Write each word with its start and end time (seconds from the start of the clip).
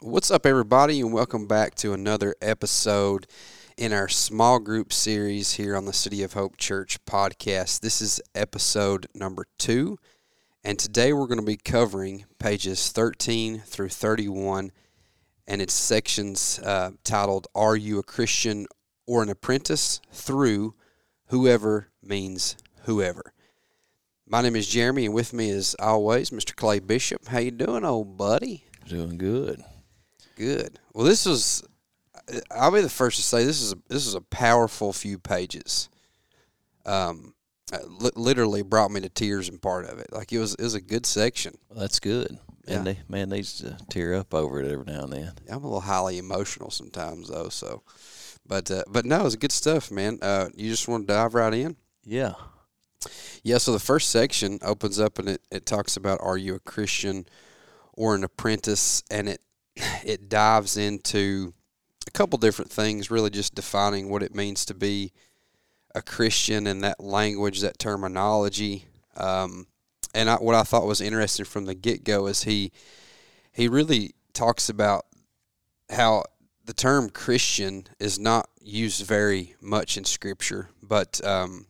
What's 0.00 0.30
up, 0.30 0.46
everybody, 0.46 1.00
and 1.00 1.12
welcome 1.12 1.48
back 1.48 1.74
to 1.76 1.92
another 1.92 2.36
episode 2.40 3.26
in 3.76 3.92
our 3.92 4.08
small 4.08 4.60
group 4.60 4.92
series 4.92 5.54
here 5.54 5.76
on 5.76 5.86
the 5.86 5.92
City 5.92 6.22
of 6.22 6.34
Hope 6.34 6.56
Church 6.56 7.04
podcast. 7.04 7.80
This 7.80 8.00
is 8.00 8.20
episode 8.32 9.08
number 9.12 9.46
two, 9.58 9.98
and 10.62 10.78
today 10.78 11.12
we're 11.12 11.26
going 11.26 11.40
to 11.40 11.44
be 11.44 11.56
covering 11.56 12.26
pages 12.38 12.92
13 12.92 13.58
through 13.66 13.88
31, 13.88 14.70
and 15.48 15.60
it's 15.60 15.74
sections 15.74 16.60
uh, 16.60 16.92
titled 17.02 17.48
Are 17.56 17.74
You 17.74 17.98
a 17.98 18.04
Christian 18.04 18.68
or 19.04 19.24
an 19.24 19.28
Apprentice? 19.28 20.00
through 20.12 20.76
Whoever 21.26 21.88
Means 22.04 22.56
Whoever. 22.82 23.32
My 24.28 24.42
name 24.42 24.54
is 24.54 24.68
Jeremy, 24.68 25.06
and 25.06 25.14
with 25.14 25.32
me, 25.32 25.50
as 25.50 25.74
always, 25.80 26.30
Mr. 26.30 26.54
Clay 26.54 26.78
Bishop. 26.78 27.26
How 27.26 27.40
you 27.40 27.50
doing, 27.50 27.84
old 27.84 28.16
buddy? 28.16 28.62
Doing 28.86 29.18
good. 29.18 29.64
Good. 30.38 30.78
Well, 30.94 31.04
this 31.04 31.26
was. 31.26 31.64
I'll 32.50 32.70
be 32.70 32.80
the 32.80 32.88
first 32.88 33.16
to 33.16 33.22
say 33.22 33.44
this 33.44 33.60
is 33.60 33.72
a, 33.72 33.76
this 33.88 34.06
is 34.06 34.14
a 34.14 34.20
powerful 34.20 34.92
few 34.92 35.18
pages. 35.18 35.88
Um, 36.86 37.34
li- 37.72 38.10
literally 38.14 38.62
brought 38.62 38.90
me 38.90 39.00
to 39.00 39.08
tears 39.08 39.48
in 39.48 39.58
part 39.58 39.86
of 39.86 39.98
it. 39.98 40.12
Like 40.12 40.32
it 40.32 40.38
was 40.38 40.54
it 40.54 40.62
was 40.62 40.74
a 40.74 40.80
good 40.80 41.06
section. 41.06 41.54
Well, 41.68 41.80
that's 41.80 41.98
good. 41.98 42.38
Yeah. 42.66 42.76
And 42.76 42.86
they, 42.86 42.98
man 43.08 43.30
needs 43.30 43.58
to 43.58 43.78
tear 43.88 44.14
up 44.14 44.32
over 44.32 44.60
it 44.62 44.70
every 44.70 44.84
now 44.84 45.04
and 45.04 45.12
then. 45.12 45.32
I'm 45.50 45.64
a 45.64 45.66
little 45.66 45.80
highly 45.80 46.18
emotional 46.18 46.70
sometimes 46.70 47.28
though. 47.28 47.48
So, 47.48 47.82
but 48.46 48.70
uh, 48.70 48.84
but 48.88 49.06
no, 49.06 49.20
it 49.20 49.24
was 49.24 49.36
good 49.36 49.52
stuff, 49.52 49.90
man. 49.90 50.18
Uh, 50.22 50.50
you 50.54 50.70
just 50.70 50.86
want 50.86 51.08
to 51.08 51.14
dive 51.14 51.34
right 51.34 51.54
in. 51.54 51.76
Yeah. 52.04 52.34
Yeah, 53.42 53.58
so 53.58 53.72
the 53.72 53.78
first 53.78 54.10
section 54.10 54.58
opens 54.62 55.00
up 55.00 55.18
and 55.18 55.28
it, 55.28 55.42
it 55.50 55.66
talks 55.66 55.96
about 55.96 56.20
are 56.20 56.36
you 56.36 56.54
a 56.54 56.60
Christian 56.60 57.26
or 57.92 58.14
an 58.14 58.24
apprentice 58.24 59.02
and 59.10 59.28
it 59.28 59.40
it 60.04 60.28
dives 60.28 60.76
into 60.76 61.54
a 62.06 62.10
couple 62.10 62.38
different 62.38 62.70
things, 62.70 63.10
really 63.10 63.30
just 63.30 63.54
defining 63.54 64.08
what 64.08 64.22
it 64.22 64.34
means 64.34 64.64
to 64.66 64.74
be 64.74 65.12
a 65.94 66.02
Christian 66.02 66.66
and 66.66 66.82
that 66.84 67.00
language, 67.00 67.60
that 67.60 67.78
terminology. 67.78 68.86
Um, 69.16 69.66
and 70.14 70.30
I, 70.30 70.36
what 70.36 70.54
I 70.54 70.62
thought 70.62 70.86
was 70.86 71.00
interesting 71.00 71.44
from 71.44 71.64
the 71.66 71.74
get 71.74 72.04
go 72.04 72.26
is 72.26 72.44
he 72.44 72.72
he 73.52 73.68
really 73.68 74.14
talks 74.32 74.68
about 74.68 75.06
how 75.90 76.24
the 76.64 76.72
term 76.72 77.10
Christian 77.10 77.84
is 77.98 78.18
not 78.18 78.48
used 78.60 79.04
very 79.04 79.54
much 79.60 79.96
in 79.96 80.04
Scripture, 80.04 80.68
but 80.82 81.24
um, 81.26 81.66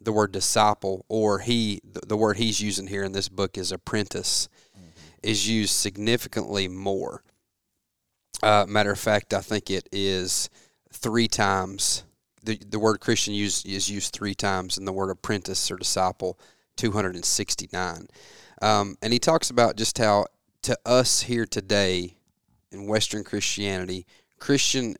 the 0.00 0.12
word 0.12 0.32
disciple 0.32 1.04
or 1.08 1.40
he 1.40 1.80
the, 1.84 2.00
the 2.06 2.16
word 2.16 2.36
he's 2.36 2.60
using 2.60 2.86
here 2.86 3.04
in 3.04 3.12
this 3.12 3.28
book 3.28 3.56
is 3.58 3.70
apprentice 3.70 4.48
is 5.22 5.48
used 5.48 5.74
significantly 5.74 6.66
more 6.66 7.22
uh, 8.42 8.64
matter 8.68 8.90
of 8.90 8.98
fact 8.98 9.34
i 9.34 9.40
think 9.40 9.70
it 9.70 9.88
is 9.92 10.50
three 10.92 11.28
times 11.28 12.04
the, 12.42 12.58
the 12.68 12.78
word 12.78 13.00
christian 13.00 13.34
is 13.34 13.90
used 13.90 14.12
three 14.12 14.34
times 14.34 14.78
and 14.78 14.86
the 14.86 14.92
word 14.92 15.10
apprentice 15.10 15.70
or 15.70 15.76
disciple 15.76 16.38
269 16.76 18.06
um, 18.62 18.96
and 19.02 19.12
he 19.12 19.18
talks 19.18 19.50
about 19.50 19.76
just 19.76 19.98
how 19.98 20.26
to 20.62 20.76
us 20.84 21.22
here 21.22 21.46
today 21.46 22.16
in 22.72 22.86
western 22.86 23.24
christianity 23.24 24.06
christian 24.38 24.96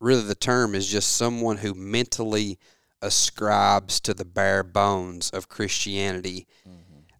really 0.00 0.22
the 0.22 0.34
term 0.34 0.74
is 0.74 0.88
just 0.88 1.16
someone 1.16 1.58
who 1.58 1.74
mentally 1.74 2.58
ascribes 3.02 4.00
to 4.00 4.14
the 4.14 4.24
bare 4.24 4.62
bones 4.62 5.30
of 5.30 5.48
Christianity, 5.48 6.46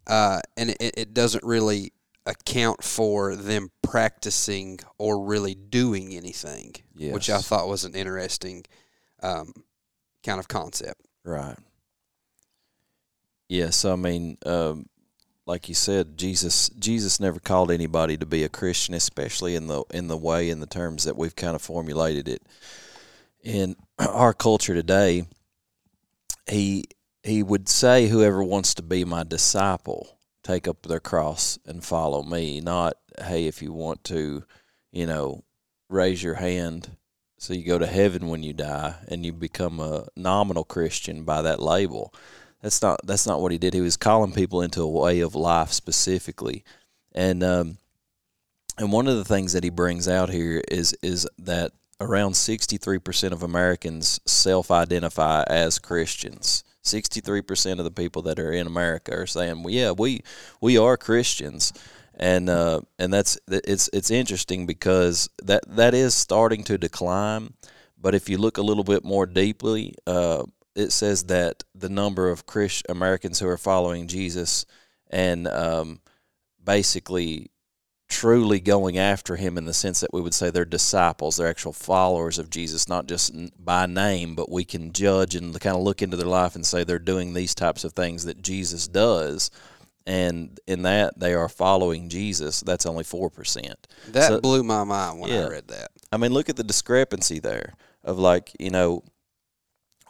uh, 0.07 0.41
and 0.57 0.71
it, 0.71 0.93
it 0.97 1.13
doesn't 1.13 1.43
really 1.43 1.93
account 2.29 2.83
for 2.83 3.35
them 3.35 3.71
practicing 3.81 4.79
or 4.97 5.25
really 5.25 5.55
doing 5.55 6.13
anything, 6.13 6.75
which 7.13 7.29
I 7.29 7.39
thought 7.39 7.67
was 7.67 7.83
an 7.85 7.95
interesting 7.95 8.65
um, 9.21 9.53
kind 10.23 10.39
of 10.39 10.47
concept. 10.47 11.01
Right. 11.23 11.57
Yes, 13.47 13.83
I 13.83 13.95
mean, 13.95 14.37
um, 14.45 14.85
like 15.49 15.67
you 15.67 15.73
said, 15.75 16.17
Jesus 16.17 16.69
Jesus 16.69 17.19
never 17.19 17.39
called 17.39 17.71
anybody 17.71 18.15
to 18.17 18.25
be 18.25 18.43
a 18.43 18.49
Christian, 18.49 18.93
especially 18.93 19.55
in 19.55 19.65
the 19.65 19.83
in 19.91 20.07
the 20.07 20.17
way 20.17 20.51
in 20.51 20.59
the 20.59 20.67
terms 20.67 21.05
that 21.05 21.17
we've 21.17 21.35
kind 21.35 21.55
of 21.55 21.61
formulated 21.61 22.27
it 22.27 22.43
in 23.43 23.75
our 23.99 24.33
culture 24.33 24.75
today. 24.75 25.25
He 26.47 26.85
he 27.23 27.41
would 27.41 27.67
say, 27.67 28.07
"Whoever 28.07 28.43
wants 28.43 28.75
to 28.75 28.83
be 28.83 29.03
my 29.03 29.23
disciple, 29.23 30.18
take 30.49 30.67
up 30.67 30.81
their 30.83 30.99
cross 30.99 31.59
and 31.65 31.83
follow 31.83 32.23
me." 32.23 32.61
Not, 32.61 32.95
"Hey, 33.23 33.47
if 33.47 33.61
you 33.61 33.71
want 33.73 34.03
to, 34.05 34.43
you 34.91 35.05
know, 35.05 35.43
raise 35.89 36.23
your 36.23 36.35
hand." 36.35 36.97
So 37.37 37.53
you 37.53 37.63
go 37.63 37.79
to 37.79 37.87
heaven 37.87 38.27
when 38.27 38.43
you 38.43 38.53
die, 38.53 38.95
and 39.07 39.25
you 39.25 39.31
become 39.31 39.79
a 39.79 40.07
nominal 40.15 40.65
Christian 40.65 41.23
by 41.23 41.41
that 41.43 41.61
label. 41.61 42.13
That's 42.61 42.81
not 42.81 42.99
that's 43.05 43.25
not 43.25 43.41
what 43.41 43.51
he 43.51 43.57
did. 43.57 43.73
He 43.73 43.81
was 43.81 43.95
calling 43.97 44.33
people 44.33 44.61
into 44.61 44.81
a 44.81 44.89
way 44.89 45.21
of 45.21 45.35
life 45.35 45.71
specifically, 45.71 46.63
and 47.13 47.43
um, 47.43 47.77
and 48.77 48.91
one 48.91 49.07
of 49.07 49.15
the 49.15 49.25
things 49.25 49.53
that 49.53 49.63
he 49.63 49.69
brings 49.69 50.07
out 50.07 50.29
here 50.29 50.61
is 50.69 50.93
is 51.01 51.27
that 51.37 51.71
around 52.01 52.35
sixty 52.35 52.77
three 52.77 52.99
percent 52.99 53.33
of 53.33 53.43
Americans 53.43 54.19
self 54.25 54.71
identify 54.71 55.43
as 55.47 55.79
Christians. 55.79 56.63
Sixty 56.81 57.21
three 57.21 57.41
percent 57.41 57.79
of 57.79 57.83
the 57.83 57.91
people 57.91 58.21
that 58.23 58.39
are 58.39 58.51
in 58.51 58.67
America 58.67 59.13
are 59.13 59.27
saying, 59.27 59.63
well, 59.63 59.73
"Yeah, 59.73 59.91
we 59.91 60.21
we 60.61 60.77
are 60.77 60.97
Christians." 60.97 61.73
and 62.19 62.49
uh, 62.49 62.81
and 62.99 63.13
that's 63.13 63.39
it's 63.47 63.89
it's 63.93 64.11
interesting 64.11 64.65
because 64.65 65.29
that 65.41 65.63
that 65.67 65.93
is 65.93 66.13
starting 66.13 66.63
to 66.65 66.77
decline. 66.77 67.53
But 67.97 68.13
if 68.13 68.29
you 68.29 68.37
look 68.37 68.57
a 68.57 68.61
little 68.61 68.83
bit 68.83 69.03
more 69.03 69.25
deeply, 69.25 69.95
uh, 70.05 70.43
it 70.75 70.91
says 70.91 71.23
that 71.25 71.63
the 71.73 71.89
number 71.89 72.29
of 72.29 72.45
Christ 72.45 72.85
Americans 72.89 73.39
who 73.39 73.47
are 73.47 73.57
following 73.57 74.07
Jesus 74.07 74.65
and 75.09 75.47
um, 75.47 76.01
basically 76.63 77.51
truly 78.09 78.59
going 78.59 78.97
after 78.97 79.35
him 79.35 79.57
in 79.57 79.65
the 79.65 79.73
sense 79.73 79.99
that 79.99 80.11
we 80.11 80.19
would 80.19 80.33
say 80.33 80.49
they're 80.49 80.65
disciples, 80.65 81.37
they're 81.37 81.47
actual 81.47 81.71
followers 81.73 82.39
of 82.39 82.49
Jesus, 82.49 82.89
not 82.89 83.07
just 83.07 83.31
by 83.63 83.85
name, 83.85 84.35
but 84.35 84.51
we 84.51 84.65
can 84.65 84.91
judge 84.91 85.35
and 85.35 85.57
kind 85.61 85.75
of 85.75 85.83
look 85.83 86.01
into 86.01 86.17
their 86.17 86.27
life 86.27 86.55
and 86.55 86.65
say 86.65 86.83
they're 86.83 86.99
doing 86.99 87.33
these 87.33 87.53
types 87.55 87.83
of 87.83 87.93
things 87.93 88.25
that 88.25 88.41
Jesus 88.41 88.87
does. 88.87 89.51
And 90.07 90.59
in 90.65 90.81
that, 90.81 91.19
they 91.19 91.35
are 91.35 91.47
following 91.47 92.09
Jesus. 92.09 92.61
That's 92.61 92.87
only 92.87 93.03
4%. 93.03 93.75
That 94.07 94.27
So- 94.27 94.41
blew 94.41 94.63
my 94.63 94.83
mind 94.83 95.19
when 95.19 95.31
I 95.31 95.47
read 95.47 95.67
that. 95.67 95.91
I 96.11 96.17
mean, 96.17 96.33
look 96.33 96.49
at 96.49 96.55
the 96.55 96.63
discrepancy 96.63 97.39
there 97.39 97.75
of 98.03 98.17
like, 98.17 98.51
you 98.59 98.71
know, 98.71 99.03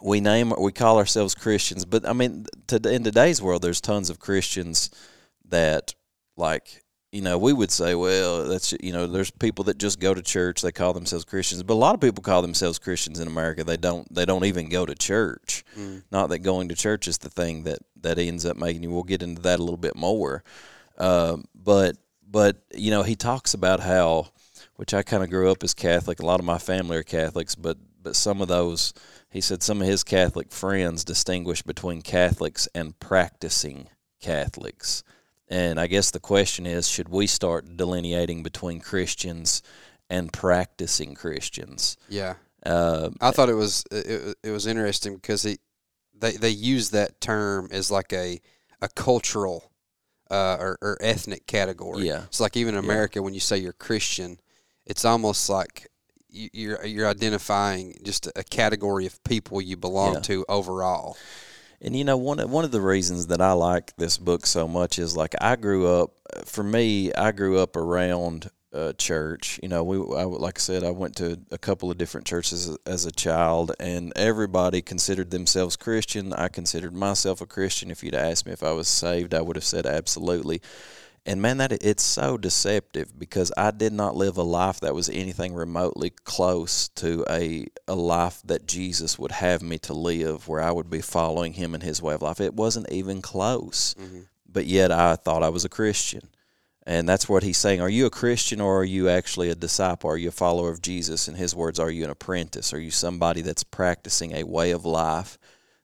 we 0.02 0.20
name 0.22 0.54
we 0.58 0.72
call 0.72 0.96
ourselves 0.96 1.34
Christians, 1.34 1.84
but 1.84 2.08
I 2.08 2.14
mean, 2.14 2.46
to, 2.68 2.76
in 2.90 3.04
today's 3.04 3.42
world, 3.42 3.60
there's 3.60 3.82
tons 3.82 4.08
of 4.08 4.18
Christians 4.18 4.88
that 5.46 5.94
like, 6.38 6.82
you 7.12 7.22
know, 7.22 7.38
we 7.38 7.52
would 7.52 7.72
say, 7.72 7.94
well, 7.94 8.46
that's 8.46 8.72
you 8.80 8.92
know, 8.92 9.06
there's 9.06 9.30
people 9.32 9.64
that 9.64 9.78
just 9.78 9.98
go 9.98 10.14
to 10.14 10.22
church, 10.22 10.62
they 10.62 10.70
call 10.70 10.92
themselves 10.92 11.24
Christians, 11.24 11.62
but 11.62 11.74
a 11.74 11.82
lot 11.82 11.94
of 11.94 12.00
people 12.00 12.22
call 12.22 12.40
themselves 12.40 12.78
Christians 12.78 13.18
in 13.18 13.26
America. 13.26 13.64
They 13.64 13.76
don't 13.76 14.12
they 14.14 14.24
don't 14.24 14.44
even 14.44 14.68
go 14.68 14.86
to 14.86 14.94
church. 14.94 15.64
Not 16.12 16.28
that 16.28 16.38
going 16.40 16.68
to 16.68 16.76
church 16.76 17.08
is 17.08 17.18
the 17.18 17.30
thing 17.30 17.64
that 17.64 17.80
that 18.02 18.18
ends 18.18 18.46
up 18.46 18.56
making 18.56 18.84
you. 18.84 18.90
We'll 18.90 19.02
get 19.02 19.22
into 19.22 19.42
that 19.42 19.58
a 19.58 19.62
little 19.62 19.76
bit 19.76 19.96
more, 19.96 20.44
um, 20.98 21.46
but 21.54 21.96
but 22.28 22.62
you 22.74 22.90
know, 22.92 23.02
he 23.02 23.16
talks 23.16 23.54
about 23.54 23.80
how 23.80 24.28
which 24.76 24.94
I 24.94 25.02
kind 25.02 25.22
of 25.22 25.30
grew 25.30 25.50
up 25.50 25.64
as 25.64 25.74
Catholic. 25.74 26.20
A 26.20 26.26
lot 26.26 26.40
of 26.40 26.46
my 26.46 26.58
family 26.58 26.96
are 26.96 27.02
Catholics, 27.02 27.54
but 27.54 27.76
but 28.02 28.16
some 28.16 28.40
of 28.40 28.48
those, 28.48 28.94
he 29.30 29.40
said, 29.40 29.62
some 29.62 29.82
of 29.82 29.86
his 29.86 30.04
Catholic 30.04 30.52
friends 30.52 31.04
distinguish 31.04 31.62
between 31.62 32.02
Catholics 32.02 32.68
and 32.74 32.98
practicing 32.98 33.88
Catholics. 34.20 35.02
And 35.50 35.80
I 35.80 35.88
guess 35.88 36.12
the 36.12 36.20
question 36.20 36.64
is, 36.64 36.88
should 36.88 37.08
we 37.08 37.26
start 37.26 37.76
delineating 37.76 38.42
between 38.44 38.78
Christians 38.80 39.62
and 40.08 40.32
practicing 40.32 41.14
Christians? 41.14 41.96
Yeah. 42.08 42.34
Uh, 42.64 43.10
I 43.20 43.32
thought 43.32 43.48
it 43.48 43.54
was 43.54 43.84
it, 43.90 44.36
it 44.44 44.50
was 44.50 44.66
interesting 44.66 45.16
because 45.16 45.42
he 45.42 45.58
they 46.18 46.32
they 46.36 46.50
use 46.50 46.90
that 46.90 47.20
term 47.20 47.68
as 47.72 47.90
like 47.90 48.12
a 48.12 48.40
a 48.80 48.88
cultural 48.88 49.70
uh, 50.30 50.56
or, 50.60 50.78
or 50.80 50.98
ethnic 51.00 51.46
category. 51.46 52.06
Yeah. 52.06 52.24
It's 52.24 52.40
like 52.40 52.56
even 52.56 52.74
in 52.76 52.84
Yeah. 52.84 52.90
America 52.90 53.20
when 53.22 53.34
you 53.34 53.40
say 53.40 53.58
you're 53.58 53.72
Christian, 53.72 54.38
it's 54.86 55.04
almost 55.04 55.48
like 55.50 55.88
you- 56.28 56.50
you're 56.52 56.84
you're 56.86 57.08
identifying 57.08 57.98
just 58.04 58.28
a 58.36 58.44
category 58.44 59.06
of 59.06 59.22
people 59.24 59.60
you 59.60 59.76
belong 59.76 60.14
Yeah. 60.14 60.20
to 60.20 60.44
overall. 60.48 61.16
And 61.82 61.96
you 61.96 62.04
know, 62.04 62.16
one 62.16 62.38
one 62.50 62.64
of 62.64 62.72
the 62.72 62.80
reasons 62.80 63.28
that 63.28 63.40
I 63.40 63.52
like 63.52 63.96
this 63.96 64.18
book 64.18 64.46
so 64.46 64.68
much 64.68 64.98
is 64.98 65.16
like 65.16 65.34
I 65.40 65.56
grew 65.56 65.86
up. 65.86 66.12
For 66.44 66.62
me, 66.62 67.12
I 67.14 67.32
grew 67.32 67.58
up 67.58 67.76
around 67.76 68.50
uh, 68.72 68.92
church. 68.94 69.58
You 69.62 69.68
know, 69.68 69.82
we 69.82 69.96
I, 69.96 70.24
like 70.24 70.58
I 70.58 70.60
said, 70.60 70.84
I 70.84 70.90
went 70.90 71.16
to 71.16 71.40
a 71.50 71.58
couple 71.58 71.90
of 71.90 71.98
different 71.98 72.26
churches 72.26 72.68
as, 72.68 72.78
as 72.86 73.04
a 73.06 73.12
child, 73.12 73.72
and 73.80 74.12
everybody 74.14 74.82
considered 74.82 75.30
themselves 75.30 75.76
Christian. 75.76 76.32
I 76.32 76.48
considered 76.48 76.94
myself 76.94 77.40
a 77.40 77.46
Christian. 77.46 77.90
If 77.90 78.04
you'd 78.04 78.14
asked 78.14 78.46
me 78.46 78.52
if 78.52 78.62
I 78.62 78.72
was 78.72 78.88
saved, 78.88 79.34
I 79.34 79.40
would 79.40 79.56
have 79.56 79.64
said 79.64 79.86
absolutely. 79.86 80.62
And 81.26 81.42
man, 81.42 81.58
that 81.58 81.70
it's 81.72 82.02
so 82.02 82.38
deceptive 82.38 83.18
because 83.18 83.52
I 83.56 83.72
did 83.72 83.92
not 83.92 84.16
live 84.16 84.38
a 84.38 84.42
life 84.42 84.80
that 84.80 84.94
was 84.94 85.10
anything 85.10 85.52
remotely 85.54 86.10
close 86.24 86.88
to 86.96 87.24
a 87.28 87.66
a 87.86 87.94
life 87.94 88.40
that 88.46 88.66
Jesus 88.66 89.18
would 89.18 89.32
have 89.32 89.60
me 89.62 89.78
to 89.80 89.92
live, 89.92 90.48
where 90.48 90.62
I 90.62 90.70
would 90.70 90.88
be 90.88 91.02
following 91.02 91.52
Him 91.52 91.74
in 91.74 91.82
His 91.82 92.00
way 92.00 92.14
of 92.14 92.22
life. 92.22 92.40
It 92.40 92.54
wasn't 92.54 92.90
even 92.90 93.20
close, 93.20 93.94
Mm-hmm. 94.00 94.20
but 94.50 94.64
yet 94.66 94.90
I 94.90 95.14
thought 95.16 95.42
I 95.42 95.50
was 95.50 95.64
a 95.64 95.68
Christian, 95.68 96.28
and 96.86 97.06
that's 97.06 97.28
what 97.28 97.42
He's 97.42 97.58
saying. 97.58 97.82
Are 97.82 97.90
you 97.90 98.06
a 98.06 98.10
Christian 98.10 98.58
or 98.60 98.80
are 98.80 98.84
you 98.84 99.10
actually 99.10 99.50
a 99.50 99.54
disciple? 99.54 100.08
Are 100.10 100.16
you 100.16 100.28
a 100.30 100.32
follower 100.32 100.70
of 100.70 100.80
Jesus? 100.80 101.28
In 101.28 101.34
His 101.34 101.54
words, 101.54 101.78
are 101.78 101.90
you 101.90 102.02
an 102.04 102.10
apprentice? 102.10 102.72
Are 102.72 102.80
you 102.80 102.90
somebody 102.90 103.42
that's 103.42 103.62
practicing 103.62 104.32
a 104.32 104.44
way 104.44 104.70
of 104.70 104.86
life? 104.86 105.38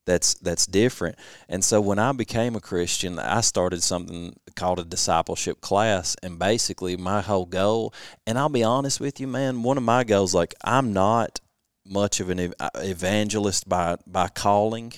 That's 0.07 0.35
that's 0.35 0.67
different. 0.67 1.19
And 1.49 1.63
so 1.63 1.81
when 1.81 1.99
I 1.99 2.13
became 2.13 2.57
a 2.57 2.61
Christian, 2.61 3.19
I 3.19 3.43
started 3.43 3.83
something 3.83 4.37
called 4.55 4.79
a 4.79 4.85
discipleship 4.85 5.61
class 5.61 6.17
and 6.23 6.39
basically 6.39 6.97
my 6.97 7.21
whole 7.21 7.45
goal 7.45 7.93
and 8.27 8.39
I'll 8.39 8.49
be 8.49 8.65
honest 8.65 9.01
with 9.01 9.21
you 9.21 9.27
man, 9.27 9.63
one 9.63 9.77
of 9.77 9.83
my 9.83 10.05
goals 10.05 10.35
like 10.35 10.55
I'm 10.65 10.95
not 10.95 11.41
much 11.85 12.21
of 12.21 12.31
an 12.31 12.55
uh, 12.59 12.71
evangelist 12.77 13.69
by 13.69 13.97
by 14.07 14.29
calling. 14.29 14.93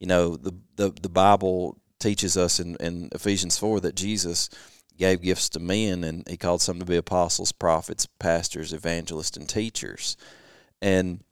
You 0.00 0.08
know, 0.08 0.36
the 0.36 0.54
the 0.74 0.90
the 0.90 1.08
Bible 1.08 1.78
teaches 2.00 2.36
us 2.36 2.58
in 2.58 2.76
in 2.76 3.10
Ephesians 3.12 3.58
4 3.58 3.80
that 3.80 3.94
Jesus 3.94 4.48
gave 4.96 5.20
gifts 5.20 5.50
to 5.50 5.60
men 5.60 6.02
and 6.04 6.26
he 6.26 6.36
called 6.36 6.62
some 6.62 6.78
to 6.78 6.84
be 6.86 6.96
apostles, 6.96 7.52
prophets, 7.52 8.06
pastors, 8.18 8.72
evangelists 8.72 9.36
and 9.36 9.48
teachers. 9.48 10.16
And 10.80 11.22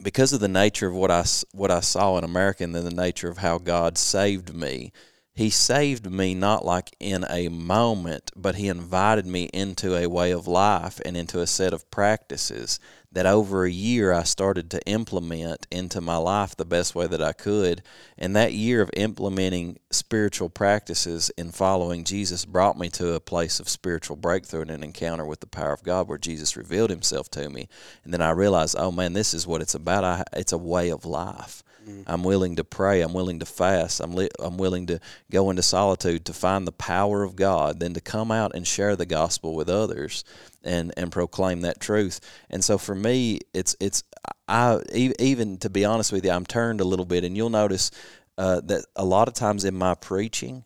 because 0.00 0.32
of 0.32 0.40
the 0.40 0.48
nature 0.48 0.88
of 0.88 0.94
what 0.94 1.10
I, 1.10 1.24
what 1.52 1.70
I 1.70 1.80
saw 1.80 2.18
in 2.18 2.24
America 2.24 2.64
and 2.64 2.74
then 2.74 2.84
the 2.84 2.90
nature 2.90 3.28
of 3.28 3.38
how 3.38 3.58
God 3.58 3.98
saved 3.98 4.54
me, 4.54 4.92
He 5.34 5.50
saved 5.50 6.10
me 6.10 6.34
not 6.34 6.64
like 6.64 6.94
in 7.00 7.24
a 7.28 7.48
moment, 7.48 8.30
but 8.36 8.54
He 8.54 8.68
invited 8.68 9.26
me 9.26 9.50
into 9.52 9.96
a 9.96 10.08
way 10.08 10.30
of 10.30 10.46
life 10.46 11.00
and 11.04 11.16
into 11.16 11.40
a 11.40 11.46
set 11.46 11.72
of 11.72 11.90
practices 11.90 12.78
that 13.12 13.26
over 13.26 13.64
a 13.64 13.70
year 13.70 14.12
I 14.12 14.22
started 14.22 14.70
to 14.70 14.86
implement 14.86 15.66
into 15.70 16.00
my 16.00 16.16
life 16.16 16.56
the 16.56 16.64
best 16.64 16.94
way 16.94 17.06
that 17.06 17.22
I 17.22 17.32
could. 17.32 17.82
And 18.16 18.34
that 18.34 18.54
year 18.54 18.80
of 18.80 18.90
implementing 18.94 19.78
spiritual 19.90 20.48
practices 20.48 21.30
and 21.36 21.54
following 21.54 22.04
Jesus 22.04 22.44
brought 22.44 22.78
me 22.78 22.88
to 22.90 23.12
a 23.12 23.20
place 23.20 23.60
of 23.60 23.68
spiritual 23.68 24.16
breakthrough 24.16 24.62
and 24.62 24.70
an 24.70 24.82
encounter 24.82 25.26
with 25.26 25.40
the 25.40 25.46
power 25.46 25.72
of 25.72 25.82
God 25.82 26.08
where 26.08 26.18
Jesus 26.18 26.56
revealed 26.56 26.90
himself 26.90 27.28
to 27.30 27.50
me. 27.50 27.68
And 28.04 28.12
then 28.12 28.22
I 28.22 28.30
realized, 28.30 28.76
oh 28.78 28.90
man, 28.90 29.12
this 29.12 29.34
is 29.34 29.46
what 29.46 29.60
it's 29.60 29.74
about. 29.74 30.04
I, 30.04 30.24
it's 30.32 30.52
a 30.52 30.58
way 30.58 30.88
of 30.90 31.04
life. 31.04 31.62
I'm 32.06 32.22
willing 32.22 32.56
to 32.56 32.64
pray. 32.64 33.00
I'm 33.00 33.12
willing 33.12 33.38
to 33.40 33.46
fast. 33.46 34.00
I'm 34.00 34.12
li- 34.12 34.30
I'm 34.38 34.56
willing 34.56 34.86
to 34.86 35.00
go 35.30 35.50
into 35.50 35.62
solitude 35.62 36.24
to 36.26 36.32
find 36.32 36.66
the 36.66 36.72
power 36.72 37.22
of 37.22 37.36
God, 37.36 37.80
then 37.80 37.94
to 37.94 38.00
come 38.00 38.30
out 38.30 38.54
and 38.54 38.66
share 38.66 38.96
the 38.96 39.06
gospel 39.06 39.54
with 39.54 39.68
others 39.68 40.24
and 40.62 40.92
and 40.96 41.10
proclaim 41.12 41.62
that 41.62 41.80
truth. 41.80 42.20
And 42.50 42.62
so 42.62 42.78
for 42.78 42.94
me, 42.94 43.40
it's 43.52 43.76
it's 43.80 44.04
I 44.48 44.80
even 44.92 45.58
to 45.58 45.70
be 45.70 45.84
honest 45.84 46.12
with 46.12 46.24
you, 46.24 46.30
I'm 46.30 46.46
turned 46.46 46.80
a 46.80 46.84
little 46.84 47.06
bit, 47.06 47.24
and 47.24 47.36
you'll 47.36 47.50
notice 47.50 47.90
uh, 48.38 48.60
that 48.64 48.84
a 48.96 49.04
lot 49.04 49.28
of 49.28 49.34
times 49.34 49.64
in 49.64 49.74
my 49.74 49.94
preaching, 49.94 50.64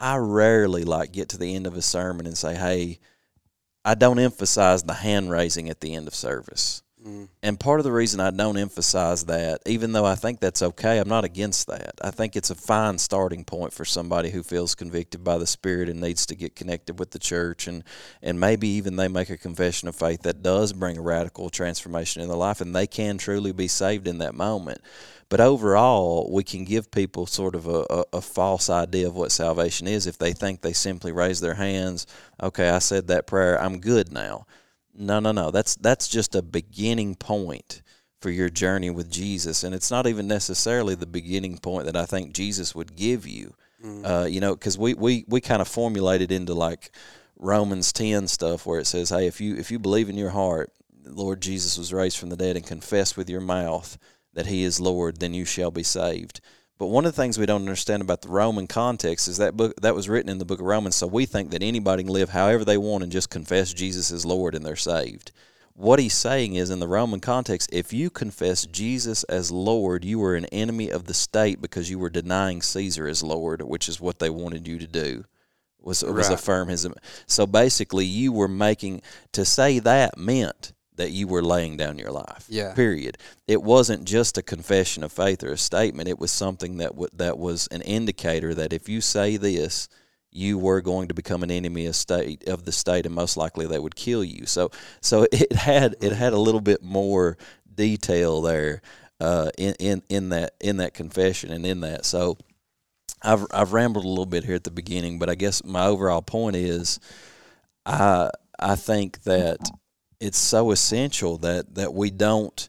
I 0.00 0.16
rarely 0.16 0.84
like 0.84 1.12
get 1.12 1.30
to 1.30 1.38
the 1.38 1.54
end 1.54 1.66
of 1.66 1.76
a 1.76 1.82
sermon 1.82 2.26
and 2.26 2.36
say, 2.36 2.54
"Hey." 2.54 2.98
I 3.88 3.94
don't 3.94 4.18
emphasize 4.18 4.82
the 4.82 4.94
hand 4.94 5.30
raising 5.30 5.70
at 5.70 5.80
the 5.80 5.94
end 5.94 6.08
of 6.08 6.14
service. 6.16 6.82
And 7.42 7.60
part 7.60 7.78
of 7.78 7.84
the 7.84 7.92
reason 7.92 8.18
I 8.18 8.30
don't 8.30 8.56
emphasize 8.56 9.24
that, 9.26 9.60
even 9.64 9.92
though 9.92 10.04
I 10.04 10.16
think 10.16 10.40
that's 10.40 10.62
okay, 10.62 10.98
I'm 10.98 11.08
not 11.08 11.24
against 11.24 11.68
that. 11.68 11.94
I 12.02 12.10
think 12.10 12.34
it's 12.34 12.50
a 12.50 12.54
fine 12.56 12.98
starting 12.98 13.44
point 13.44 13.72
for 13.72 13.84
somebody 13.84 14.30
who 14.30 14.42
feels 14.42 14.74
convicted 14.74 15.22
by 15.22 15.38
the 15.38 15.46
Spirit 15.46 15.88
and 15.88 16.00
needs 16.00 16.26
to 16.26 16.34
get 16.34 16.56
connected 16.56 16.98
with 16.98 17.12
the 17.12 17.18
church, 17.18 17.68
and 17.68 17.84
and 18.22 18.40
maybe 18.40 18.68
even 18.68 18.96
they 18.96 19.08
make 19.08 19.30
a 19.30 19.36
confession 19.36 19.88
of 19.88 19.94
faith 19.94 20.22
that 20.22 20.42
does 20.42 20.72
bring 20.72 20.98
a 20.98 21.02
radical 21.02 21.48
transformation 21.48 22.22
in 22.22 22.28
their 22.28 22.36
life, 22.36 22.60
and 22.60 22.74
they 22.74 22.86
can 22.86 23.18
truly 23.18 23.52
be 23.52 23.68
saved 23.68 24.08
in 24.08 24.18
that 24.18 24.34
moment. 24.34 24.80
But 25.28 25.40
overall, 25.40 26.30
we 26.32 26.44
can 26.44 26.64
give 26.64 26.90
people 26.90 27.26
sort 27.26 27.54
of 27.54 27.66
a, 27.66 27.84
a, 27.90 28.04
a 28.14 28.20
false 28.20 28.70
idea 28.70 29.08
of 29.08 29.16
what 29.16 29.32
salvation 29.32 29.86
is 29.86 30.06
if 30.06 30.18
they 30.18 30.32
think 30.32 30.60
they 30.60 30.72
simply 30.72 31.12
raise 31.12 31.40
their 31.40 31.54
hands. 31.54 32.06
Okay, 32.42 32.68
I 32.68 32.78
said 32.78 33.08
that 33.08 33.26
prayer. 33.26 33.60
I'm 33.60 33.80
good 33.80 34.12
now. 34.12 34.46
No, 34.96 35.20
no, 35.20 35.32
no. 35.32 35.50
That's 35.50 35.76
that's 35.76 36.08
just 36.08 36.34
a 36.34 36.42
beginning 36.42 37.14
point 37.16 37.82
for 38.20 38.30
your 38.30 38.48
journey 38.48 38.90
with 38.90 39.10
Jesus, 39.10 39.62
and 39.62 39.74
it's 39.74 39.90
not 39.90 40.06
even 40.06 40.26
necessarily 40.26 40.94
the 40.94 41.06
beginning 41.06 41.58
point 41.58 41.84
that 41.84 41.96
I 41.96 42.06
think 42.06 42.32
Jesus 42.32 42.74
would 42.74 42.96
give 42.96 43.26
you. 43.26 43.54
Uh, 44.04 44.24
you 44.24 44.40
know, 44.40 44.54
because 44.54 44.78
we 44.78 44.94
we 44.94 45.24
we 45.28 45.40
kind 45.40 45.60
of 45.60 45.68
formulated 45.68 46.32
into 46.32 46.54
like 46.54 46.90
Romans 47.36 47.92
ten 47.92 48.26
stuff 48.26 48.64
where 48.66 48.80
it 48.80 48.86
says, 48.86 49.10
"Hey, 49.10 49.26
if 49.26 49.40
you 49.40 49.54
if 49.56 49.70
you 49.70 49.78
believe 49.78 50.08
in 50.08 50.16
your 50.16 50.30
heart, 50.30 50.72
Lord 51.04 51.42
Jesus 51.42 51.76
was 51.76 51.92
raised 51.92 52.16
from 52.16 52.30
the 52.30 52.36
dead, 52.36 52.56
and 52.56 52.66
confess 52.66 53.16
with 53.16 53.28
your 53.28 53.42
mouth 53.42 53.98
that 54.32 54.46
He 54.46 54.64
is 54.64 54.80
Lord, 54.80 55.20
then 55.20 55.34
you 55.34 55.44
shall 55.44 55.70
be 55.70 55.82
saved." 55.82 56.40
But 56.78 56.88
one 56.88 57.06
of 57.06 57.14
the 57.14 57.22
things 57.22 57.38
we 57.38 57.46
don't 57.46 57.62
understand 57.62 58.02
about 58.02 58.20
the 58.20 58.28
Roman 58.28 58.66
context 58.66 59.28
is 59.28 59.38
that 59.38 59.56
book 59.56 59.80
that 59.80 59.94
was 59.94 60.08
written 60.08 60.28
in 60.28 60.38
the 60.38 60.44
book 60.44 60.60
of 60.60 60.66
Romans, 60.66 60.94
so 60.96 61.06
we 61.06 61.24
think 61.24 61.50
that 61.50 61.62
anybody 61.62 62.04
can 62.04 62.12
live 62.12 62.30
however 62.30 62.64
they 62.64 62.76
want 62.76 63.02
and 63.02 63.10
just 63.10 63.30
confess 63.30 63.72
Jesus 63.72 64.12
as 64.12 64.26
Lord 64.26 64.54
and 64.54 64.64
they're 64.64 64.76
saved. 64.76 65.32
What 65.72 65.98
he's 65.98 66.14
saying 66.14 66.54
is 66.54 66.70
in 66.70 66.80
the 66.80 66.88
Roman 66.88 67.20
context, 67.20 67.70
if 67.72 67.92
you 67.92 68.08
confess 68.08 68.66
Jesus 68.66 69.24
as 69.24 69.50
Lord, 69.50 70.04
you 70.04 70.18
were 70.18 70.34
an 70.34 70.46
enemy 70.46 70.90
of 70.90 71.04
the 71.04 71.14
state 71.14 71.60
because 71.60 71.90
you 71.90 71.98
were 71.98 72.10
denying 72.10 72.62
Caesar 72.62 73.06
as 73.06 73.22
Lord, 73.22 73.62
which 73.62 73.88
is 73.88 74.00
what 74.00 74.18
they 74.18 74.30
wanted 74.30 74.66
you 74.66 74.78
to 74.78 74.86
do. 74.86 75.24
Was 75.80 76.02
was 76.02 76.28
Right. 76.28 76.34
affirm 76.34 76.68
his 76.68 76.88
so 77.26 77.46
basically 77.46 78.06
you 78.06 78.32
were 78.32 78.48
making 78.48 79.02
to 79.32 79.44
say 79.44 79.78
that 79.78 80.18
meant 80.18 80.72
that 80.96 81.10
you 81.10 81.28
were 81.28 81.42
laying 81.42 81.76
down 81.76 81.98
your 81.98 82.10
life. 82.10 82.46
Yeah. 82.48 82.74
Period. 82.74 83.18
It 83.46 83.62
wasn't 83.62 84.04
just 84.04 84.38
a 84.38 84.42
confession 84.42 85.02
of 85.02 85.12
faith 85.12 85.42
or 85.42 85.52
a 85.52 85.58
statement. 85.58 86.08
It 86.08 86.18
was 86.18 86.32
something 86.32 86.78
that 86.78 86.90
w- 86.90 87.10
that 87.14 87.38
was 87.38 87.68
an 87.68 87.82
indicator 87.82 88.54
that 88.54 88.72
if 88.72 88.88
you 88.88 89.00
say 89.00 89.36
this, 89.36 89.88
you 90.32 90.58
were 90.58 90.80
going 90.80 91.08
to 91.08 91.14
become 91.14 91.42
an 91.42 91.50
enemy 91.50 91.86
of 91.86 91.96
state 91.96 92.46
of 92.48 92.64
the 92.64 92.72
state, 92.72 93.06
and 93.06 93.14
most 93.14 93.36
likely 93.36 93.66
they 93.66 93.78
would 93.78 93.96
kill 93.96 94.24
you. 94.24 94.46
So, 94.46 94.70
so 95.00 95.26
it 95.32 95.52
had 95.52 95.96
it 96.00 96.12
had 96.12 96.32
a 96.32 96.38
little 96.38 96.60
bit 96.60 96.82
more 96.82 97.38
detail 97.74 98.42
there 98.42 98.82
uh, 99.20 99.50
in 99.56 99.74
in 99.78 100.02
in 100.08 100.28
that 100.30 100.54
in 100.60 100.78
that 100.78 100.94
confession 100.94 101.50
and 101.52 101.64
in 101.64 101.80
that. 101.80 102.04
So, 102.04 102.36
I've 103.22 103.46
I've 103.52 103.72
rambled 103.72 104.04
a 104.04 104.08
little 104.08 104.26
bit 104.26 104.44
here 104.44 104.54
at 104.54 104.64
the 104.64 104.70
beginning, 104.70 105.18
but 105.18 105.30
I 105.30 105.34
guess 105.34 105.64
my 105.64 105.86
overall 105.86 106.22
point 106.22 106.56
is, 106.56 107.00
I 107.84 108.30
I 108.58 108.76
think 108.76 109.22
that 109.22 109.58
it's 110.20 110.38
so 110.38 110.70
essential 110.70 111.38
that 111.38 111.74
that 111.74 111.94
we 111.94 112.10
don't 112.10 112.68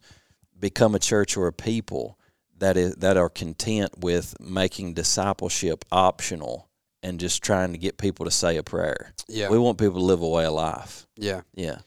become 0.60 0.96
a 0.96 1.00
church 1.00 1.38
or 1.38 1.48
a 1.48 1.54
people 1.54 2.18
that 2.60 2.78
is 2.78 2.96
that 2.96 3.18
are 3.18 3.30
content 3.30 4.00
with 4.00 4.36
making 4.40 4.94
discipleship 4.94 5.86
optional 5.92 6.68
and 7.04 7.20
just 7.20 7.44
trying 7.44 7.72
to 7.72 7.78
get 7.78 7.98
people 7.98 8.26
to 8.26 8.32
say 8.32 8.58
a 8.58 8.64
prayer. 8.64 9.14
Yeah. 9.28 9.50
We 9.50 9.60
want 9.60 9.78
people 9.78 10.00
to 10.00 10.06
live 10.06 10.22
a 10.22 10.28
way 10.28 10.46
of 10.46 10.54
life. 10.54 11.08
yeah. 11.16 11.42
Yeah. 11.54 11.80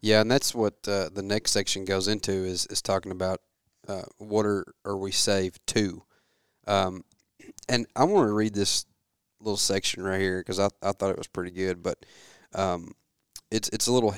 Yeah, 0.00 0.20
and 0.20 0.30
that's 0.30 0.54
what 0.54 0.74
uh, 0.86 1.08
the 1.12 1.24
next 1.24 1.50
section 1.50 1.84
goes 1.84 2.06
into 2.06 2.30
is 2.30 2.66
is 2.66 2.80
talking 2.80 3.10
about 3.10 3.40
uh, 3.88 4.02
what 4.18 4.46
are 4.46 4.64
are 4.84 4.96
we 4.96 5.10
saved 5.10 5.58
to, 5.68 6.04
um, 6.68 7.04
and 7.68 7.86
I 7.96 8.04
want 8.04 8.28
to 8.28 8.32
read 8.32 8.54
this 8.54 8.86
little 9.40 9.56
section 9.56 10.04
right 10.04 10.20
here 10.20 10.38
because 10.38 10.60
I 10.60 10.68
I 10.82 10.92
thought 10.92 11.10
it 11.10 11.18
was 11.18 11.26
pretty 11.26 11.50
good, 11.50 11.82
but 11.82 12.06
um, 12.54 12.92
it's 13.50 13.68
it's 13.70 13.88
a 13.88 13.92
little 13.92 14.14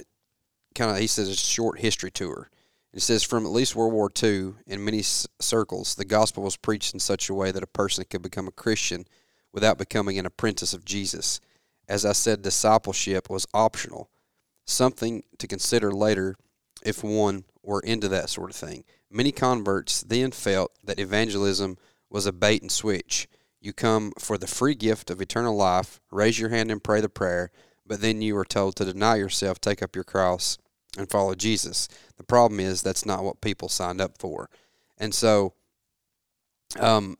kind 0.74 0.90
of 0.90 0.98
he 0.98 1.06
says 1.06 1.28
a 1.28 1.36
short 1.36 1.80
history 1.80 2.10
tour. 2.10 2.50
It 2.92 3.02
says 3.02 3.22
from 3.22 3.46
at 3.46 3.52
least 3.52 3.76
World 3.76 3.92
War 3.92 4.10
II, 4.22 4.54
in 4.66 4.84
many 4.84 5.02
circles, 5.02 5.94
the 5.94 6.04
gospel 6.04 6.42
was 6.42 6.56
preached 6.56 6.92
in 6.92 7.00
such 7.00 7.28
a 7.28 7.34
way 7.34 7.52
that 7.52 7.62
a 7.62 7.68
person 7.68 8.04
could 8.10 8.22
become 8.22 8.48
a 8.48 8.52
Christian 8.52 9.06
without 9.52 9.78
becoming 9.78 10.18
an 10.18 10.26
apprentice 10.26 10.72
of 10.74 10.84
Jesus. 10.84 11.40
As 11.88 12.04
I 12.04 12.12
said, 12.12 12.42
discipleship 12.42 13.30
was 13.30 13.46
optional 13.54 14.10
something 14.70 15.24
to 15.38 15.46
consider 15.46 15.92
later 15.92 16.36
if 16.84 17.04
one 17.04 17.44
were 17.62 17.80
into 17.80 18.08
that 18.08 18.30
sort 18.30 18.50
of 18.50 18.56
thing. 18.56 18.84
Many 19.10 19.32
converts 19.32 20.02
then 20.02 20.30
felt 20.30 20.72
that 20.84 20.98
evangelism 20.98 21.76
was 22.08 22.26
a 22.26 22.32
bait 22.32 22.62
and 22.62 22.70
switch. 22.70 23.28
You 23.60 23.72
come 23.72 24.12
for 24.18 24.38
the 24.38 24.46
free 24.46 24.74
gift 24.74 25.10
of 25.10 25.20
eternal 25.20 25.54
life, 25.54 26.00
raise 26.10 26.38
your 26.38 26.48
hand 26.48 26.70
and 26.70 26.82
pray 26.82 27.00
the 27.00 27.08
prayer, 27.08 27.50
but 27.90 28.00
then 28.00 28.22
you 28.22 28.36
are 28.36 28.44
told 28.44 28.76
to 28.76 28.84
deny 28.84 29.16
yourself, 29.16 29.60
take 29.60 29.82
up 29.82 29.96
your 29.96 30.04
cross, 30.04 30.58
and 30.96 31.10
follow 31.10 31.34
Jesus. 31.34 31.88
The 32.18 32.22
problem 32.22 32.60
is 32.60 32.82
that's 32.82 33.04
not 33.04 33.24
what 33.24 33.40
people 33.40 33.68
signed 33.68 34.00
up 34.00 34.16
for. 34.16 34.48
And 34.96 35.12
so 35.12 35.54
um, 36.78 37.18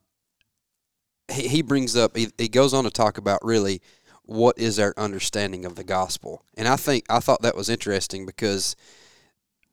he, 1.28 1.48
he 1.48 1.62
brings 1.62 1.96
up, 1.96 2.16
he, 2.16 2.28
he 2.38 2.46
goes 2.46 2.72
on 2.72 2.84
to 2.84 2.90
talk 2.90 3.18
about 3.18 3.44
really 3.44 3.82
what 4.22 4.60
is 4.60 4.78
our 4.78 4.94
understanding 4.96 5.64
of 5.64 5.74
the 5.74 5.82
gospel. 5.82 6.44
And 6.56 6.68
I 6.68 6.76
think 6.76 7.04
I 7.10 7.18
thought 7.18 7.42
that 7.42 7.56
was 7.56 7.68
interesting 7.68 8.24
because 8.24 8.76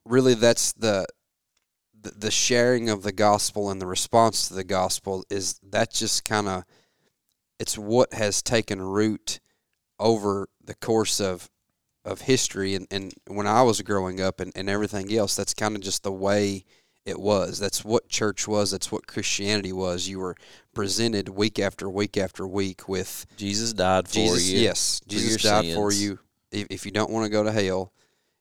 really 0.03 0.33
that's 0.33 0.73
the 0.73 1.05
the, 2.01 2.31
sharing 2.31 2.89
of 2.89 3.03
the 3.03 3.11
gospel 3.11 3.69
and 3.69 3.81
the 3.81 3.85
response 3.85 4.47
to 4.47 4.53
the 4.53 4.63
gospel 4.63 5.25
is 5.29 5.59
that 5.61 5.91
just 5.91 6.23
kind 6.23 6.47
of 6.47 6.63
it's 7.59 7.77
what 7.77 8.13
has 8.13 8.41
taken 8.41 8.81
root 8.81 9.41
over 9.99 10.49
the 10.63 10.75
course 10.75 11.19
of 11.19 11.49
of 12.05 12.21
history 12.21 12.73
and, 12.73 12.87
and 12.89 13.13
when 13.27 13.45
I 13.45 13.63
was 13.63 13.81
growing 13.81 14.21
up 14.21 14.39
and, 14.39 14.53
and 14.55 14.69
everything 14.69 15.13
else, 15.13 15.35
that's 15.35 15.53
kind 15.53 15.75
of 15.75 15.81
just 15.81 16.03
the 16.03 16.11
way 16.11 16.63
it 17.05 17.19
was. 17.19 17.59
That's 17.59 17.83
what 17.83 18.07
church 18.07 18.47
was. 18.47 18.71
That's 18.71 18.91
what 18.91 19.07
Christianity 19.07 19.73
was. 19.73 20.07
You 20.07 20.19
were 20.19 20.35
presented 20.73 21.29
week 21.29 21.59
after 21.59 21.89
week 21.89 22.17
after 22.17 22.47
week 22.47 22.87
with 22.87 23.25
Jesus 23.35 23.73
died 23.73 24.07
for 24.07 24.13
Jesus. 24.13 24.49
you. 24.49 24.59
Yes, 24.59 25.01
Jesus 25.07 25.41
died 25.41 25.73
for 25.73 25.91
you. 25.91 26.19
If, 26.51 26.67
if 26.69 26.85
you 26.85 26.91
don't 26.91 27.11
want 27.11 27.25
to 27.25 27.29
go 27.29 27.43
to 27.43 27.51
hell, 27.51 27.91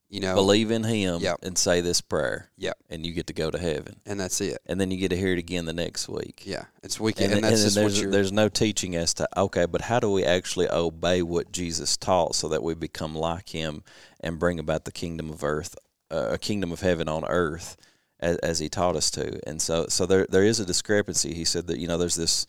you 0.08 0.20
know, 0.20 0.34
Believe 0.34 0.70
in 0.70 0.84
Him 0.84 1.20
Yep. 1.20 1.38
and 1.42 1.58
say 1.58 1.80
this 1.80 2.00
prayer, 2.00 2.50
Yep. 2.56 2.78
and 2.90 3.04
you 3.04 3.12
get 3.12 3.26
to 3.26 3.32
go 3.32 3.50
to 3.50 3.58
heaven. 3.58 3.96
and 4.06 4.18
that's 4.20 4.40
it. 4.40 4.58
And 4.66 4.80
then 4.80 4.90
you 4.90 4.96
get 4.98 5.08
to 5.10 5.16
hear 5.16 5.32
it 5.32 5.38
again 5.38 5.64
the 5.64 5.72
next 5.72 6.08
week. 6.08 6.42
Yeah, 6.46 6.64
it's 6.82 7.00
week, 7.00 7.20
And, 7.20 7.32
and, 7.32 7.44
that's 7.44 7.54
and 7.54 7.62
just 7.64 7.74
then 7.74 7.84
what 7.84 7.88
there's, 7.92 8.02
you're. 8.02 8.10
there's 8.12 8.32
no 8.32 8.48
teaching 8.48 8.94
as 8.96 9.14
to 9.14 9.28
okay, 9.36 9.66
but 9.66 9.80
how 9.82 9.98
do 10.00 10.10
we 10.10 10.24
actually 10.24 10.68
obey 10.70 11.22
what 11.22 11.50
Jesus 11.52 11.96
taught 11.96 12.34
so 12.36 12.48
that 12.48 12.62
we 12.62 12.74
become 12.74 13.14
like 13.14 13.48
Him 13.48 13.82
and 14.20 14.38
bring 14.38 14.58
about 14.58 14.84
the 14.84 14.92
kingdom 14.92 15.30
of 15.30 15.42
earth, 15.42 15.74
uh, 16.10 16.28
a 16.32 16.38
kingdom 16.38 16.70
of 16.72 16.80
heaven 16.80 17.08
on 17.08 17.24
earth, 17.26 17.76
as, 18.20 18.36
as 18.38 18.58
He 18.60 18.68
taught 18.68 18.96
us 18.96 19.10
to. 19.12 19.40
And 19.48 19.60
so, 19.60 19.86
so 19.88 20.06
there 20.06 20.26
there 20.30 20.44
is 20.44 20.60
a 20.60 20.64
discrepancy. 20.64 21.34
He 21.34 21.44
said 21.44 21.66
that 21.66 21.78
you 21.78 21.88
know 21.88 21.98
there's 21.98 22.14
this 22.16 22.46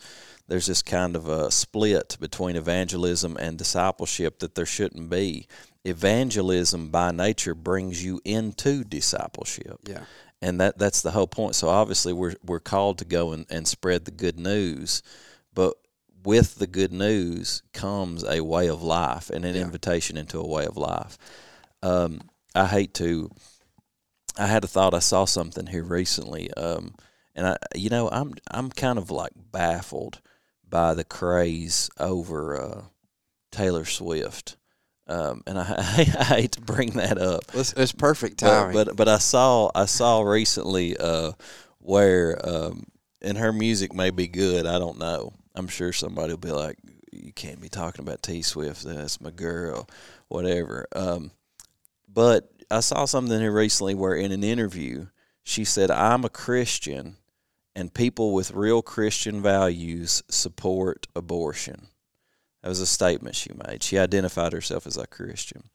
there's 0.48 0.68
this 0.68 0.82
kind 0.82 1.16
of 1.18 1.28
a 1.28 1.52
split 1.52 2.18
between 2.22 2.56
evangelism 2.56 3.36
and 3.38 3.58
discipleship 3.58 4.40
that 4.40 4.56
there 4.56 4.66
shouldn't 4.66 5.10
be. 5.10 5.48
Evangelism 5.88 6.90
by 6.90 7.12
nature 7.12 7.56
brings 7.56 8.04
you 8.04 8.20
into 8.26 8.84
discipleship 8.84 9.80
yeah, 9.88 10.04
and 10.42 10.60
that 10.60 10.78
that's 10.78 11.02
the 11.02 11.12
whole 11.12 11.28
point. 11.28 11.56
So 11.56 11.70
obviously 11.70 12.14
we're 12.14 12.36
we're 12.44 12.60
called 12.60 12.98
to 13.00 13.06
go 13.06 13.32
and, 13.32 13.46
and 13.50 13.68
spread 13.68 14.06
the 14.06 14.12
good 14.12 14.38
news, 14.40 15.02
but 15.54 15.74
with 16.24 16.56
the 16.56 16.68
good 16.68 16.92
news 16.92 17.64
comes 17.74 18.24
a 18.26 18.42
way 18.44 18.68
of 18.68 18.82
life 18.84 19.30
and 19.30 19.46
an 19.46 19.56
Yeah. 19.56 19.62
invitation 19.62 20.18
into 20.18 20.40
a 20.40 20.48
way 20.48 20.66
of 20.66 20.76
life. 20.76 21.18
Um, 21.82 22.22
I 22.54 22.66
hate 22.68 22.94
to. 22.96 23.32
I 24.38 24.48
had 24.48 24.64
a 24.64 24.68
thought. 24.68 24.94
I 24.94 25.00
saw 25.00 25.26
something 25.26 25.68
here 25.68 25.84
recently, 25.84 26.54
um, 26.54 26.96
and 27.36 27.48
I, 27.48 27.58
you 27.76 27.90
know, 27.90 28.10
I'm 28.10 28.34
I'm 28.52 28.70
kind 28.70 28.98
of 29.00 29.10
like 29.10 29.32
baffled 29.52 30.20
by 30.70 30.94
the 30.94 31.04
craze 31.06 31.90
over 31.98 32.60
uh, 32.60 32.82
Taylor 33.52 33.86
Swift, 33.86 34.58
um, 35.08 35.44
and 35.48 35.58
I, 35.58 35.66
I 36.20 36.24
hate 36.24 36.54
to 36.54 36.62
bring 36.62 36.92
that 36.92 37.18
up, 37.18 37.44
it's, 37.54 37.74
it's 37.74 37.92
perfect 37.92 38.42
but, 38.42 38.50
timing. 38.50 38.74
but 38.74 38.96
but 38.96 39.08
I 39.08 39.18
saw 39.18 39.72
I 39.74 39.86
saw 39.86 40.22
recently 40.22 40.98
uh, 40.98 41.32
where 41.80 42.40
um, 42.48 42.86
and 43.22 43.38
her 43.38 43.54
music 43.54 43.94
may 43.94 44.10
be 44.10 44.28
good. 44.28 44.66
I 44.66 44.80
don't 44.80 45.00
know. 45.00 45.34
I'm 45.56 45.68
sure 45.68 45.94
somebody 45.94 46.34
will 46.34 46.38
be 46.38 46.52
like, 46.52 46.78
"You 47.12 47.32
can't 47.34 47.62
be 47.62 47.70
talking 47.70 48.06
about 48.06 48.22
T 48.22 48.42
Swift. 48.42 48.84
That's 48.84 49.22
my 49.22 49.32
girl, 49.32 49.90
whatever." 50.28 50.88
Um, 50.96 51.32
but 52.08 52.52
I 52.70 52.82
saw 52.82 53.06
something 53.06 53.40
here 53.40 53.52
recently 53.52 53.96
where 53.96 54.16
in 54.16 54.32
an 54.32 54.44
interview 54.44 55.08
she 55.44 55.64
said, 55.64 55.90
"I'm 55.90 56.26
a 56.26 56.30
Christian, 56.30 57.16
and 57.76 57.94
people 57.94 58.34
with 58.34 58.52
real 58.52 58.82
Christian 58.82 59.42
values 59.42 60.22
support 60.30 61.08
abortion." 61.16 61.88
That 62.68 62.72
was 62.72 62.82
a 62.82 62.86
statement 62.86 63.34
she 63.34 63.54
made. 63.66 63.82
She 63.82 63.98
identified 63.98 64.52
herself 64.52 64.86
as 64.86 64.98
a 64.98 65.08
Christian. 65.08 65.70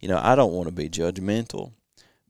You 0.00 0.08
know, 0.08 0.18
I 0.20 0.34
don't 0.34 0.52
want 0.52 0.66
to 0.66 0.74
be 0.74 0.88
judgmental, 0.88 1.70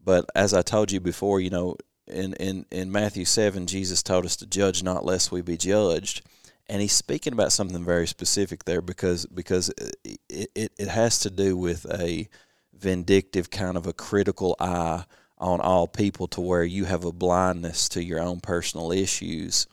but 0.05 0.27
as 0.35 0.53
I 0.53 0.61
told 0.61 0.93
you 0.93 1.01
before, 1.01 1.41
you 1.41 1.49
know, 1.49 1.79
in, 2.07 2.35
in, 2.35 2.67
in 2.71 2.93
Matthew 2.93 3.25
7, 3.25 3.67
Jesus 3.67 4.03
told 4.03 4.27
us 4.27 4.37
to 4.37 4.47
judge 4.47 4.83
not 4.83 5.07
lest 5.07 5.33
we 5.33 5.41
be 5.41 5.57
judged. 5.57 6.21
And 6.69 6.83
he's 6.83 6.93
speaking 6.93 7.33
about 7.33 7.51
something 7.51 7.83
very 7.83 8.07
specific 8.07 8.67
there 8.67 8.83
because 8.83 9.25
because 9.25 9.73
it, 10.05 10.51
it, 10.55 10.73
it 10.77 10.89
has 10.89 11.21
to 11.21 11.31
do 11.31 11.57
with 11.57 11.87
a 11.91 12.29
vindictive 12.75 13.49
kind 13.49 13.79
of 13.79 13.87
a 13.87 13.95
critical 13.95 14.55
eye 14.61 15.05
on 15.39 15.63
all 15.63 15.89
people 15.89 16.29
to 16.29 16.43
where 16.43 16.63
you 16.63 16.85
have 16.85 17.07
a 17.07 17.13
blindness 17.13 17.89
to 17.89 18.05
your 18.05 18.21
own 18.21 18.41
personal 18.41 18.93
issues 18.93 19.67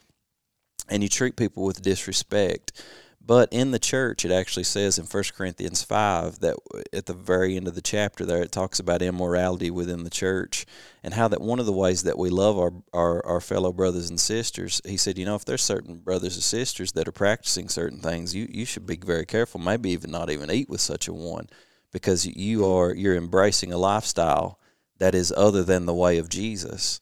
and 0.88 1.04
you 1.04 1.10
treat 1.10 1.36
people 1.36 1.64
with 1.64 1.82
disrespect. 1.82 2.82
But 3.24 3.50
in 3.52 3.70
the 3.70 3.80
church, 3.80 4.26
it 4.26 4.32
actually 4.32 4.64
says 4.64 4.98
in 4.98 5.06
1 5.06 5.24
Corinthians 5.36 5.84
5 5.84 6.40
that 6.40 6.56
at 6.92 7.06
the 7.06 7.14
very 7.14 7.56
end 7.56 7.68
of 7.68 7.76
the 7.76 7.82
chapter 7.82 8.26
there, 8.26 8.42
it 8.42 8.52
talks 8.52 8.80
about 8.80 9.04
immorality 9.04 9.70
within 9.70 10.04
the 10.04 10.10
church 10.10 10.66
and 11.04 11.14
how 11.14 11.28
that 11.28 11.40
one 11.40 11.60
of 11.60 11.68
the 11.68 11.72
ways 11.72 12.02
that 12.04 12.18
we 12.18 12.32
love 12.32 12.58
our, 12.58 12.74
our, 12.94 13.26
our 13.26 13.40
fellow 13.40 13.72
brothers 13.72 14.10
and 14.10 14.20
sisters, 14.20 14.82
he 14.86 14.98
said, 14.98 15.20
you 15.20 15.26
know, 15.26 15.36
if 15.36 15.46
there's 15.46 15.62
certain 15.62 16.00
brothers 16.00 16.36
and 16.36 16.44
sisters 16.44 16.94
that 16.94 17.08
are 17.08 17.14
practicing 17.14 17.70
certain 17.70 18.00
things, 18.00 18.34
you, 18.34 18.48
you 18.50 18.66
should 18.66 18.88
be 18.88 18.98
very 18.98 19.26
careful, 19.26 19.62
maybe 19.62 19.92
even 19.92 20.10
not 20.10 20.32
even 20.32 20.50
eat 20.50 20.68
with 20.68 20.82
such 20.82 21.08
a 21.08 21.14
one 21.14 21.48
because 21.92 22.26
you 22.26 22.66
are 22.66 22.94
you're 22.94 23.16
embracing 23.16 23.72
a 23.72 23.78
lifestyle 23.78 24.60
that 24.98 25.14
is 25.14 25.34
other 25.36 25.64
than 25.64 25.86
the 25.86 25.94
way 25.94 26.18
of 26.18 26.30
Jesus 26.30 27.00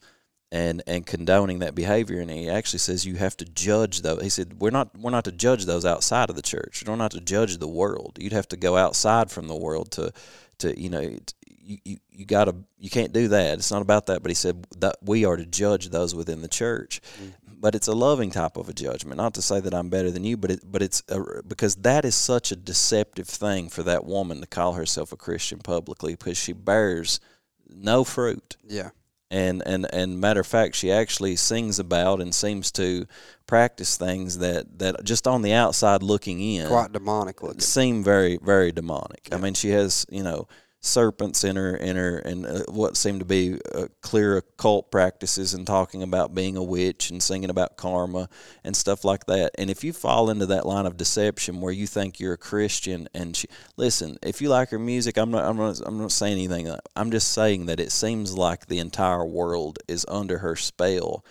and 0.52 0.82
and 0.86 1.06
condoning 1.06 1.60
that 1.60 1.74
behavior. 1.74 2.20
And 2.20 2.30
he 2.30 2.48
actually 2.48 2.80
says 2.80 3.06
you 3.06 3.16
have 3.16 3.36
to 3.38 3.44
judge 3.44 4.02
those 4.02 4.22
he 4.22 4.28
said 4.28 4.60
we're 4.60 4.70
not 4.70 4.96
we're 4.98 5.10
not 5.10 5.24
to 5.24 5.32
judge 5.32 5.64
those 5.66 5.84
outside 5.84 6.30
of 6.30 6.36
the 6.36 6.42
church. 6.42 6.82
We're 6.86 6.96
not 6.96 7.12
to 7.12 7.20
judge 7.20 7.58
the 7.58 7.68
world. 7.68 8.18
You'd 8.20 8.32
have 8.32 8.48
to 8.48 8.56
go 8.56 8.76
outside 8.76 9.30
from 9.30 9.48
the 9.48 9.56
world 9.56 9.92
to 9.92 10.12
to 10.58 10.78
you 10.80 10.90
know 10.90 11.16
you, 11.62 11.78
you, 11.84 11.96
you 12.10 12.26
got 12.26 12.46
to 12.46 12.56
you 12.78 12.90
can't 12.90 13.12
do 13.12 13.28
that. 13.28 13.58
It's 13.58 13.70
not 13.70 13.82
about 13.82 14.06
that. 14.06 14.22
But 14.22 14.30
he 14.30 14.34
said 14.34 14.66
that 14.78 14.96
we 15.02 15.24
are 15.24 15.36
to 15.36 15.46
judge 15.46 15.88
those 15.90 16.14
within 16.14 16.42
the 16.42 16.48
church. 16.48 17.00
Mm-hmm. 17.16 17.54
But 17.60 17.74
it's 17.74 17.88
a 17.88 17.92
loving 17.92 18.30
type 18.30 18.56
of 18.56 18.70
a 18.70 18.72
judgment. 18.72 19.18
Not 19.18 19.34
to 19.34 19.42
say 19.42 19.60
that 19.60 19.74
I'm 19.74 19.90
better 19.90 20.10
than 20.10 20.24
you 20.24 20.36
but 20.36 20.50
it 20.50 20.60
but 20.64 20.82
it's 20.82 21.02
a, 21.08 21.42
because 21.46 21.76
that 21.76 22.04
is 22.04 22.14
such 22.14 22.50
a 22.50 22.56
deceptive 22.56 23.28
thing 23.28 23.68
for 23.68 23.82
that 23.82 24.04
woman 24.04 24.40
to 24.40 24.46
call 24.46 24.72
herself 24.72 25.12
a 25.12 25.16
Christian 25.16 25.58
publicly 25.58 26.14
because 26.14 26.38
she 26.38 26.52
bears 26.54 27.20
no 27.68 28.02
fruit. 28.02 28.56
Yeah, 28.66 28.90
and 29.30 29.62
and 29.64 29.86
and 29.92 30.20
matter 30.20 30.40
of 30.40 30.46
fact, 30.46 30.74
she 30.74 30.90
actually 30.90 31.36
sings 31.36 31.78
about 31.78 32.20
and 32.20 32.34
seems 32.34 32.72
to 32.72 33.06
practice 33.46 33.96
things 33.96 34.38
that 34.38 34.78
that 34.78 35.04
just 35.04 35.26
on 35.26 35.42
the 35.42 35.52
outside 35.52 36.02
looking 36.02 36.40
in 36.40 36.68
quite 36.68 36.92
demonic 36.92 37.42
looking. 37.42 37.60
seem 37.60 38.02
very 38.02 38.38
very 38.42 38.72
demonic. 38.72 39.28
I 39.32 39.36
mean, 39.38 39.54
she 39.54 39.70
has 39.70 40.04
you 40.10 40.22
know 40.22 40.48
serpents 40.82 41.44
in 41.44 41.56
her 41.56 41.76
in 41.76 41.96
her 41.96 42.18
and 42.18 42.46
uh, 42.46 42.62
what 42.68 42.96
seemed 42.96 43.20
to 43.20 43.26
be 43.26 43.58
uh, 43.74 43.86
clear 44.00 44.38
occult 44.38 44.90
practices 44.90 45.52
and 45.52 45.66
talking 45.66 46.02
about 46.02 46.34
being 46.34 46.56
a 46.56 46.62
witch 46.62 47.10
and 47.10 47.22
singing 47.22 47.50
about 47.50 47.76
karma 47.76 48.28
and 48.64 48.74
stuff 48.74 49.04
like 49.04 49.26
that. 49.26 49.50
And 49.58 49.68
if 49.68 49.84
you 49.84 49.92
fall 49.92 50.30
into 50.30 50.46
that 50.46 50.64
line 50.64 50.86
of 50.86 50.96
deception 50.96 51.60
where 51.60 51.72
you 51.72 51.86
think 51.86 52.18
you're 52.18 52.32
a 52.32 52.38
Christian 52.38 53.08
and 53.12 53.36
she, 53.36 53.46
listen, 53.76 54.16
if 54.22 54.40
you 54.40 54.48
like 54.48 54.70
her 54.70 54.78
music, 54.78 55.18
I'm 55.18 55.30
not 55.30 55.44
I'm 55.44 55.58
not 55.58 55.80
I'm 55.84 55.98
not 55.98 56.12
saying 56.12 56.38
anything. 56.38 56.74
I'm 56.96 57.10
just 57.10 57.30
saying 57.32 57.66
that 57.66 57.78
it 57.78 57.92
seems 57.92 58.34
like 58.34 58.66
the 58.66 58.78
entire 58.78 59.24
world 59.24 59.78
is 59.86 60.06
under 60.08 60.38
her 60.38 60.56
spell 60.56 61.24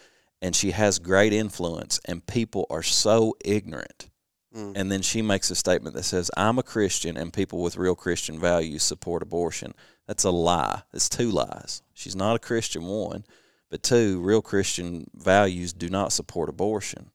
and 0.43 0.55
she 0.55 0.71
has 0.71 0.99
great 0.99 1.33
influence 1.33 1.99
and 2.05 2.25
people 2.25 2.67
are 2.69 2.83
so 2.83 3.35
ignorant 3.43 4.09
Mm. 4.55 4.73
and 4.75 4.91
then 4.91 5.03
she 5.03 5.21
makes 5.21 5.51
a 5.51 5.55
statement 5.55 5.95
that 5.95 6.03
says, 6.03 6.31
I'm 6.35 6.57
a 6.57 6.63
Christian 6.63 7.17
and 7.17 7.31
people 7.31 7.61
with 7.61 7.77
real 7.77 7.95
Christian 7.95 8.39
values 8.39 8.81
support 8.81 9.21
abortion. 9.21 9.75
That's 10.07 10.23
a 10.23 10.31
lie. 10.31 10.81
It's 10.91 11.07
two 11.07 11.29
lies. 11.29 11.83
She's 11.93 12.15
not 12.15 12.35
a 12.35 12.39
Christian, 12.39 12.85
one, 12.85 13.25
but 13.69 13.83
two, 13.83 14.19
real 14.21 14.41
Christian 14.41 15.07
values 15.13 15.71
do 15.71 15.87
not 15.87 16.11
support 16.11 16.49
abortion. 16.49 17.11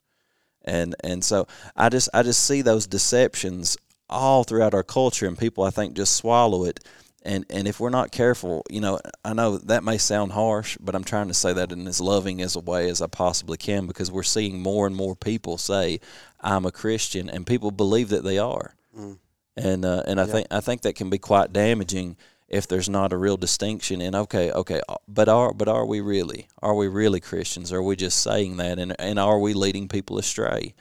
And 0.62 0.94
and 1.02 1.24
so 1.24 1.48
I 1.74 1.88
just 1.88 2.08
I 2.14 2.22
just 2.22 2.44
see 2.44 2.62
those 2.62 2.86
deceptions 2.86 3.76
all 4.08 4.44
throughout 4.44 4.74
our 4.74 4.84
culture 4.84 5.26
and 5.26 5.36
people 5.36 5.64
I 5.64 5.70
think 5.70 5.94
just 5.94 6.14
swallow 6.14 6.64
it 6.64 6.80
and 7.24 7.46
and 7.48 7.66
if 7.66 7.80
we're 7.80 7.90
not 7.90 8.12
careful, 8.12 8.64
you 8.70 8.80
know, 8.80 9.00
I 9.24 9.32
know 9.32 9.56
that 9.56 9.82
may 9.82 9.96
sound 9.96 10.32
harsh, 10.32 10.76
but 10.78 10.94
I'm 10.94 11.04
trying 11.04 11.28
to 11.28 11.34
say 11.34 11.52
that 11.54 11.72
in 11.72 11.86
as 11.86 12.00
loving 12.00 12.42
as 12.42 12.54
a 12.54 12.60
way 12.60 12.90
as 12.90 13.00
I 13.00 13.06
possibly 13.06 13.56
can 13.56 13.86
because 13.86 14.12
we're 14.12 14.22
seeing 14.22 14.60
more 14.60 14.86
and 14.86 14.94
more 14.94 15.16
people 15.16 15.56
say, 15.56 16.00
"I'm 16.44 16.64
a 16.66 16.70
Christian," 16.72 17.28
and 17.30 17.46
people 17.46 17.70
believe 17.70 18.08
that 18.10 18.24
they 18.24 18.38
are, 18.38 18.74
Mm. 18.96 19.18
and 19.56 19.84
uh, 19.84 20.02
and 20.06 20.20
I 20.20 20.24
Yeah. 20.26 20.32
think 20.32 20.46
I 20.50 20.60
think 20.60 20.82
that 20.82 20.94
can 20.94 21.10
be 21.10 21.18
quite 21.18 21.52
damaging 21.52 22.16
if 22.48 22.68
there's 22.68 22.88
not 22.88 23.12
a 23.12 23.16
real 23.16 23.36
distinction 23.36 24.00
in 24.00 24.14
okay, 24.14 24.52
okay, 24.52 24.80
uh, 24.88 24.96
but 25.08 25.28
are 25.28 25.52
but 25.52 25.66
are 25.68 25.86
we 25.86 26.00
really 26.00 26.48
are 26.62 26.74
we 26.74 26.86
really 26.88 27.20
Christians? 27.20 27.72
Are 27.72 27.82
we 27.82 27.96
just 27.96 28.20
saying 28.20 28.58
that, 28.58 28.78
and 28.78 28.94
and 29.00 29.18
are 29.18 29.38
we 29.40 29.54
leading 29.54 29.88
people 29.88 30.18
astray? 30.18 30.74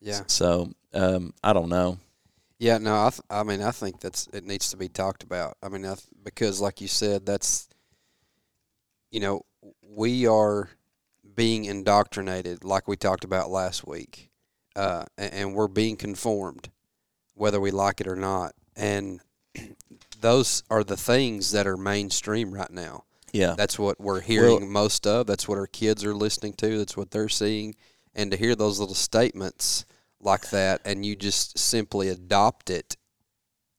Yeah, 0.00 0.24
So 0.26 0.72
um, 0.92 1.32
I 1.44 1.52
don't 1.52 1.68
know. 1.68 1.98
yeah. 2.58 2.78
No, 2.78 3.06
I, 3.06 3.10
th- 3.10 3.22
I 3.30 3.42
mean, 3.44 3.62
I 3.62 3.70
think 3.70 4.00
that's 4.00 4.26
it 4.32 4.44
needs 4.44 4.68
to 4.70 4.76
be 4.76 4.88
talked 4.88 5.22
about. 5.22 5.56
I 5.62 5.68
mean, 5.68 5.84
I 5.84 5.94
th- 5.94 6.06
because 6.24 6.60
like 6.60 6.80
you 6.80 6.88
said, 6.88 7.24
that's 7.24 7.68
you 9.10 9.20
know 9.20 9.42
we 9.82 10.26
are 10.26 10.70
being 11.34 11.64
indoctrinated, 11.64 12.64
like 12.64 12.88
we 12.88 12.96
talked 12.96 13.24
about 13.24 13.48
last 13.50 13.86
week, 13.86 14.30
uh, 14.76 15.04
and, 15.18 15.54
we're 15.54 15.68
being 15.68 15.96
conformed, 15.96 16.70
whether 17.34 17.60
we 17.60 17.70
like 17.70 18.00
it 18.00 18.06
or 18.06 18.16
not, 18.16 18.54
and 18.76 19.20
those 20.20 20.62
are 20.70 20.84
the 20.84 20.96
things 20.96 21.52
that 21.52 21.66
are 21.66 21.76
mainstream 21.76 22.52
right 22.52 22.70
now. 22.70 23.04
Yeah, 23.32 23.54
That's 23.56 23.78
what 23.78 23.98
we're 23.98 24.20
hearing 24.20 24.70
most 24.70 25.06
of. 25.06 25.26
That's 25.26 25.48
what 25.48 25.56
our 25.56 25.66
kids 25.66 26.04
are 26.04 26.14
listening 26.14 26.52
to. 26.54 26.78
That's 26.78 26.98
what 26.98 27.10
they're 27.10 27.30
seeing. 27.30 27.76
And 28.14 28.30
to 28.30 28.36
hear 28.36 28.54
those 28.54 28.78
little 28.78 28.94
statements 28.94 29.86
like 30.20 30.50
that 30.50 30.80
and 30.84 31.04
you 31.04 31.16
just 31.16 31.58
simply 31.58 32.08
adopt 32.08 32.70
it 32.70 32.96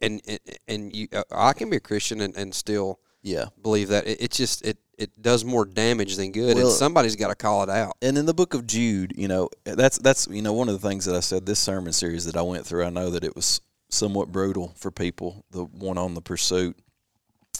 and 0.02 0.22
and, 0.28 0.40
and 0.68 0.96
you, 0.96 1.08
uh, 1.14 1.24
I 1.32 1.54
can 1.54 1.70
be 1.70 1.78
a 1.78 1.80
Christian 1.80 2.22
and, 2.22 2.36
and 2.36 2.54
still 2.54 3.00
Yeah. 3.24 3.46
believe 3.62 3.90
that. 3.90 4.06
It, 4.08 4.22
it 4.22 4.32
just 4.32 4.66
it 4.66 4.78
it 4.98 5.22
does 5.22 5.44
more 5.44 5.66
damage 5.66 6.18
than 6.18 6.32
good, 6.32 6.56
Well- 6.56 6.68
and 6.68 6.76
somebody's 6.76 7.16
got 7.16 7.30
to 7.30 7.36
call 7.36 7.64
it 7.64 7.70
out. 7.70 7.98
And 8.02 8.18
in 8.18 8.26
the 8.26 8.34
book 8.34 8.54
of 8.54 8.68
Jude, 8.68 9.14
you 9.18 9.28
know, 9.28 9.50
that's 9.64 9.98
that's 9.98 10.28
you 10.28 10.42
know 10.42 10.54
one 10.54 10.70
of 10.70 10.80
the 10.80 10.88
things 10.88 11.06
that 11.06 11.16
I 11.16 11.20
said 11.22 11.46
this 11.46 11.60
sermon 11.60 11.94
series 11.94 12.26
that 12.26 12.38
I 12.38 12.42
went 12.44 12.66
through. 12.66 12.84
I 12.86 12.90
know 12.90 13.10
that 13.10 13.24
it 13.24 13.36
was 13.36 13.60
somewhat 13.90 14.32
brutal 14.32 14.74
for 14.76 14.92
people. 14.92 15.46
The 15.52 15.64
one 15.66 15.98
on 15.98 16.14
the 16.14 16.22
pursuit 16.22 16.78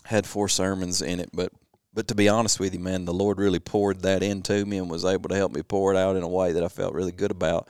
had 0.06 0.28
four 0.28 0.50
sermons 0.50 1.02
in 1.02 1.20
it, 1.20 1.30
but 1.34 1.52
but 1.94 2.08
to 2.08 2.16
be 2.16 2.28
honest 2.28 2.60
with 2.60 2.74
you, 2.74 2.80
man, 2.80 3.06
the 3.06 3.14
Lord 3.14 3.38
really 3.40 3.60
poured 3.60 4.02
that 4.02 4.24
into 4.24 4.66
me 4.66 4.78
and 4.78 4.90
was 4.90 5.06
able 5.06 5.30
to 5.30 5.36
help 5.36 5.52
me 5.54 5.62
pour 5.62 5.94
it 5.94 5.98
out 5.98 6.16
in 6.16 6.24
a 6.24 6.28
way 6.28 6.52
that 6.54 6.64
I 6.64 6.68
felt 6.68 6.94
really 6.94 7.12
good 7.12 7.32
about. 7.32 7.68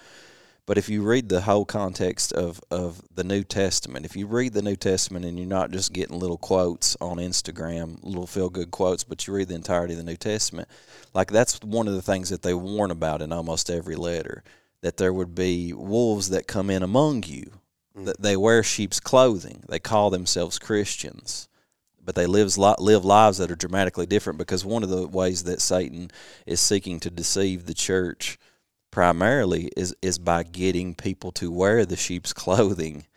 But 0.65 0.77
if 0.77 0.87
you 0.87 1.01
read 1.03 1.27
the 1.27 1.41
whole 1.41 1.65
context 1.65 2.31
of, 2.31 2.61
of 2.71 3.01
the 3.13 3.25
New 3.25 3.43
Testament, 3.43 4.05
if 4.05 4.15
you 4.15 4.27
read 4.27 4.53
the 4.53 4.61
New 4.61 4.77
Testament 4.77 5.25
and 5.25 5.37
you're 5.37 5.47
not 5.47 5.71
just 5.71 5.91
getting 5.91 6.17
little 6.17 6.37
quotes 6.37 6.95
on 7.01 7.17
Instagram, 7.17 7.99
little 8.01 8.27
feel 8.27 8.49
good 8.49 8.71
quotes, 8.71 9.03
but 9.03 9.27
you 9.27 9.33
read 9.33 9.49
the 9.49 9.55
entirety 9.55 9.93
of 9.93 9.97
the 9.97 10.05
New 10.05 10.15
Testament, 10.15 10.69
like 11.13 11.31
that's 11.31 11.59
one 11.61 11.89
of 11.89 11.95
the 11.95 12.01
things 12.01 12.29
that 12.29 12.43
they 12.43 12.53
warn 12.53 12.91
about 12.91 13.21
in 13.21 13.33
almost 13.33 13.69
every 13.69 13.95
letter 13.95 14.41
that 14.81 14.97
there 14.97 15.13
would 15.13 15.35
be 15.35 15.73
wolves 15.73 16.29
that 16.29 16.47
come 16.47 16.69
in 16.69 16.81
among 16.81 17.23
you, 17.23 17.51
mm-hmm. 17.95 18.05
that 18.05 18.21
they 18.21 18.37
wear 18.37 18.63
sheep's 18.63 19.01
clothing, 19.01 19.63
they 19.67 19.79
call 19.79 20.09
themselves 20.09 20.59
Christians 20.59 21.49
but 22.05 22.15
they 22.15 22.25
live 22.25 22.57
live 22.57 23.05
lives 23.05 23.37
that 23.37 23.49
are 23.49 23.55
dramatically 23.55 24.05
different 24.05 24.37
because 24.37 24.65
one 24.65 24.83
of 24.83 24.89
the 24.89 25.07
ways 25.07 25.43
that 25.43 25.61
Satan 25.61 26.11
is 26.45 26.59
seeking 26.59 26.99
to 26.99 27.09
deceive 27.09 27.65
the 27.65 27.73
church 27.73 28.37
primarily 28.93 29.71
is 29.75 29.95
is 30.03 30.19
by 30.19 30.43
getting 30.43 30.93
people 30.93 31.31
to 31.31 31.51
wear 31.51 31.83
the 31.83 31.97
sheep's 31.97 32.31
clothing 32.43 33.07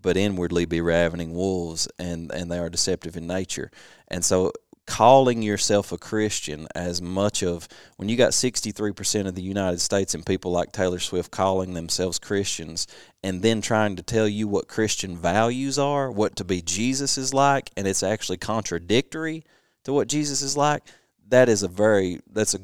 but 0.00 0.16
inwardly 0.16 0.64
be 0.64 0.80
ravening 0.80 1.34
wolves 1.34 1.88
and 1.98 2.30
and 2.30 2.48
they 2.48 2.58
are 2.60 2.70
deceptive 2.70 3.16
in 3.16 3.26
nature. 3.26 3.72
And 4.06 4.24
so 4.24 4.52
calling 4.86 5.42
yourself 5.42 5.90
a 5.90 5.98
Christian 5.98 6.68
as 6.76 7.02
much 7.02 7.42
of 7.42 7.66
when 7.96 8.08
you 8.08 8.16
got 8.16 8.30
63% 8.30 9.26
of 9.26 9.34
the 9.34 9.42
United 9.42 9.80
States 9.80 10.14
and 10.14 10.24
people 10.24 10.52
like 10.52 10.70
Taylor 10.70 11.00
Swift 11.00 11.32
calling 11.32 11.74
themselves 11.74 12.20
Christians 12.20 12.86
and 13.24 13.42
then 13.42 13.60
trying 13.60 13.96
to 13.96 14.04
tell 14.04 14.28
you 14.28 14.46
what 14.46 14.68
Christian 14.68 15.16
values 15.16 15.76
are, 15.76 16.08
what 16.08 16.36
to 16.36 16.44
be 16.44 16.62
Jesus 16.62 17.18
is 17.18 17.34
like 17.34 17.72
and 17.76 17.88
it's 17.88 18.04
actually 18.04 18.36
contradictory 18.36 19.42
to 19.82 19.92
what 19.92 20.06
Jesus 20.06 20.40
is 20.40 20.56
like, 20.56 20.84
that 21.30 21.48
is 21.48 21.64
a 21.64 21.68
very 21.68 22.20
that's 22.30 22.54
a 22.54 22.60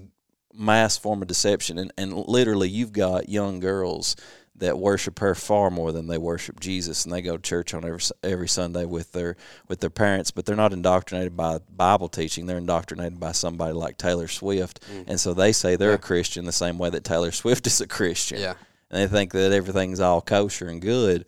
mass 0.54 0.96
form 0.98 1.22
of 1.22 1.28
deception 1.28 1.78
and, 1.78 1.92
and 1.96 2.12
literally 2.14 2.68
you've 2.68 2.92
got 2.92 3.28
young 3.28 3.60
girls 3.60 4.16
that 4.56 4.78
worship 4.78 5.18
her 5.18 5.34
far 5.34 5.70
more 5.70 5.92
than 5.92 6.06
they 6.06 6.18
worship 6.18 6.60
Jesus, 6.60 7.04
and 7.04 7.12
they 7.12 7.20
go 7.22 7.36
to 7.36 7.42
church 7.42 7.74
on 7.74 7.84
every 7.84 8.00
every 8.22 8.48
Sunday 8.48 8.84
with 8.84 9.10
their 9.12 9.36
with 9.66 9.80
their 9.80 9.90
parents, 9.90 10.30
but 10.30 10.44
they're 10.46 10.54
not 10.54 10.72
indoctrinated 10.72 11.36
by 11.36 11.58
Bible 11.74 12.08
teaching. 12.08 12.46
They're 12.46 12.58
indoctrinated 12.58 13.18
by 13.18 13.32
somebody 13.32 13.72
like 13.72 13.96
Taylor 13.98 14.28
Swift, 14.28 14.80
mm. 14.88 15.04
and 15.08 15.18
so 15.18 15.34
they 15.34 15.52
say 15.52 15.74
they're 15.74 15.94
a 15.94 15.98
Christian 15.98 16.44
the 16.44 16.52
same 16.52 16.78
way 16.78 16.90
that 16.90 17.02
Taylor 17.02 17.32
Swift 17.32 17.66
is 17.66 17.80
a 17.80 17.88
Christian. 17.88 18.40
Yeah. 18.40 18.54
and 18.90 19.00
they 19.02 19.06
think 19.08 19.32
that 19.32 19.52
everything's 19.52 20.00
all 20.00 20.20
kosher 20.20 20.68
and 20.68 20.80
good, 20.80 21.24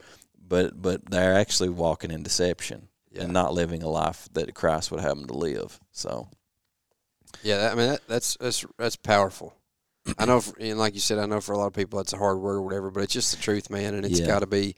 but 0.46 0.80
but 0.80 1.10
they're 1.10 1.34
actually 1.34 1.70
walking 1.70 2.10
in 2.12 2.22
deception 2.22 2.88
Yeah. 3.10 3.22
and 3.22 3.32
not 3.32 3.54
living 3.54 3.82
a 3.82 3.88
life 3.88 4.28
that 4.34 4.54
Christ 4.54 4.92
would 4.92 5.00
have 5.00 5.16
them 5.16 5.26
to 5.26 5.34
live. 5.34 5.80
So 5.90 6.28
Yeah, 7.42 7.58
that, 7.58 7.72
I 7.72 7.74
mean 7.74 7.88
that, 7.88 8.00
that's 8.08 8.36
that's 8.40 8.64
that's 8.78 8.96
powerful. 8.96 9.54
I 10.18 10.26
know, 10.26 10.40
for, 10.40 10.54
and 10.60 10.78
like 10.78 10.94
you 10.94 11.00
said, 11.00 11.18
I 11.18 11.26
know 11.26 11.40
for 11.40 11.52
a 11.52 11.58
lot 11.58 11.66
of 11.66 11.72
people 11.72 11.98
that's 11.98 12.12
a 12.12 12.18
hard 12.18 12.38
word 12.38 12.56
or 12.56 12.62
whatever, 12.62 12.90
but 12.90 13.02
it's 13.02 13.12
just 13.12 13.34
the 13.34 13.42
truth, 13.42 13.70
man, 13.70 13.94
and 13.94 14.04
it's 14.04 14.20
Yeah. 14.20 14.26
got 14.26 14.40
to 14.40 14.46
be. 14.46 14.76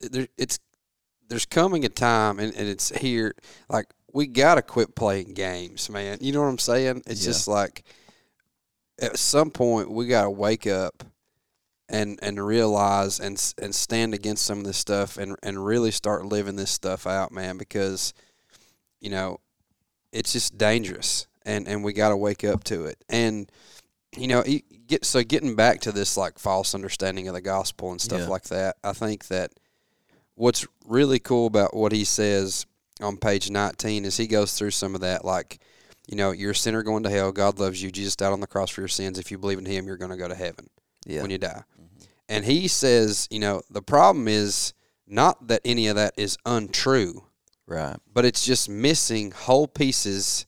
There, 0.00 0.28
it's 0.38 0.58
there's 1.28 1.46
coming 1.46 1.84
a 1.84 1.88
time, 1.88 2.38
and, 2.38 2.54
and 2.54 2.68
it's 2.68 2.90
here. 2.96 3.34
Like 3.68 3.86
we 4.12 4.26
got 4.26 4.56
to 4.56 4.62
quit 4.62 4.94
playing 4.94 5.34
games, 5.34 5.88
man. 5.90 6.18
You 6.20 6.32
know 6.32 6.40
what 6.42 6.48
I'm 6.48 6.58
saying? 6.58 7.02
It's 7.06 7.22
Yeah. 7.22 7.30
just 7.30 7.48
like 7.48 7.84
at 9.00 9.18
some 9.18 9.50
point 9.50 9.90
we 9.90 10.06
got 10.06 10.24
to 10.24 10.30
wake 10.30 10.66
up 10.66 11.04
and 11.88 12.18
and 12.22 12.44
realize 12.44 13.20
and 13.20 13.32
and 13.60 13.74
stand 13.74 14.14
against 14.14 14.44
some 14.44 14.58
of 14.58 14.64
this 14.64 14.78
stuff 14.78 15.16
and 15.16 15.36
and 15.42 15.64
really 15.64 15.90
start 15.90 16.26
living 16.26 16.56
this 16.56 16.70
stuff 16.70 17.06
out, 17.06 17.32
man, 17.32 17.56
because 17.58 18.12
you 19.00 19.10
know 19.10 19.40
it's 20.12 20.32
just 20.32 20.58
dangerous 20.58 21.26
and 21.44 21.68
and 21.68 21.82
we 21.84 21.92
got 21.92 22.10
to 22.10 22.16
wake 22.16 22.44
up 22.44 22.64
to 22.64 22.86
it. 22.86 23.02
And 23.08 23.50
you 24.16 24.26
know 24.26 24.42
get 24.86 25.04
so 25.04 25.22
getting 25.22 25.54
back 25.54 25.80
to 25.80 25.92
this 25.92 26.16
like 26.16 26.38
false 26.38 26.74
understanding 26.74 27.28
of 27.28 27.34
the 27.34 27.40
gospel 27.40 27.92
and 27.92 28.00
stuff 28.00 28.22
Yeah. 28.22 28.26
like 28.26 28.42
that 28.44 28.76
i 28.82 28.92
think 28.92 29.28
that 29.28 29.52
what's 30.34 30.66
really 30.84 31.20
cool 31.20 31.46
about 31.46 31.76
what 31.76 31.92
he 31.92 32.04
says 32.04 32.66
on 33.00 33.16
page 33.16 33.50
19 33.50 34.04
is 34.04 34.16
he 34.16 34.26
goes 34.26 34.58
through 34.58 34.72
some 34.72 34.96
of 34.96 35.02
that 35.02 35.24
like 35.24 35.60
you 36.08 36.16
know 36.16 36.32
you're 36.32 36.50
a 36.50 36.54
sinner 36.56 36.82
going 36.82 37.04
to 37.04 37.10
hell. 37.10 37.30
God 37.30 37.60
loves 37.60 37.80
you. 37.80 37.92
Jesus 37.92 38.16
died 38.16 38.32
on 38.32 38.40
the 38.40 38.48
cross 38.48 38.70
for 38.70 38.80
your 38.80 38.88
sins. 38.88 39.16
If 39.16 39.30
you 39.30 39.38
believe 39.38 39.58
in 39.58 39.64
him 39.64 39.86
you're 39.86 39.96
going 39.96 40.10
to 40.10 40.16
go 40.16 40.26
to 40.26 40.34
heaven 40.34 40.68
yeah, 41.06 41.22
when 41.22 41.30
you 41.30 41.38
die. 41.38 41.62
Mm-hmm. 41.80 42.04
And 42.28 42.44
he 42.44 42.66
says, 42.66 43.28
you 43.30 43.38
know, 43.38 43.62
the 43.70 43.82
problem 43.82 44.26
is 44.26 44.74
not 45.06 45.46
that 45.46 45.60
any 45.64 45.86
of 45.86 45.94
that 45.96 46.14
is 46.16 46.36
untrue, 46.44 47.22
right, 47.70 47.96
but 48.12 48.24
it's 48.24 48.44
just 48.44 48.68
missing 48.68 49.30
whole 49.30 49.66
pieces 49.66 50.46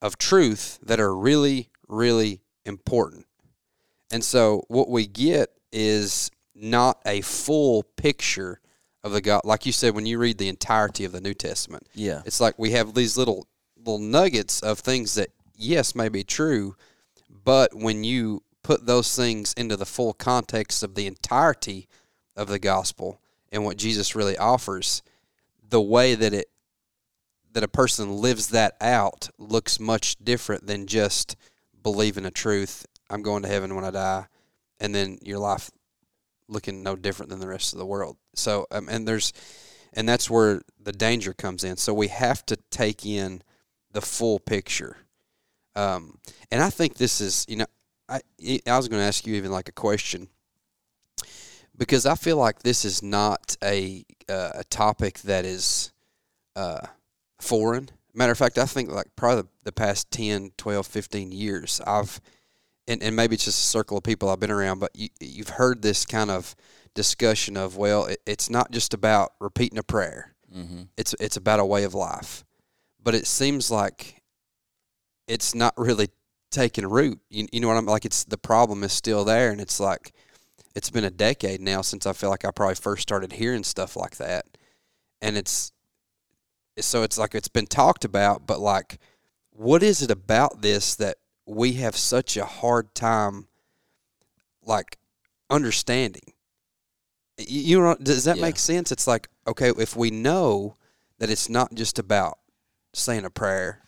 of 0.00 0.16
truth 0.16 0.78
that 0.82 1.00
are 1.00 1.14
really, 1.14 1.68
really 1.88 2.40
important. 2.64 3.26
And 4.10 4.24
so 4.24 4.64
what 4.68 4.88
we 4.88 5.06
get 5.06 5.50
is 5.72 6.30
not 6.54 7.00
a 7.04 7.20
full 7.20 7.82
picture 7.82 8.60
of 9.04 9.12
the 9.12 9.20
God. 9.20 9.42
Like 9.44 9.66
you 9.66 9.72
said, 9.72 9.94
when 9.94 10.06
you 10.06 10.18
read 10.18 10.38
the 10.38 10.48
entirety 10.48 11.04
of 11.04 11.12
the 11.12 11.20
New 11.20 11.34
Testament, 11.34 11.88
yeah, 11.94 12.22
it's 12.24 12.40
like 12.40 12.58
we 12.58 12.70
have 12.70 12.94
these 12.94 13.16
little 13.16 13.46
little 13.76 13.98
nuggets 13.98 14.60
of 14.60 14.78
things 14.78 15.14
that 15.14 15.30
yes 15.54 15.94
may 15.94 16.08
be 16.08 16.24
true, 16.24 16.76
but 17.44 17.74
when 17.74 18.04
you 18.04 18.42
put 18.62 18.86
those 18.86 19.14
things 19.14 19.54
into 19.54 19.76
the 19.76 19.86
full 19.86 20.12
context 20.12 20.82
of 20.82 20.94
the 20.94 21.06
entirety 21.06 21.88
of 22.36 22.48
the 22.48 22.58
gospel 22.58 23.20
and 23.50 23.64
what 23.64 23.76
Jesus 23.76 24.14
really 24.14 24.36
offers, 24.36 25.02
the 25.68 25.80
way 25.80 26.14
that 26.14 26.32
it 26.32 26.46
that 27.52 27.64
a 27.64 27.68
person 27.68 28.18
lives 28.18 28.48
that 28.48 28.76
out 28.80 29.30
looks 29.38 29.80
much 29.80 30.16
different 30.22 30.66
than 30.66 30.86
just 30.86 31.34
believing 31.82 32.26
a 32.26 32.30
truth. 32.30 32.86
I'm 33.10 33.22
going 33.22 33.42
to 33.42 33.48
heaven 33.48 33.74
when 33.74 33.84
I 33.84 33.90
die, 33.90 34.26
and 34.78 34.94
then 34.94 35.18
your 35.22 35.38
life 35.38 35.70
looking 36.46 36.82
no 36.82 36.94
different 36.94 37.30
than 37.30 37.40
the 37.40 37.48
rest 37.48 37.72
of 37.72 37.78
the 37.78 37.86
world. 37.86 38.16
So, 38.34 38.66
um, 38.70 38.88
and 38.88 39.08
there's, 39.08 39.32
and 39.92 40.08
that's 40.08 40.30
where 40.30 40.60
the 40.80 40.92
danger 40.92 41.32
comes 41.32 41.64
in. 41.64 41.76
So 41.76 41.92
we 41.94 42.08
have 42.08 42.44
to 42.46 42.56
take 42.70 43.04
in 43.06 43.42
the 43.92 44.00
full 44.00 44.38
picture. 44.38 44.98
Um, 45.74 46.18
and 46.50 46.62
I 46.62 46.70
think 46.70 46.94
this 46.94 47.20
is, 47.20 47.44
you 47.48 47.56
know, 47.56 47.66
I 48.08 48.20
I 48.66 48.76
was 48.76 48.88
going 48.88 49.00
to 49.00 49.06
ask 49.06 49.26
you 49.26 49.34
even 49.34 49.50
like 49.50 49.68
a 49.68 49.72
question 49.72 50.28
because 51.78 52.04
I 52.04 52.16
feel 52.16 52.36
like 52.36 52.60
this 52.60 52.84
is 52.84 53.02
not 53.02 53.56
a 53.62 54.04
uh, 54.28 54.50
a 54.56 54.64
topic 54.64 55.20
that 55.20 55.44
is 55.44 55.92
uh, 56.56 56.86
foreign. 57.40 57.88
Matter 58.12 58.32
of 58.32 58.38
fact, 58.38 58.58
I 58.58 58.66
think 58.66 58.90
like 58.90 59.06
probably 59.16 59.42
the, 59.42 59.48
the 59.64 59.72
past 59.72 60.10
10, 60.10 60.52
12, 60.56 60.86
15 60.86 61.32
years, 61.32 61.80
I've 61.86 62.20
and, 62.88 63.02
and 63.02 63.14
maybe 63.14 63.34
it's 63.34 63.44
just 63.44 63.58
a 63.58 63.66
circle 63.66 63.98
of 63.98 64.02
people 64.02 64.28
I've 64.28 64.40
been 64.40 64.50
around, 64.50 64.80
but 64.80 64.90
you, 64.94 65.08
you've 65.20 65.50
heard 65.50 65.82
this 65.82 66.04
kind 66.04 66.30
of 66.30 66.56
discussion 66.94 67.56
of 67.56 67.76
well, 67.76 68.06
it, 68.06 68.20
it's 68.26 68.50
not 68.50 68.70
just 68.72 68.92
about 68.92 69.32
repeating 69.40 69.78
a 69.78 69.82
prayer; 69.82 70.34
mm-hmm. 70.54 70.82
it's 70.96 71.14
it's 71.20 71.36
about 71.36 71.60
a 71.60 71.64
way 71.64 71.84
of 71.84 71.94
life. 71.94 72.44
But 73.00 73.14
it 73.14 73.26
seems 73.26 73.70
like 73.70 74.22
it's 75.28 75.54
not 75.54 75.74
really 75.76 76.08
taking 76.50 76.86
root. 76.86 77.20
You, 77.30 77.46
you 77.52 77.60
know 77.60 77.68
what 77.68 77.76
I'm 77.76 77.86
like? 77.86 78.04
It's 78.04 78.24
the 78.24 78.38
problem 78.38 78.82
is 78.82 78.92
still 78.92 79.24
there, 79.24 79.52
and 79.52 79.60
it's 79.60 79.78
like 79.78 80.12
it's 80.78 80.90
been 80.90 81.04
a 81.04 81.10
decade 81.10 81.60
now 81.60 81.82
since 81.82 82.06
I 82.06 82.12
feel 82.12 82.30
like 82.30 82.44
I 82.44 82.52
probably 82.52 82.76
first 82.76 83.02
started 83.02 83.32
hearing 83.32 83.64
stuff 83.64 83.96
like 83.96 84.16
that, 84.16 84.46
and 85.20 85.36
it's 85.36 85.72
so 86.78 87.02
it's 87.02 87.18
like 87.18 87.34
it's 87.34 87.48
been 87.48 87.66
talked 87.66 88.04
about, 88.04 88.46
but 88.46 88.60
like, 88.60 88.98
what 89.50 89.82
is 89.82 90.02
it 90.02 90.10
about 90.10 90.62
this 90.62 90.94
that 90.94 91.16
we 91.46 91.74
have 91.74 91.96
such 91.96 92.36
a 92.36 92.44
hard 92.44 92.94
time, 92.94 93.48
like, 94.62 94.98
understanding? 95.50 96.32
You 97.36 97.80
know, 97.80 97.96
does 98.00 98.24
that 98.24 98.36
Yeah. 98.36 98.42
make 98.42 98.58
sense? 98.58 98.92
It's 98.92 99.08
like, 99.08 99.28
okay, 99.48 99.72
if 99.76 99.96
we 99.96 100.12
know 100.12 100.76
that 101.18 101.28
it's 101.30 101.48
not 101.48 101.74
just 101.74 101.98
about 101.98 102.38
saying 102.94 103.24
a 103.24 103.30
prayer, 103.30 103.82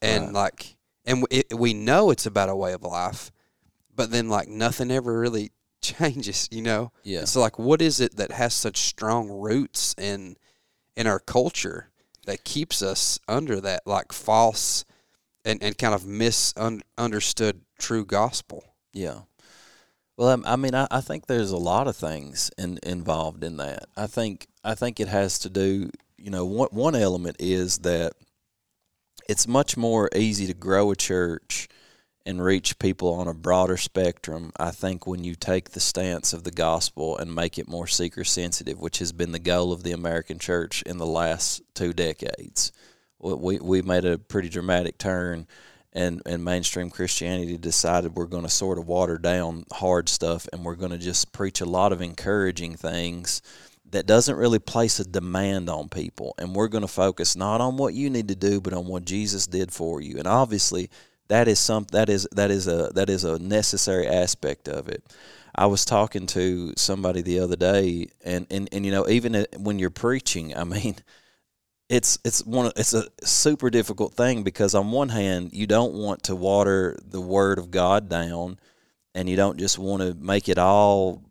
and 0.00 0.26
Right. 0.26 0.34
like, 0.34 0.76
and 1.04 1.26
it, 1.30 1.52
we 1.54 1.74
know 1.74 2.10
it's 2.10 2.24
about 2.24 2.48
a 2.48 2.56
way 2.56 2.72
of 2.72 2.82
life, 2.82 3.30
but 3.94 4.10
then 4.10 4.30
like 4.30 4.48
nothing 4.48 4.90
ever 4.90 5.18
really 5.18 5.52
changes, 5.82 6.48
you 6.50 6.62
know. 6.62 6.92
yeah, 7.02 7.24
so 7.24 7.40
like 7.40 7.58
what 7.58 7.82
is 7.82 8.00
it 8.00 8.16
that 8.16 8.32
has 8.32 8.54
such 8.54 8.78
strong 8.78 9.28
roots 9.28 9.94
in 9.98 10.36
in 10.96 11.06
our 11.06 11.20
culture 11.20 11.90
that 12.26 12.44
keeps 12.44 12.82
us 12.82 13.18
under 13.28 13.60
that 13.60 13.86
like 13.86 14.12
false 14.12 14.84
and, 15.44 15.62
and 15.62 15.78
kind 15.78 15.94
of 15.94 16.06
misunderstood 16.06 17.62
true 17.78 18.04
gospel? 18.04 18.64
Yeah. 18.92 19.20
Well, 20.16 20.42
I, 20.44 20.52
I 20.52 20.56
mean, 20.56 20.74
I, 20.74 20.86
I 20.90 21.00
think 21.00 21.26
there's 21.26 21.50
a 21.50 21.58
lot 21.58 21.88
of 21.88 21.96
things 21.96 22.50
in, 22.56 22.78
involved 22.82 23.44
in 23.44 23.58
that. 23.58 23.86
I 23.96 24.06
think 24.06 24.46
I 24.64 24.74
think 24.74 24.98
it 24.98 25.08
has 25.08 25.38
to 25.40 25.50
do. 25.50 25.90
You 26.16 26.30
know, 26.30 26.44
one 26.44 26.68
one 26.72 26.94
element 26.94 27.36
is 27.38 27.78
that 27.78 28.14
it's 29.28 29.46
much 29.46 29.76
more 29.76 30.08
easy 30.14 30.46
to 30.46 30.54
grow 30.54 30.90
a 30.90 30.96
church 30.96 31.68
and 32.26 32.44
reach 32.44 32.78
people 32.78 33.14
on 33.14 33.28
a 33.28 33.32
broader 33.32 33.76
spectrum. 33.76 34.52
I 34.58 34.72
think 34.72 35.06
when 35.06 35.22
you 35.22 35.36
take 35.36 35.70
the 35.70 35.80
stance 35.80 36.32
of 36.32 36.42
the 36.42 36.50
gospel 36.50 37.16
and 37.16 37.34
make 37.34 37.56
it 37.56 37.68
more 37.68 37.86
seeker 37.86 38.24
sensitive, 38.24 38.80
which 38.80 38.98
has 38.98 39.12
been 39.12 39.30
the 39.32 39.38
goal 39.38 39.72
of 39.72 39.84
the 39.84 39.92
American 39.92 40.38
church 40.40 40.82
in 40.82 40.98
the 40.98 41.06
last 41.06 41.62
two 41.74 41.92
decades, 41.92 42.72
we 43.20 43.58
we 43.60 43.80
made 43.80 44.04
a 44.04 44.18
pretty 44.18 44.48
dramatic 44.48 44.98
turn 44.98 45.46
and, 45.92 46.20
and 46.26 46.44
mainstream 46.44 46.90
Christianity 46.90 47.56
decided 47.56 48.14
we're 48.14 48.26
going 48.26 48.42
to 48.42 48.50
sort 48.50 48.78
of 48.78 48.86
water 48.86 49.16
down 49.16 49.64
hard 49.72 50.10
stuff 50.10 50.46
and 50.52 50.62
we're 50.62 50.74
going 50.74 50.90
to 50.90 50.98
just 50.98 51.32
preach 51.32 51.62
a 51.62 51.64
lot 51.64 51.92
of 51.92 52.02
encouraging 52.02 52.76
things 52.76 53.40
that 53.92 54.04
doesn't 54.04 54.36
really 54.36 54.58
place 54.58 55.00
a 55.00 55.04
demand 55.04 55.70
on 55.70 55.88
people. 55.88 56.34
And 56.38 56.54
we're 56.54 56.68
going 56.68 56.82
to 56.82 56.88
focus 56.88 57.36
not 57.36 57.60
on 57.60 57.76
what 57.76 57.94
you 57.94 58.10
need 58.10 58.28
to 58.28 58.34
do, 58.34 58.60
but 58.60 58.74
on 58.74 58.86
what 58.86 59.04
Jesus 59.04 59.46
did 59.46 59.72
for 59.72 60.02
you. 60.02 60.18
And 60.18 60.26
obviously, 60.26 60.90
that 61.28 61.48
is 61.48 61.58
some 61.58 61.86
that 61.92 62.08
is 62.08 62.28
that 62.32 62.50
is 62.50 62.66
a 62.66 62.90
that 62.94 63.10
is 63.10 63.24
a 63.24 63.38
necessary 63.38 64.06
aspect 64.06 64.68
of 64.68 64.88
it. 64.88 65.02
I 65.54 65.66
was 65.66 65.84
talking 65.84 66.26
to 66.28 66.74
somebody 66.76 67.22
the 67.22 67.40
other 67.40 67.56
day, 67.56 68.08
and 68.24 68.46
and, 68.50 68.68
and 68.72 68.84
you 68.84 68.92
know, 68.92 69.08
even 69.08 69.46
when 69.58 69.78
you're 69.78 69.90
preaching, 69.90 70.56
I 70.56 70.64
mean 70.64 70.96
it's 71.88 72.18
it's 72.24 72.44
one 72.44 72.72
it's 72.76 72.94
a 72.94 73.06
super 73.22 73.70
difficult 73.70 74.14
thing 74.14 74.42
because 74.42 74.74
on 74.74 74.90
one 74.90 75.08
hand 75.08 75.50
you 75.52 75.66
don't 75.66 75.94
want 75.94 76.24
to 76.24 76.34
water 76.34 76.96
the 77.04 77.20
word 77.20 77.58
of 77.58 77.70
God 77.70 78.08
down 78.08 78.58
and 79.14 79.28
you 79.28 79.36
don't 79.36 79.58
just 79.58 79.78
want 79.78 80.02
to 80.02 80.14
make 80.14 80.48
it 80.48 80.58
all 80.58 81.22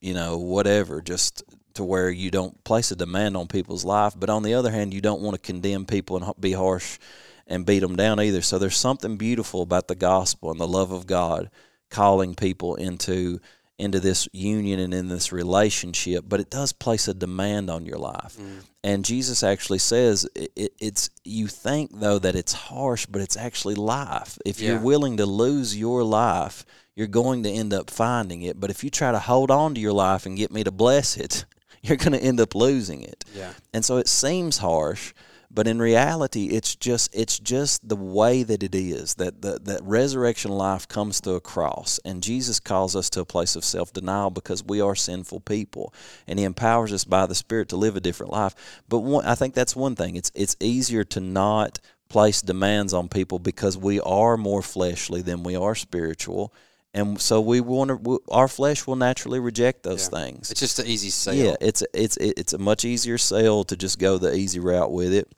you 0.00 0.12
know 0.12 0.38
whatever 0.38 1.00
just 1.00 1.42
to 1.74 1.82
where 1.82 2.10
you 2.10 2.30
don't 2.30 2.62
place 2.64 2.90
a 2.90 2.96
demand 2.96 3.36
on 3.36 3.46
people's 3.46 3.84
life 3.86 4.14
but 4.18 4.28
on 4.28 4.42
the 4.42 4.52
other 4.52 4.70
hand 4.70 4.92
you 4.92 5.00
don't 5.00 5.22
want 5.22 5.34
to 5.34 5.40
condemn 5.40 5.86
people 5.86 6.22
and 6.22 6.32
be 6.38 6.52
harsh 6.52 6.98
and 7.46 7.66
beat 7.66 7.80
them 7.80 7.96
down 7.96 8.20
either 8.20 8.42
so 8.42 8.58
there's 8.58 8.76
something 8.76 9.16
beautiful 9.16 9.62
about 9.62 9.88
the 9.88 9.94
gospel 9.94 10.50
and 10.50 10.60
the 10.60 10.68
love 10.68 10.92
of 10.92 11.06
God 11.06 11.50
calling 11.90 12.34
people 12.34 12.74
into 12.76 13.40
into 13.78 13.98
this 13.98 14.28
union 14.32 14.78
and 14.78 14.94
in 14.94 15.08
this 15.08 15.32
relationship, 15.32 16.24
but 16.28 16.38
it 16.38 16.50
does 16.50 16.72
place 16.72 17.08
a 17.08 17.14
demand 17.14 17.68
on 17.68 17.84
your 17.84 17.98
life. 17.98 18.36
Mm. 18.36 18.60
And 18.84 19.04
Jesus 19.04 19.42
actually 19.42 19.78
says 19.78 20.28
it, 20.36 20.72
it's 20.78 21.10
you 21.24 21.48
think 21.48 21.90
though 21.92 22.18
that 22.18 22.36
it's 22.36 22.52
harsh, 22.52 23.06
but 23.06 23.22
it's 23.22 23.36
actually 23.36 23.74
life. 23.74 24.38
If 24.44 24.60
yeah. 24.60 24.70
you're 24.70 24.80
willing 24.80 25.16
to 25.16 25.26
lose 25.26 25.76
your 25.76 26.04
life, 26.04 26.64
you're 26.94 27.08
going 27.08 27.42
to 27.42 27.50
end 27.50 27.72
up 27.72 27.90
finding 27.90 28.42
it. 28.42 28.60
But 28.60 28.70
if 28.70 28.84
you 28.84 28.90
try 28.90 29.10
to 29.10 29.18
hold 29.18 29.50
on 29.50 29.74
to 29.74 29.80
your 29.80 29.94
life 29.94 30.26
and 30.26 30.36
get 30.36 30.52
me 30.52 30.62
to 30.62 30.70
bless 30.70 31.16
it, 31.16 31.44
you're 31.82 31.96
going 31.96 32.12
to 32.12 32.22
end 32.22 32.40
up 32.40 32.54
losing 32.54 33.02
it. 33.02 33.24
Yeah. 33.34 33.52
And 33.72 33.84
so 33.84 33.96
it 33.96 34.06
seems 34.06 34.58
harsh, 34.58 35.12
but 35.54 35.66
in 35.66 35.78
reality 35.78 36.46
it's 36.46 36.74
just 36.74 37.14
it's 37.14 37.38
just 37.38 37.86
the 37.86 37.96
way 37.96 38.42
that 38.42 38.62
it 38.62 38.74
is 38.74 39.14
that 39.14 39.42
the, 39.42 39.58
that 39.62 39.82
resurrection 39.82 40.50
life 40.50 40.88
comes 40.88 41.20
through 41.20 41.36
a 41.36 41.40
cross. 41.40 42.00
And 42.04 42.22
jesus 42.22 42.58
calls 42.60 42.96
us 42.96 43.10
to 43.10 43.20
a 43.20 43.24
place 43.24 43.56
of 43.56 43.64
self-denial 43.64 44.30
because 44.30 44.64
we 44.64 44.80
are 44.80 44.94
sinful 44.94 45.40
people. 45.40 45.92
And 46.26 46.38
he 46.38 46.44
empowers 46.44 46.92
us 46.92 47.04
by 47.04 47.26
the 47.26 47.34
spirit 47.34 47.68
to 47.70 47.76
live 47.76 47.96
a 47.96 48.00
different 48.00 48.32
life. 48.32 48.54
But 48.88 49.00
one, 49.00 49.26
i 49.26 49.34
think 49.34 49.54
that's 49.54 49.76
one 49.76 49.96
thing. 49.96 50.16
It's 50.16 50.32
it's 50.34 50.56
easier 50.60 51.04
to 51.04 51.20
not 51.20 51.78
place 52.08 52.42
demands 52.42 52.92
on 52.92 53.08
people 53.08 53.38
because 53.38 53.76
we 53.76 54.00
are 54.00 54.36
more 54.36 54.62
fleshly 54.62 55.22
than 55.22 55.42
we 55.42 55.56
are 55.56 55.74
spiritual. 55.74 56.52
And 56.94 57.18
so 57.18 57.40
we 57.40 57.62
want 57.62 58.04
to 58.04 58.22
our 58.30 58.48
flesh 58.48 58.86
will 58.86 58.96
naturally 58.96 59.40
reject 59.40 59.82
those 59.82 60.10
yeah. 60.12 60.18
things. 60.18 60.50
It's 60.50 60.60
just 60.60 60.78
an 60.78 60.86
easy 60.86 61.10
sale. 61.10 61.34
yeah 61.34 61.56
it's 61.60 61.82
it's 61.92 62.16
it's 62.18 62.52
a 62.54 62.58
much 62.58 62.84
easier 62.84 63.18
sale 63.18 63.64
to 63.64 63.76
just 63.76 63.98
go 63.98 64.18
the 64.18 64.34
easy 64.34 64.60
route 64.60 64.92
with 64.92 65.12
it 65.12 65.28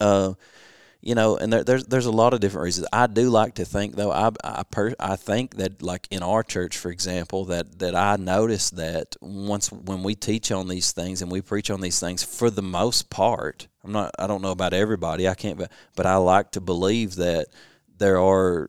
uh, 0.00 0.34
you 1.00 1.14
know, 1.14 1.36
and 1.36 1.52
there, 1.52 1.62
there's 1.62 1.84
there's 1.84 2.06
a 2.06 2.10
lot 2.10 2.34
of 2.34 2.40
different 2.40 2.64
reasons. 2.64 2.88
I 2.92 3.06
do 3.06 3.30
like 3.30 3.54
to 3.54 3.64
think 3.64 3.94
though. 3.94 4.10
I 4.10 4.30
I, 4.42 4.64
per, 4.68 4.94
I 4.98 5.16
think 5.16 5.56
that 5.56 5.80
like 5.80 6.08
in 6.10 6.22
our 6.22 6.42
church, 6.42 6.76
for 6.76 6.90
example, 6.90 7.44
that 7.46 7.78
that 7.78 7.94
I 7.94 8.16
notice 8.16 8.70
that 8.70 9.14
once 9.20 9.70
when 9.70 10.02
we 10.02 10.14
teach 10.14 10.50
on 10.50 10.66
these 10.68 10.92
things 10.92 11.22
and 11.22 11.30
we 11.30 11.40
preach 11.40 11.70
on 11.70 11.80
these 11.80 12.00
things, 12.00 12.24
for 12.24 12.50
the 12.50 12.62
most 12.62 13.10
part, 13.10 13.68
I'm 13.84 13.92
not. 13.92 14.10
I 14.18 14.26
don't 14.26 14.42
know 14.42 14.50
about 14.50 14.74
everybody. 14.74 15.28
I 15.28 15.34
can't, 15.34 15.56
but 15.56 15.70
but 15.94 16.06
I 16.06 16.16
like 16.16 16.50
to 16.52 16.60
believe 16.60 17.14
that 17.16 17.46
there 17.96 18.18
are 18.20 18.68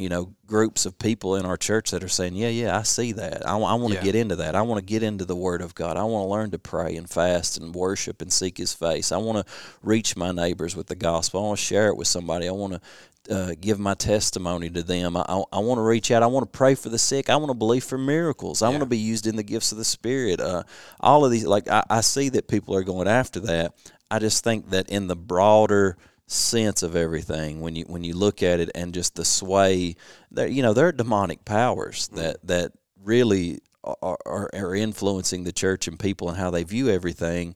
you 0.00 0.08
know 0.08 0.34
groups 0.46 0.86
of 0.86 0.98
people 0.98 1.36
in 1.36 1.44
our 1.44 1.56
church 1.56 1.90
that 1.90 2.02
are 2.02 2.08
saying 2.08 2.34
yeah 2.34 2.48
yeah 2.48 2.76
i 2.76 2.82
see 2.82 3.12
that. 3.12 3.46
I, 3.46 3.52
I 3.52 3.74
want 3.74 3.92
to 3.92 3.98
yeah. 3.98 4.04
get 4.04 4.14
into 4.14 4.36
that. 4.36 4.54
I 4.54 4.62
want 4.62 4.78
to 4.78 4.84
get 4.84 5.02
into 5.02 5.24
the 5.24 5.36
word 5.36 5.62
of 5.62 5.74
god. 5.74 5.96
I 5.96 6.04
want 6.04 6.24
to 6.24 6.28
learn 6.28 6.50
to 6.52 6.58
pray 6.58 6.96
and 6.96 7.08
fast 7.08 7.58
and 7.58 7.74
worship 7.74 8.20
and 8.22 8.32
seek 8.32 8.58
his 8.58 8.72
face. 8.72 9.12
I 9.12 9.18
want 9.18 9.46
to 9.46 9.52
reach 9.82 10.16
my 10.16 10.32
neighbors 10.32 10.74
with 10.76 10.86
the 10.86 10.94
gospel. 10.94 11.40
I 11.40 11.46
want 11.48 11.58
to 11.58 11.64
share 11.64 11.88
it 11.88 11.96
with 11.96 12.08
somebody. 12.08 12.48
I 12.48 12.52
want 12.52 12.74
to 12.74 12.80
uh, 13.30 13.54
give 13.60 13.78
my 13.78 13.94
testimony 13.94 14.70
to 14.70 14.82
them. 14.82 15.16
I, 15.16 15.24
I, 15.28 15.42
I 15.52 15.58
want 15.58 15.78
to 15.78 15.82
reach 15.82 16.10
out. 16.10 16.22
I 16.22 16.26
want 16.26 16.50
to 16.50 16.56
pray 16.56 16.74
for 16.74 16.88
the 16.88 16.98
sick. 16.98 17.30
I 17.30 17.36
want 17.36 17.50
to 17.50 17.54
believe 17.54 17.84
for 17.84 17.98
miracles. 17.98 18.62
I 18.62 18.66
yeah. 18.66 18.70
want 18.70 18.82
to 18.82 18.88
be 18.88 18.98
used 18.98 19.26
in 19.26 19.36
the 19.36 19.42
gifts 19.42 19.72
of 19.72 19.78
the 19.78 19.84
spirit. 19.84 20.40
Uh, 20.40 20.64
all 20.98 21.24
of 21.24 21.30
these 21.30 21.46
like 21.46 21.68
I, 21.68 21.84
I 21.88 22.00
see 22.00 22.28
that 22.30 22.48
people 22.48 22.74
are 22.74 22.84
going 22.84 23.08
after 23.08 23.40
that. 23.40 23.74
I 24.10 24.18
just 24.18 24.42
think 24.42 24.70
that 24.70 24.88
in 24.88 25.06
the 25.06 25.16
broader 25.16 25.96
sense 26.30 26.82
of 26.82 26.94
everything 26.94 27.60
when 27.60 27.74
you 27.74 27.84
when 27.88 28.04
you 28.04 28.14
look 28.14 28.42
at 28.42 28.60
it 28.60 28.70
and 28.74 28.94
just 28.94 29.16
the 29.16 29.24
sway 29.24 29.96
there 30.30 30.46
you 30.46 30.62
know 30.62 30.72
there 30.72 30.86
are 30.86 30.92
demonic 30.92 31.44
powers 31.44 32.08
mm. 32.08 32.16
that 32.16 32.36
that 32.46 32.72
really 33.02 33.58
are, 33.82 34.18
are, 34.24 34.50
are 34.52 34.74
influencing 34.74 35.42
the 35.42 35.52
church 35.52 35.88
and 35.88 35.98
people 35.98 36.28
and 36.28 36.38
how 36.38 36.50
they 36.50 36.62
view 36.62 36.88
everything 36.88 37.54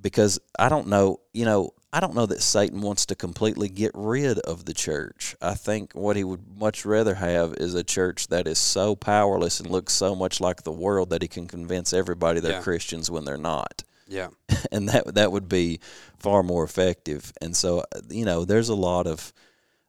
because 0.00 0.38
I 0.58 0.68
don't 0.68 0.88
know 0.88 1.20
you 1.32 1.46
know 1.46 1.72
I 1.92 2.00
don't 2.00 2.14
know 2.14 2.26
that 2.26 2.42
Satan 2.42 2.82
wants 2.82 3.06
to 3.06 3.16
completely 3.16 3.68
get 3.68 3.90
rid 3.94 4.38
of 4.38 4.64
the 4.64 4.74
church. 4.74 5.34
I 5.42 5.54
think 5.54 5.92
what 5.92 6.14
he 6.14 6.22
would 6.22 6.56
much 6.56 6.84
rather 6.84 7.16
have 7.16 7.54
is 7.54 7.74
a 7.74 7.82
church 7.82 8.28
that 8.28 8.46
is 8.46 8.58
so 8.58 8.94
powerless 8.94 9.58
and 9.58 9.68
looks 9.68 9.92
so 9.92 10.14
much 10.14 10.40
like 10.40 10.62
the 10.62 10.70
world 10.70 11.10
that 11.10 11.22
he 11.22 11.26
can 11.26 11.48
convince 11.48 11.92
everybody 11.92 12.38
they're 12.38 12.52
yeah. 12.52 12.62
Christians 12.62 13.10
when 13.10 13.24
they're 13.24 13.36
not. 13.36 13.82
Yeah. 14.10 14.28
and 14.72 14.88
that 14.88 15.14
that 15.14 15.32
would 15.32 15.48
be 15.48 15.80
far 16.18 16.42
more 16.42 16.64
effective. 16.64 17.32
And 17.40 17.56
so, 17.56 17.84
you 18.10 18.24
know, 18.24 18.44
there's 18.44 18.68
a 18.68 18.74
lot 18.74 19.06
of 19.06 19.32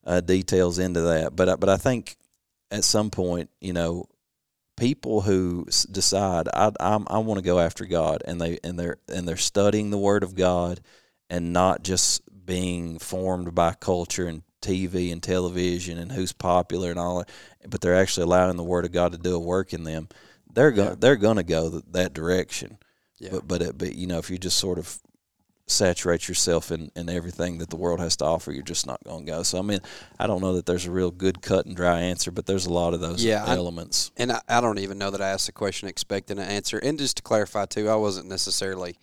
uh, 0.05 0.21
details 0.21 0.79
into 0.79 1.01
that. 1.01 1.35
But 1.35 1.59
but 1.59 1.69
I 1.69 1.77
think 1.77 2.15
at 2.69 2.83
some 2.83 3.09
point, 3.09 3.49
you 3.59 3.73
know, 3.73 4.05
people 4.77 5.21
who 5.21 5.65
decide 5.91 6.47
I 6.53 6.71
I'm, 6.79 7.05
i 7.09 7.17
want 7.19 7.39
to 7.39 7.45
go 7.45 7.59
after 7.59 7.85
God 7.85 8.23
and 8.25 8.39
they 8.39 8.57
and 8.63 8.79
they're 8.79 8.97
and 9.09 9.27
they're 9.27 9.37
studying 9.37 9.89
the 9.89 9.97
Word 9.97 10.23
of 10.23 10.35
God 10.35 10.79
and 11.29 11.51
not 11.51 11.83
just 11.83 12.21
being 12.45 12.99
formed 12.99 13.53
by 13.53 13.73
culture 13.73 14.27
and 14.27 14.43
TV 14.61 15.11
and 15.11 15.23
television 15.23 15.97
and 15.97 16.11
who's 16.11 16.33
popular 16.33 16.91
and 16.91 16.99
all 16.99 17.19
that, 17.19 17.29
but 17.67 17.81
they're 17.81 17.95
actually 17.95 18.23
allowing 18.23 18.57
the 18.57 18.63
Word 18.63 18.85
of 18.85 18.91
God 18.91 19.11
to 19.13 19.17
do 19.17 19.35
a 19.35 19.39
work 19.39 19.73
in 19.73 19.83
them. 19.83 20.07
They're 20.53 20.71
going 20.71 20.89
yeah. 20.89 20.95
they're 20.99 21.15
going 21.15 21.37
to 21.37 21.43
go 21.43 21.69
that 21.91 22.13
direction. 22.13 22.77
Yeah. 23.21 23.29
But 23.33 23.47
but 23.47 23.61
it, 23.61 23.77
but 23.77 23.95
you 23.95 24.07
know 24.07 24.17
if 24.17 24.31
you 24.31 24.37
just 24.37 24.57
sort 24.57 24.79
of 24.79 24.99
saturate 25.67 26.27
yourself 26.27 26.71
in, 26.71 26.91
in 26.95 27.07
everything 27.07 27.59
that 27.59 27.69
the 27.69 27.75
world 27.75 27.99
has 27.99 28.17
to 28.17 28.25
offer, 28.25 28.51
you're 28.51 28.63
just 28.63 28.85
not 28.85 29.01
going 29.03 29.25
to 29.25 29.31
go. 29.31 29.43
So 29.43 29.59
I 29.59 29.61
mean, 29.61 29.79
I 30.19 30.27
don't 30.27 30.41
know 30.41 30.53
that 30.55 30.65
there's 30.65 30.85
a 30.85 30.91
real 30.91 31.11
good 31.11 31.41
cut 31.41 31.65
and 31.65 31.75
dry 31.75 32.01
answer, 32.01 32.31
but 32.31 32.45
there's 32.45 32.65
a 32.65 32.73
lot 32.73 32.93
of 32.93 32.99
those 32.99 33.23
yeah, 33.23 33.45
elements. 33.47 34.11
I, 34.17 34.23
and 34.23 34.31
I, 34.33 34.41
I 34.49 34.61
don't 34.61 34.79
even 34.79 34.97
know 34.97 35.11
that 35.11 35.21
I 35.21 35.29
asked 35.29 35.45
the 35.45 35.51
question 35.51 35.87
expecting 35.87 36.39
an 36.39 36.47
answer. 36.47 36.79
And 36.79 36.97
just 36.97 37.17
to 37.17 37.23
clarify 37.23 37.65
too, 37.65 37.89
I 37.89 37.95
wasn't 37.95 38.27
necessarily, 38.27 38.97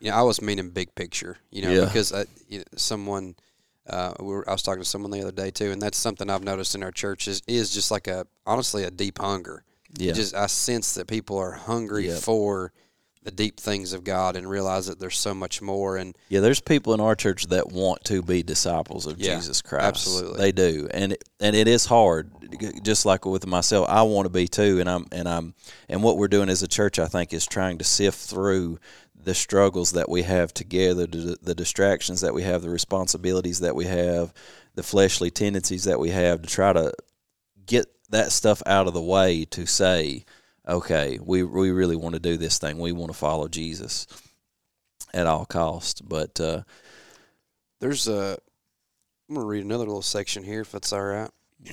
you 0.00 0.10
know, 0.10 0.16
I 0.16 0.22
was 0.22 0.40
meaning 0.40 0.70
big 0.70 0.94
picture. 0.94 1.36
You 1.50 1.62
know, 1.62 1.72
yeah. 1.72 1.84
because 1.86 2.12
I, 2.12 2.26
you 2.48 2.58
know, 2.58 2.64
someone. 2.76 3.34
Uh, 3.88 4.14
we 4.20 4.26
were, 4.26 4.48
I 4.48 4.52
was 4.52 4.62
talking 4.62 4.82
to 4.82 4.88
someone 4.88 5.10
the 5.10 5.20
other 5.20 5.32
day 5.32 5.50
too, 5.50 5.72
and 5.72 5.82
that's 5.82 5.98
something 5.98 6.30
I've 6.30 6.44
noticed 6.44 6.76
in 6.76 6.84
our 6.84 6.92
churches 6.92 7.42
is 7.48 7.74
just 7.74 7.90
like 7.90 8.06
a 8.06 8.24
honestly 8.46 8.84
a 8.84 8.90
deep 8.90 9.18
hunger. 9.18 9.64
Yeah, 9.98 10.12
just 10.12 10.32
I 10.32 10.46
sense 10.46 10.94
that 10.94 11.08
people 11.08 11.38
are 11.38 11.50
hungry 11.50 12.06
yep. 12.06 12.18
for 12.18 12.72
the 13.22 13.30
deep 13.30 13.60
things 13.60 13.92
of 13.92 14.02
God 14.02 14.34
and 14.36 14.48
realize 14.48 14.86
that 14.86 14.98
there's 14.98 15.18
so 15.18 15.34
much 15.34 15.60
more. 15.60 15.96
And 15.96 16.16
yeah, 16.28 16.40
there's 16.40 16.60
people 16.60 16.94
in 16.94 17.00
our 17.00 17.14
church 17.14 17.46
that 17.48 17.70
want 17.70 18.04
to 18.04 18.22
be 18.22 18.42
disciples 18.42 19.06
of 19.06 19.18
yeah, 19.18 19.34
Jesus 19.34 19.60
Christ. 19.60 19.84
Absolutely, 19.84 20.38
they 20.38 20.52
do, 20.52 20.88
and 20.92 21.12
it, 21.12 21.24
and 21.38 21.54
it 21.54 21.68
is 21.68 21.86
hard. 21.86 22.30
Just 22.82 23.04
like 23.04 23.26
with 23.26 23.46
myself, 23.46 23.88
I 23.88 24.02
want 24.02 24.26
to 24.26 24.30
be 24.30 24.48
too, 24.48 24.80
and 24.80 24.88
I'm 24.88 25.06
and 25.12 25.28
I'm 25.28 25.54
and 25.88 26.02
what 26.02 26.16
we're 26.16 26.28
doing 26.28 26.48
as 26.48 26.62
a 26.62 26.68
church, 26.68 26.98
I 26.98 27.06
think, 27.06 27.32
is 27.32 27.46
trying 27.46 27.78
to 27.78 27.84
sift 27.84 28.18
through 28.18 28.78
the 29.22 29.34
struggles 29.34 29.92
that 29.92 30.08
we 30.08 30.22
have 30.22 30.54
together, 30.54 31.06
the 31.06 31.54
distractions 31.54 32.22
that 32.22 32.32
we 32.32 32.42
have, 32.42 32.62
the 32.62 32.70
responsibilities 32.70 33.60
that 33.60 33.76
we 33.76 33.84
have, 33.84 34.32
the 34.74 34.82
fleshly 34.82 35.30
tendencies 35.30 35.84
that 35.84 36.00
we 36.00 36.08
have, 36.08 36.40
to 36.40 36.48
try 36.48 36.72
to 36.72 36.92
get 37.66 37.86
that 38.08 38.32
stuff 38.32 38.62
out 38.66 38.86
of 38.86 38.94
the 38.94 39.02
way 39.02 39.44
to 39.44 39.66
say 39.66 40.24
okay, 40.70 41.18
we 41.22 41.42
we 41.42 41.70
really 41.70 41.96
want 41.96 42.14
to 42.14 42.20
do 42.20 42.36
this 42.36 42.58
thing. 42.58 42.78
We 42.78 42.92
want 42.92 43.12
to 43.12 43.18
follow 43.18 43.48
Jesus 43.48 44.06
at 45.12 45.26
all 45.26 45.44
cost. 45.44 46.08
But 46.08 46.40
uh, 46.40 46.62
there's 47.80 48.08
a. 48.08 48.38
I'm 49.28 49.34
gonna 49.34 49.46
read 49.46 49.64
another 49.64 49.84
little 49.84 50.02
section 50.02 50.42
here, 50.42 50.62
if 50.62 50.72
that's 50.72 50.92
all 50.92 51.02
right. 51.02 51.30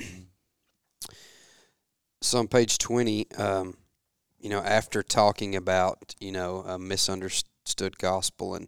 So 2.20 2.40
on 2.40 2.48
page 2.48 2.78
20, 2.78 3.28
um, 3.38 3.76
you 4.40 4.50
know, 4.50 4.58
after 4.58 5.04
talking 5.04 5.54
about, 5.54 6.16
you 6.18 6.32
know, 6.32 6.64
a 6.66 6.76
misunderstood 6.76 7.96
gospel 7.98 8.56
and, 8.56 8.66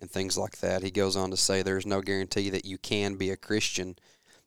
and 0.00 0.10
things 0.10 0.36
like 0.36 0.58
that, 0.58 0.82
he 0.82 0.90
goes 0.90 1.14
on 1.14 1.30
to 1.30 1.36
say 1.36 1.62
there's 1.62 1.86
no 1.86 2.00
guarantee 2.00 2.50
that 2.50 2.64
you 2.64 2.76
can 2.76 3.14
be 3.14 3.30
a 3.30 3.36
Christian 3.36 3.96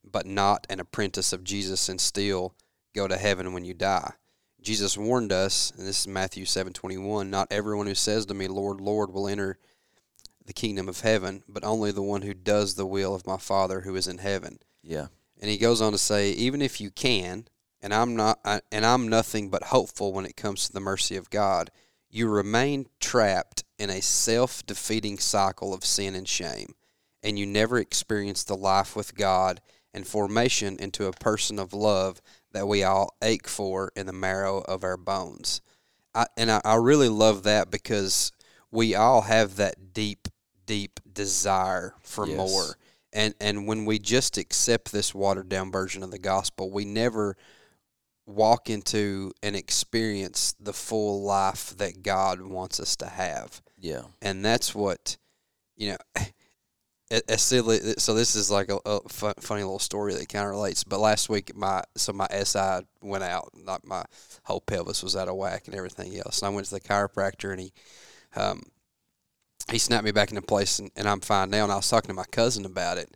but 0.04 0.26
not 0.26 0.68
an 0.70 0.82
apprentice 0.82 1.32
of 1.32 1.46
Jesus 1.46 1.88
and 1.88 2.02
still 2.02 2.54
go 2.94 3.08
to 3.08 3.16
heaven 3.16 3.54
when 3.54 3.64
you 3.64 3.74
die. 3.74 4.14
Jesus 4.62 4.98
warned 4.98 5.32
us, 5.32 5.72
and 5.76 5.88
this 5.88 6.02
is 6.02 6.08
Matthew 6.08 6.46
7:21, 6.46 7.30
not 7.30 7.52
everyone 7.52 7.88
who 7.88 7.96
says 7.96 8.28
to 8.28 8.34
me, 8.34 8.48
"Lord, 8.48 8.80
Lord," 8.80 9.12
will 9.12 9.28
enter 9.28 9.58
the 10.46 10.54
kingdom 10.54 10.88
of 10.88 11.02
heaven, 11.02 11.44
but 11.48 11.64
only 11.64 11.92
the 11.92 12.02
one 12.02 12.22
who 12.22 12.34
does 12.34 12.76
the 12.76 12.86
will 12.86 13.16
of 13.16 13.26
my 13.26 13.38
Father 13.38 13.82
who 13.82 13.96
is 13.96 14.08
in 14.08 14.20
heaven. 14.20 14.60
Yeah. 14.84 15.08
And 15.40 15.50
he 15.50 15.58
goes 15.58 15.82
on 15.82 15.92
to 15.92 15.98
say, 15.98 16.32
even 16.32 16.62
if 16.62 16.80
you 16.80 16.92
can, 16.92 17.48
and 17.82 17.94
I'm 17.94 18.16
not, 18.16 18.40
I, 18.46 18.62
and 18.72 18.86
I'm 18.86 19.08
nothing 19.08 19.50
but 19.50 19.66
hopeful 19.66 20.14
when 20.14 20.26
it 20.26 20.38
comes 20.38 20.66
to 20.66 20.74
the 20.74 20.80
mercy 20.80 21.16
of 21.16 21.30
God, 21.30 21.72
you 22.10 22.28
remain 22.28 22.88
trapped 23.00 23.64
in 23.80 23.90
a 23.90 24.02
self-defeating 24.02 25.18
cycle 25.18 25.74
of 25.74 25.86
sin 25.86 26.14
and 26.14 26.28
shame, 26.28 26.76
and 27.24 27.40
you 27.40 27.46
never 27.46 27.80
experience 27.80 28.44
the 28.44 28.58
life 28.58 28.96
with 28.96 29.16
God 29.16 29.62
and 29.94 30.08
formation 30.08 30.78
into 30.78 31.06
a 31.06 31.14
person 31.14 31.58
of 31.58 31.74
love 31.74 32.22
that 32.54 32.68
we 32.68 32.84
all 32.84 33.16
ache 33.22 33.48
for 33.48 33.92
in 33.96 34.06
the 34.06 34.14
marrow 34.14 34.60
of 34.60 34.84
our 34.84 34.98
bones. 34.98 35.62
I, 36.14 36.26
and 36.36 36.52
I, 36.52 36.62
I 36.66 36.76
really 36.76 37.10
love 37.10 37.44
that 37.44 37.72
because 37.72 38.32
we 38.72 38.96
all 38.96 39.22
have 39.22 39.56
that 39.58 39.94
deep, 39.94 40.28
deep 40.66 41.00
desire 41.12 41.94
for 42.02 42.26
Yes. 42.26 42.38
more. 42.38 42.78
And 43.14 43.34
and 43.42 43.68
when 43.68 43.86
we 43.86 44.00
just 44.00 44.38
accept 44.38 44.92
this 44.92 45.14
watered 45.14 45.50
down 45.50 45.72
version 45.72 46.02
of 46.04 46.12
the 46.12 46.20
gospel, 46.20 46.72
we 46.72 46.86
never 46.86 47.36
walk 48.26 48.70
into 48.70 49.34
and 49.44 49.56
experience 49.56 50.54
the 50.60 50.72
full 50.74 51.22
life 51.24 51.76
that 51.78 52.04
God 52.04 52.42
wants 52.42 52.80
us 52.80 52.96
to 52.98 53.08
have 53.08 53.62
Yeah. 53.80 54.04
and 54.22 54.46
that's 54.46 54.74
what 54.76 55.18
you 55.76 55.90
know 55.92 55.98
silly 57.38 57.80
so 57.98 58.14
this 58.14 58.36
is 58.36 58.50
like 58.50 58.70
a, 58.70 58.80
a 58.86 59.00
fun, 59.10 59.34
funny 59.40 59.64
little 59.64 59.80
story 59.80 60.14
that 60.14 60.30
kind 60.30 60.46
of 60.46 60.52
relates 60.52 60.84
but 60.84 61.00
last 61.00 61.30
week 61.30 61.56
my 61.56 61.84
so 61.96 62.14
my 62.14 62.28
si 62.44 62.60
went 63.02 63.24
out 63.24 63.50
like 63.66 63.86
my 63.86 64.04
whole 64.44 64.62
pelvis 64.62 65.04
was 65.04 65.16
out 65.16 65.28
of 65.28 65.36
whack 65.36 65.68
and 65.68 65.76
everything 65.76 66.16
else 66.18 66.42
and 66.42 66.48
i 66.48 66.54
went 66.54 66.66
to 66.66 66.74
the 66.74 66.80
chiropractor 66.80 67.52
and 67.52 67.62
he 67.62 67.74
um 68.36 68.62
he 69.70 69.78
snapped 69.78 70.06
me 70.06 70.12
back 70.12 70.30
into 70.30 70.42
place 70.42 70.80
and, 70.80 70.90
and 70.96 71.08
i'm 71.08 71.20
fine 71.20 71.50
now 71.50 71.64
and 71.64 71.72
i 71.72 71.76
was 71.76 71.90
talking 71.90 72.08
to 72.08 72.14
my 72.14 72.26
cousin 72.32 72.66
about 72.66 72.98
it 72.98 73.14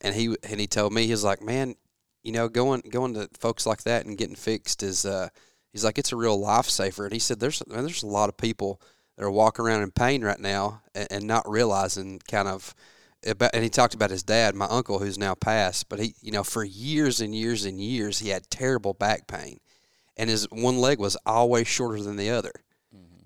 and 0.00 0.14
he 0.14 0.34
and 0.42 0.60
he 0.60 0.66
told 0.66 0.92
me 0.92 1.04
he 1.04 1.12
was 1.12 1.24
like 1.24 1.42
man 1.42 1.74
you 2.22 2.32
know 2.32 2.48
going 2.48 2.82
going 2.90 3.14
to 3.14 3.28
folks 3.38 3.66
like 3.66 3.82
that 3.84 4.04
and 4.04 4.18
getting 4.18 4.36
fixed 4.36 4.82
is 4.82 5.04
uh 5.04 5.28
he's 5.72 5.84
like 5.84 5.98
it's 5.98 6.12
a 6.12 6.16
real 6.16 6.38
lifesaver 6.38 7.04
and 7.04 7.12
he 7.12 7.18
said 7.18 7.38
there's 7.38 7.64
man, 7.66 7.84
there's 7.84 8.02
a 8.02 8.06
lot 8.06 8.28
of 8.28 8.36
people 8.36 8.80
that 9.16 9.24
are 9.24 9.30
walking 9.30 9.64
around 9.64 9.82
in 9.82 9.90
pain 9.90 10.22
right 10.22 10.40
now 10.40 10.82
and, 10.94 11.08
and 11.10 11.24
not 11.24 11.48
realizing 11.48 12.20
kind 12.28 12.48
of 12.48 12.74
about, 13.26 13.50
and 13.54 13.62
he 13.62 13.70
talked 13.70 13.94
about 13.94 14.10
his 14.10 14.22
dad, 14.22 14.54
my 14.54 14.66
uncle, 14.66 14.98
who's 14.98 15.18
now 15.18 15.34
passed. 15.34 15.88
But 15.88 16.00
he, 16.00 16.14
you 16.20 16.32
know, 16.32 16.44
for 16.44 16.64
years 16.64 17.20
and 17.20 17.34
years 17.34 17.64
and 17.64 17.80
years, 17.80 18.18
he 18.18 18.28
had 18.28 18.50
terrible 18.50 18.94
back 18.94 19.26
pain, 19.26 19.58
and 20.16 20.30
his 20.30 20.44
one 20.50 20.78
leg 20.78 20.98
was 20.98 21.16
always 21.26 21.66
shorter 21.66 22.02
than 22.02 22.16
the 22.16 22.30
other, 22.30 22.52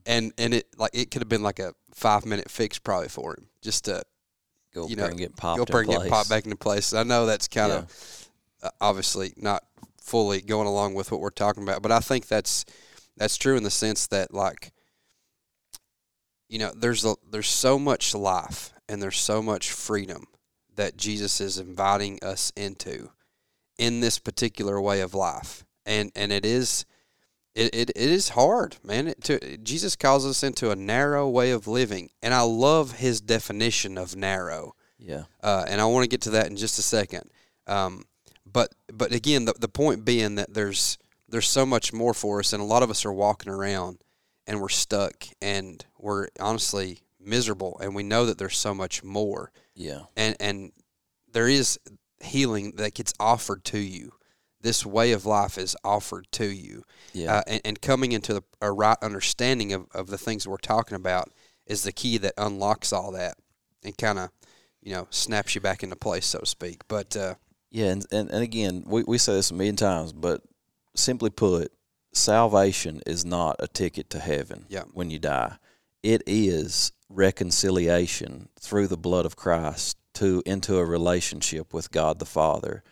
and 0.06 0.32
and 0.38 0.54
it 0.54 0.66
like 0.76 0.92
it 0.94 1.10
could 1.10 1.22
have 1.22 1.28
been 1.28 1.42
like 1.42 1.58
a 1.58 1.74
five 1.94 2.24
minute 2.24 2.50
fix 2.50 2.78
probably 2.78 3.08
for 3.08 3.34
him, 3.34 3.48
just 3.60 3.84
to 3.84 4.02
Go 4.74 4.88
You 4.88 4.96
know, 4.96 5.04
and 5.04 5.18
get 5.18 5.36
popped 5.36 5.58
go 5.58 5.62
up 5.62 5.68
there 5.68 5.82
in 5.82 5.88
and 5.88 5.96
place. 5.96 6.08
get 6.08 6.12
popped 6.12 6.30
back 6.30 6.44
into 6.44 6.56
place. 6.56 6.94
I 6.94 7.02
know 7.02 7.26
that's 7.26 7.46
kind 7.46 7.72
of 7.72 8.28
uh, 8.62 8.70
obviously 8.80 9.34
not 9.36 9.64
fully 10.00 10.40
going 10.40 10.66
along 10.66 10.94
with 10.94 11.12
what 11.12 11.20
we're 11.20 11.30
talking 11.30 11.62
about, 11.62 11.82
but 11.82 11.92
I 11.92 12.00
think 12.00 12.26
that's 12.26 12.64
that's 13.18 13.36
true 13.36 13.56
in 13.56 13.64
the 13.64 13.70
sense 13.70 14.06
that 14.06 14.32
like 14.32 14.72
you 16.48 16.58
know 16.58 16.72
there's 16.74 17.04
a, 17.04 17.16
there's 17.30 17.48
so 17.48 17.78
much 17.78 18.14
life 18.14 18.72
and 18.92 19.02
there's 19.02 19.18
so 19.18 19.40
much 19.42 19.72
freedom 19.72 20.26
that 20.76 20.96
Jesus 20.96 21.40
is 21.40 21.58
inviting 21.58 22.22
us 22.22 22.52
into 22.54 23.10
in 23.78 24.00
this 24.00 24.18
particular 24.18 24.80
way 24.80 25.00
of 25.00 25.14
life, 25.14 25.64
and 25.86 26.12
and 26.14 26.30
it 26.30 26.44
is. 26.44 26.84
It, 27.54 27.74
it, 27.74 27.90
it 27.90 28.10
is 28.10 28.30
hard, 28.30 28.76
man. 28.82 29.08
It, 29.08 29.24
to, 29.24 29.58
Jesus 29.58 29.94
calls 29.94 30.24
us 30.24 30.42
into 30.42 30.70
a 30.70 30.76
narrow 30.76 31.28
way 31.28 31.50
of 31.50 31.66
living, 31.66 32.08
and 32.22 32.32
I 32.32 32.40
love 32.40 32.92
his 32.92 33.20
definition 33.20 33.98
of 33.98 34.16
narrow 34.16 34.74
Yeah. 34.98 35.24
uh, 35.42 35.66
and 35.68 35.78
I 35.78 35.84
want 35.84 36.04
to 36.04 36.08
get 36.08 36.22
to 36.22 36.30
that 36.30 36.46
in 36.46 36.56
just 36.56 36.78
a 36.78 36.82
second. 36.82 37.30
Um, 37.66 38.04
but 38.50 38.74
but 38.90 39.12
again, 39.12 39.44
the, 39.44 39.52
the 39.58 39.68
point 39.68 40.02
being 40.02 40.36
that 40.36 40.54
there's 40.54 40.96
there's 41.28 41.46
so 41.48 41.66
much 41.66 41.92
more 41.92 42.14
for 42.14 42.38
us, 42.40 42.54
and 42.54 42.62
a 42.62 42.66
lot 42.66 42.82
of 42.82 42.88
us 42.90 43.04
are 43.04 43.12
walking 43.12 43.52
around 43.52 43.98
and 44.46 44.58
we're 44.60 44.70
stuck 44.70 45.26
and 45.42 45.84
we're 45.98 46.28
honestly 46.40 47.00
miserable, 47.24 47.78
and 47.82 47.94
we 47.94 48.02
know 48.02 48.26
that 48.26 48.38
there's 48.38 48.56
so 48.58 48.74
much 48.74 49.02
more, 49.04 49.50
Yeah. 49.74 50.02
and 50.16 50.36
and 50.40 50.72
there 51.32 51.48
is 51.48 51.78
healing 52.22 52.72
that 52.76 52.94
gets 52.94 53.12
offered 53.18 53.64
to 53.64 53.78
you. 53.78 54.12
This 54.60 54.86
way 54.86 55.10
of 55.12 55.26
life 55.26 55.58
is 55.58 55.76
offered 55.82 56.26
to 56.32 56.46
you, 56.46 56.84
Yeah. 57.12 57.36
uh, 57.38 57.42
and, 57.48 57.60
and 57.64 57.80
coming 57.82 58.12
into 58.12 58.32
the, 58.34 58.42
a 58.60 58.70
right 58.70 58.96
understanding 59.02 59.72
of, 59.72 59.86
of 59.92 60.06
the 60.08 60.18
things 60.18 60.46
we're 60.46 60.56
talking 60.58 60.94
about 60.94 61.30
is 61.66 61.82
the 61.82 61.92
key 61.92 62.16
that 62.18 62.34
unlocks 62.38 62.92
all 62.92 63.10
that 63.12 63.36
and 63.82 63.96
kind 63.98 64.18
of 64.20 64.30
you 64.80 64.92
know 64.92 65.06
snaps 65.10 65.54
you 65.54 65.60
back 65.60 65.82
into 65.82 65.96
place 65.96 66.26
so 66.26 66.38
to 66.40 66.46
speak 66.46 66.82
but 66.88 67.16
uh, 67.16 67.34
Yeah, 67.70 67.86
and, 67.90 68.06
and, 68.12 68.30
and 68.30 68.42
again, 68.42 68.84
we, 68.86 69.02
we 69.04 69.18
say 69.18 69.32
this 69.34 69.50
a 69.50 69.54
million 69.54 69.76
times, 69.76 70.12
but 70.12 70.42
simply 70.94 71.30
put, 71.30 71.72
salvation 72.12 73.00
is 73.06 73.24
not 73.24 73.56
a 73.58 73.66
ticket 73.66 74.10
to 74.10 74.18
heaven 74.18 74.66
Yeah. 74.68 74.84
when 74.92 75.10
you 75.10 75.18
die. 75.18 75.56
It 76.02 76.22
is 76.26 76.92
reconciliation 77.14 78.48
through 78.58 78.88
the 78.88 78.96
blood 78.96 79.26
of 79.26 79.36
Christ 79.36 79.96
to 80.14 80.42
into 80.46 80.76
a 80.76 80.84
relationship 80.84 81.72
with 81.72 81.90
God 81.90 82.18
the 82.18 82.26
Father 82.26 82.82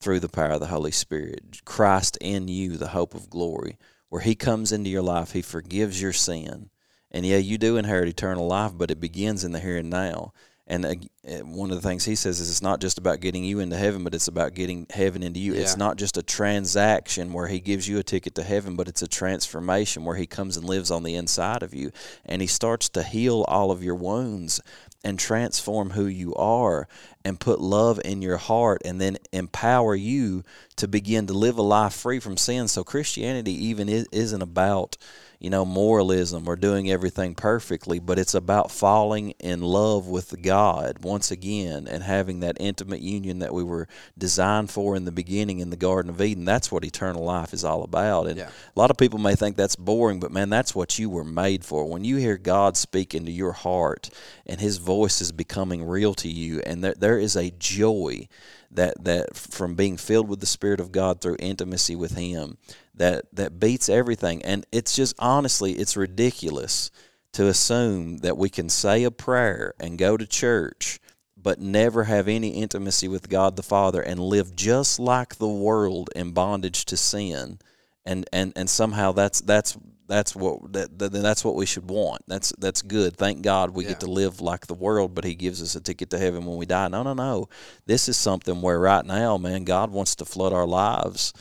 through 0.00 0.20
the 0.20 0.28
power 0.28 0.52
of 0.52 0.60
the 0.60 0.66
Holy 0.66 0.90
Spirit. 0.90 1.62
Christ 1.64 2.18
in 2.20 2.48
you, 2.48 2.76
the 2.76 2.88
hope 2.88 3.14
of 3.14 3.30
glory, 3.30 3.78
where 4.08 4.22
He 4.22 4.34
comes 4.34 4.72
into 4.72 4.90
your 4.90 5.02
life, 5.02 5.32
He 5.32 5.42
forgives 5.42 6.00
your 6.00 6.12
sin. 6.12 6.70
And 7.10 7.24
yeah, 7.24 7.38
you 7.38 7.58
do 7.58 7.76
inherit 7.76 8.08
eternal 8.08 8.46
life, 8.46 8.72
but 8.74 8.90
it 8.90 9.00
begins 9.00 9.44
in 9.44 9.52
the 9.52 9.60
here 9.60 9.78
and 9.78 9.90
now. 9.90 10.32
And 10.68 10.84
uh, 10.84 11.44
one 11.44 11.70
of 11.70 11.80
the 11.80 11.88
things 11.88 12.04
he 12.04 12.16
says 12.16 12.40
is 12.40 12.50
it's 12.50 12.62
not 12.62 12.80
just 12.80 12.98
about 12.98 13.20
getting 13.20 13.44
you 13.44 13.60
into 13.60 13.76
heaven, 13.76 14.02
but 14.02 14.14
it's 14.14 14.26
about 14.26 14.54
getting 14.54 14.86
heaven 14.90 15.22
into 15.22 15.38
you. 15.38 15.54
It's 15.54 15.76
not 15.76 15.96
just 15.96 16.16
a 16.16 16.24
transaction 16.24 17.32
where 17.32 17.46
he 17.46 17.60
gives 17.60 17.86
you 17.86 17.98
a 17.98 18.02
ticket 18.02 18.34
to 18.34 18.42
heaven, 18.42 18.74
but 18.74 18.88
it's 18.88 19.02
a 19.02 19.06
transformation 19.06 20.04
where 20.04 20.16
he 20.16 20.26
comes 20.26 20.56
and 20.56 20.66
lives 20.66 20.90
on 20.90 21.04
the 21.04 21.14
inside 21.14 21.62
of 21.62 21.72
you. 21.72 21.92
And 22.24 22.42
he 22.42 22.48
starts 22.48 22.88
to 22.90 23.04
heal 23.04 23.44
all 23.46 23.70
of 23.70 23.84
your 23.84 23.94
wounds 23.94 24.60
and 25.04 25.20
transform 25.20 25.90
who 25.90 26.06
you 26.06 26.34
are 26.34 26.88
and 27.24 27.38
put 27.38 27.60
love 27.60 28.00
in 28.04 28.20
your 28.20 28.38
heart 28.38 28.82
and 28.84 29.00
then 29.00 29.18
empower 29.32 29.94
you 29.94 30.42
to 30.74 30.88
begin 30.88 31.28
to 31.28 31.32
live 31.32 31.58
a 31.58 31.62
life 31.62 31.94
free 31.94 32.18
from 32.18 32.36
sin. 32.36 32.66
So 32.66 32.82
Christianity 32.82 33.52
even 33.66 33.88
is, 33.88 34.08
isn't 34.10 34.42
about 34.42 34.96
you 35.38 35.50
know, 35.50 35.64
moralism 35.64 36.48
or 36.48 36.56
doing 36.56 36.90
everything 36.90 37.34
perfectly, 37.34 37.98
but 37.98 38.18
it's 38.18 38.34
about 38.34 38.70
falling 38.70 39.30
in 39.38 39.60
love 39.60 40.06
with 40.06 40.40
God 40.42 40.98
once 41.02 41.30
again 41.30 41.86
and 41.86 42.02
having 42.02 42.40
that 42.40 42.56
intimate 42.58 43.00
union 43.00 43.40
that 43.40 43.52
we 43.52 43.62
were 43.62 43.86
designed 44.16 44.70
for 44.70 44.96
in 44.96 45.04
the 45.04 45.12
beginning 45.12 45.60
in 45.60 45.70
the 45.70 45.76
Garden 45.76 46.10
of 46.10 46.20
Eden. 46.22 46.44
That's 46.44 46.72
what 46.72 46.84
eternal 46.84 47.24
life 47.24 47.52
is 47.52 47.64
all 47.64 47.82
about. 47.82 48.26
And 48.28 48.38
Yeah. 48.38 48.48
a 48.48 48.78
lot 48.78 48.90
of 48.90 48.96
people 48.96 49.18
may 49.18 49.34
think 49.34 49.56
that's 49.56 49.76
boring, 49.76 50.20
but 50.20 50.32
man, 50.32 50.48
that's 50.48 50.74
what 50.74 50.98
you 50.98 51.10
were 51.10 51.24
made 51.24 51.64
for. 51.64 51.84
When 51.84 52.04
you 52.04 52.16
hear 52.16 52.38
God 52.38 52.76
speak 52.76 53.14
into 53.14 53.30
your 53.32 53.52
heart 53.52 54.10
and 54.46 54.60
his 54.60 54.78
voice 54.78 55.20
is 55.20 55.32
becoming 55.32 55.84
real 55.84 56.14
to 56.14 56.28
you, 56.28 56.60
and 56.66 56.82
there, 56.82 56.94
there 56.96 57.18
is 57.18 57.36
a 57.36 57.50
joy 57.50 58.28
that 58.70 59.04
that 59.04 59.36
from 59.36 59.74
being 59.74 59.96
filled 59.96 60.28
with 60.28 60.40
the 60.40 60.46
spirit 60.46 60.80
of 60.80 60.92
God 60.92 61.20
through 61.20 61.36
intimacy 61.38 61.94
with 61.94 62.16
him 62.16 62.58
that 62.96 63.24
that 63.32 63.60
beats 63.60 63.88
everything 63.88 64.42
and 64.44 64.66
it's 64.72 64.96
just 64.96 65.14
honestly 65.18 65.72
it's 65.72 65.96
ridiculous 65.96 66.90
to 67.32 67.46
assume 67.46 68.18
that 68.18 68.38
we 68.38 68.48
can 68.48 68.68
say 68.68 69.04
a 69.04 69.10
prayer 69.10 69.74
and 69.78 69.98
go 69.98 70.16
to 70.16 70.26
church 70.26 70.98
but 71.36 71.60
never 71.60 72.04
have 72.04 72.26
any 72.26 72.50
intimacy 72.50 73.06
with 73.06 73.28
God 73.28 73.56
the 73.56 73.62
Father 73.62 74.00
and 74.02 74.18
live 74.18 74.56
just 74.56 74.98
like 74.98 75.36
the 75.36 75.48
world 75.48 76.10
in 76.16 76.32
bondage 76.32 76.84
to 76.86 76.96
sin 76.96 77.58
and 78.04 78.28
and 78.32 78.52
and 78.56 78.70
somehow 78.70 79.12
that's 79.12 79.40
that's 79.42 79.76
that's 80.08 80.36
what 80.36 80.72
that, 80.72 80.98
that 80.98 81.12
that's 81.12 81.44
what 81.44 81.56
we 81.56 81.66
should 81.66 81.90
want. 81.90 82.22
That's 82.28 82.52
that's 82.58 82.82
good. 82.82 83.16
Thank 83.16 83.42
God 83.42 83.70
we 83.70 83.82
Yeah. 83.84 83.90
get 83.90 84.00
to 84.00 84.06
live 84.10 84.40
like 84.40 84.66
the 84.66 84.74
world, 84.74 85.14
but 85.14 85.24
He 85.24 85.34
gives 85.34 85.60
us 85.62 85.74
a 85.74 85.80
ticket 85.80 86.10
to 86.10 86.18
heaven 86.18 86.46
when 86.46 86.56
we 86.56 86.66
die. 86.66 86.88
No, 86.88 87.02
no, 87.02 87.12
no. 87.12 87.48
This 87.86 88.08
is 88.08 88.16
something 88.16 88.62
where 88.62 88.78
right 88.78 89.04
now, 89.04 89.36
man, 89.36 89.64
God 89.64 89.90
wants 89.90 90.14
to 90.16 90.24
flood 90.24 90.52
our 90.52 90.66
lives 90.66 91.32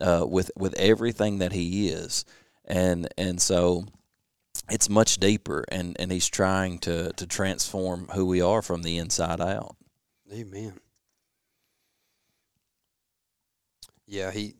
uh, 0.00 0.26
with 0.26 0.50
with 0.56 0.74
everything 0.78 1.38
that 1.38 1.52
He 1.52 1.88
is, 1.88 2.24
and 2.64 3.08
and 3.16 3.40
so 3.40 3.86
it's 4.70 4.88
much 4.88 5.18
deeper, 5.18 5.64
and 5.70 5.96
and 5.98 6.10
He's 6.10 6.28
trying 6.28 6.78
to 6.80 7.12
to 7.12 7.26
transform 7.26 8.08
who 8.14 8.26
we 8.26 8.40
are 8.40 8.62
from 8.62 8.82
the 8.82 8.98
inside 8.98 9.40
out. 9.40 9.76
amen 10.32 10.74
yeah 14.06 14.30
he 14.30 14.54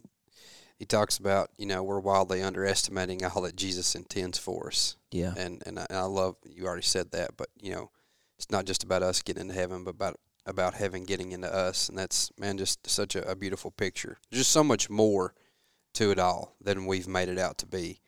he 0.80 0.86
talks 0.86 1.18
about 1.18 1.50
you 1.58 1.66
know 1.66 1.82
we're 1.82 2.00
wildly 2.00 2.42
underestimating 2.42 3.22
all 3.22 3.42
that 3.42 3.54
Jesus 3.54 3.94
intends 3.94 4.38
for 4.38 4.68
us. 4.68 4.96
Yeah. 5.12 5.34
And 5.36 5.62
and 5.66 5.78
I, 5.78 5.86
and 5.90 5.98
I 5.98 6.04
love 6.04 6.36
you 6.44 6.66
already 6.66 6.82
said 6.82 7.12
that, 7.12 7.36
but 7.36 7.48
you 7.60 7.70
know 7.70 7.90
it's 8.38 8.50
not 8.50 8.64
just 8.64 8.82
about 8.82 9.02
us 9.02 9.20
getting 9.20 9.42
into 9.42 9.54
heaven, 9.54 9.84
but 9.84 9.90
about 9.90 10.18
about 10.46 10.74
heaven 10.74 11.04
getting 11.04 11.32
into 11.32 11.52
us, 11.52 11.88
and 11.88 11.98
that's 11.98 12.30
man 12.38 12.58
just 12.58 12.88
such 12.88 13.14
a, 13.14 13.28
a 13.30 13.36
beautiful 13.36 13.70
picture. 13.70 14.18
Just 14.32 14.50
so 14.50 14.64
much 14.64 14.90
more 14.90 15.34
to 15.94 16.10
it 16.10 16.18
all 16.18 16.56
than 16.60 16.86
we've 16.86 17.08
made 17.08 17.28
it 17.28 17.38
out 17.38 17.58
to 17.58 17.66
be. 17.66 18.00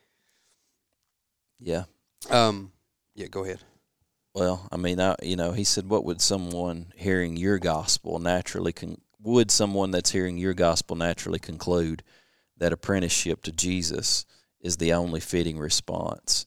Yeah. 1.58 1.84
Um, 2.30 2.72
yeah, 3.14 3.28
go 3.28 3.44
ahead. 3.44 3.60
Well, 4.34 4.66
I 4.72 4.76
mean, 4.76 5.00
I, 5.00 5.16
you 5.22 5.36
know, 5.36 5.52
he 5.52 5.64
said, 5.64 5.88
"What 5.88 6.04
would 6.04 6.20
someone 6.20 6.92
hearing 6.96 7.36
your 7.36 7.58
gospel 7.58 8.18
naturally 8.18 8.72
con- 8.72 9.00
would 9.20 9.50
someone 9.50 9.90
that's 9.90 10.10
hearing 10.10 10.38
your 10.38 10.54
gospel 10.54 10.96
naturally 10.96 11.38
conclude 11.38 12.02
that 12.56 12.72
apprenticeship 12.72 13.42
to 13.42 13.52
Jesus 13.52 14.24
is 14.60 14.78
the 14.78 14.94
only 14.94 15.20
fitting 15.20 15.58
response?" 15.58 16.46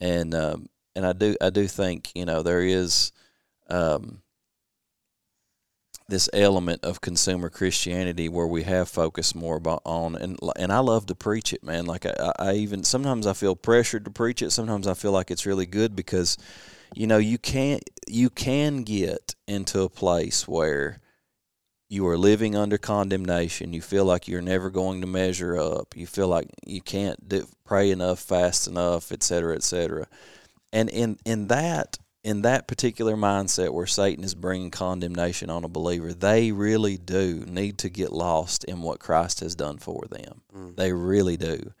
And 0.00 0.34
um, 0.34 0.68
and 0.94 1.06
I 1.06 1.14
do 1.14 1.34
I 1.40 1.48
do 1.50 1.66
think 1.66 2.10
you 2.14 2.26
know 2.26 2.42
there 2.42 2.62
is 2.62 3.12
um, 3.70 4.20
this 6.08 6.28
element 6.32 6.84
of 6.84 7.00
consumer 7.00 7.48
Christianity 7.48 8.28
where 8.28 8.46
we 8.46 8.64
have 8.64 8.88
focused 8.88 9.34
more 9.34 9.56
about 9.56 9.82
on 9.84 10.14
and 10.16 10.38
and 10.56 10.72
I 10.72 10.80
love 10.80 11.06
to 11.06 11.14
preach 11.14 11.52
it, 11.52 11.64
man. 11.64 11.86
Like 11.86 12.04
I, 12.06 12.32
I 12.38 12.52
even 12.54 12.84
sometimes 12.84 13.26
I 13.26 13.32
feel 13.32 13.56
pressured 13.56 14.04
to 14.04 14.10
preach 14.10 14.42
it. 14.42 14.50
Sometimes 14.50 14.86
I 14.86 14.94
feel 14.94 15.12
like 15.12 15.30
it's 15.30 15.46
really 15.46 15.66
good 15.66 15.96
because 15.96 16.36
you 16.94 17.06
know 17.06 17.18
you 17.18 17.38
can't 17.38 17.88
you 18.06 18.30
can 18.30 18.82
get 18.82 19.34
into 19.46 19.82
a 19.82 19.88
place 19.88 20.46
where 20.46 21.00
you 21.88 22.06
are 22.06 22.18
living 22.18 22.56
under 22.56 22.78
condemnation 22.78 23.72
you 23.72 23.80
feel 23.80 24.04
like 24.04 24.26
you're 24.26 24.42
never 24.42 24.70
going 24.70 25.00
to 25.00 25.06
measure 25.06 25.58
up 25.58 25.94
you 25.96 26.06
feel 26.06 26.28
like 26.28 26.48
you 26.66 26.80
can't 26.80 27.28
do, 27.28 27.46
pray 27.64 27.90
enough 27.90 28.18
fast 28.18 28.66
enough 28.66 29.12
et 29.12 29.22
cetera 29.22 29.54
et 29.54 29.62
cetera 29.62 30.06
and 30.72 30.88
in 30.90 31.18
in 31.24 31.46
that 31.48 31.98
in 32.24 32.42
that 32.42 32.66
particular 32.66 33.14
mindset 33.14 33.70
where 33.72 33.86
satan 33.86 34.24
is 34.24 34.34
bringing 34.34 34.70
condemnation 34.70 35.50
on 35.50 35.62
a 35.62 35.68
believer 35.68 36.12
they 36.12 36.50
really 36.50 36.96
do 36.96 37.44
need 37.46 37.78
to 37.78 37.88
get 37.88 38.12
lost 38.12 38.64
in 38.64 38.82
what 38.82 38.98
christ 38.98 39.40
has 39.40 39.54
done 39.54 39.78
for 39.78 40.02
them 40.10 40.40
Mm. 40.52 40.76
they 40.76 40.92
really 40.92 41.36
do 41.36 41.72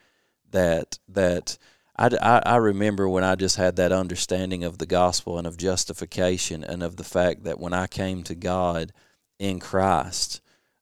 that 0.50 0.98
that 1.08 1.58
I, 1.96 2.10
I, 2.20 2.42
I 2.44 2.56
remember 2.56 3.08
when 3.08 3.22
I 3.22 3.36
just 3.36 3.56
had 3.56 3.76
that 3.76 3.92
understanding 3.92 4.64
of 4.64 4.78
the 4.78 4.86
gospel 4.86 5.38
and 5.38 5.46
of 5.46 5.56
justification 5.56 6.64
and 6.64 6.82
of 6.82 6.96
the 6.96 7.04
fact 7.04 7.44
that 7.44 7.60
when 7.60 7.72
I 7.72 7.86
came 7.86 8.24
to 8.24 8.34
God 8.34 8.92
in 9.38 9.60
Christ, 9.60 10.40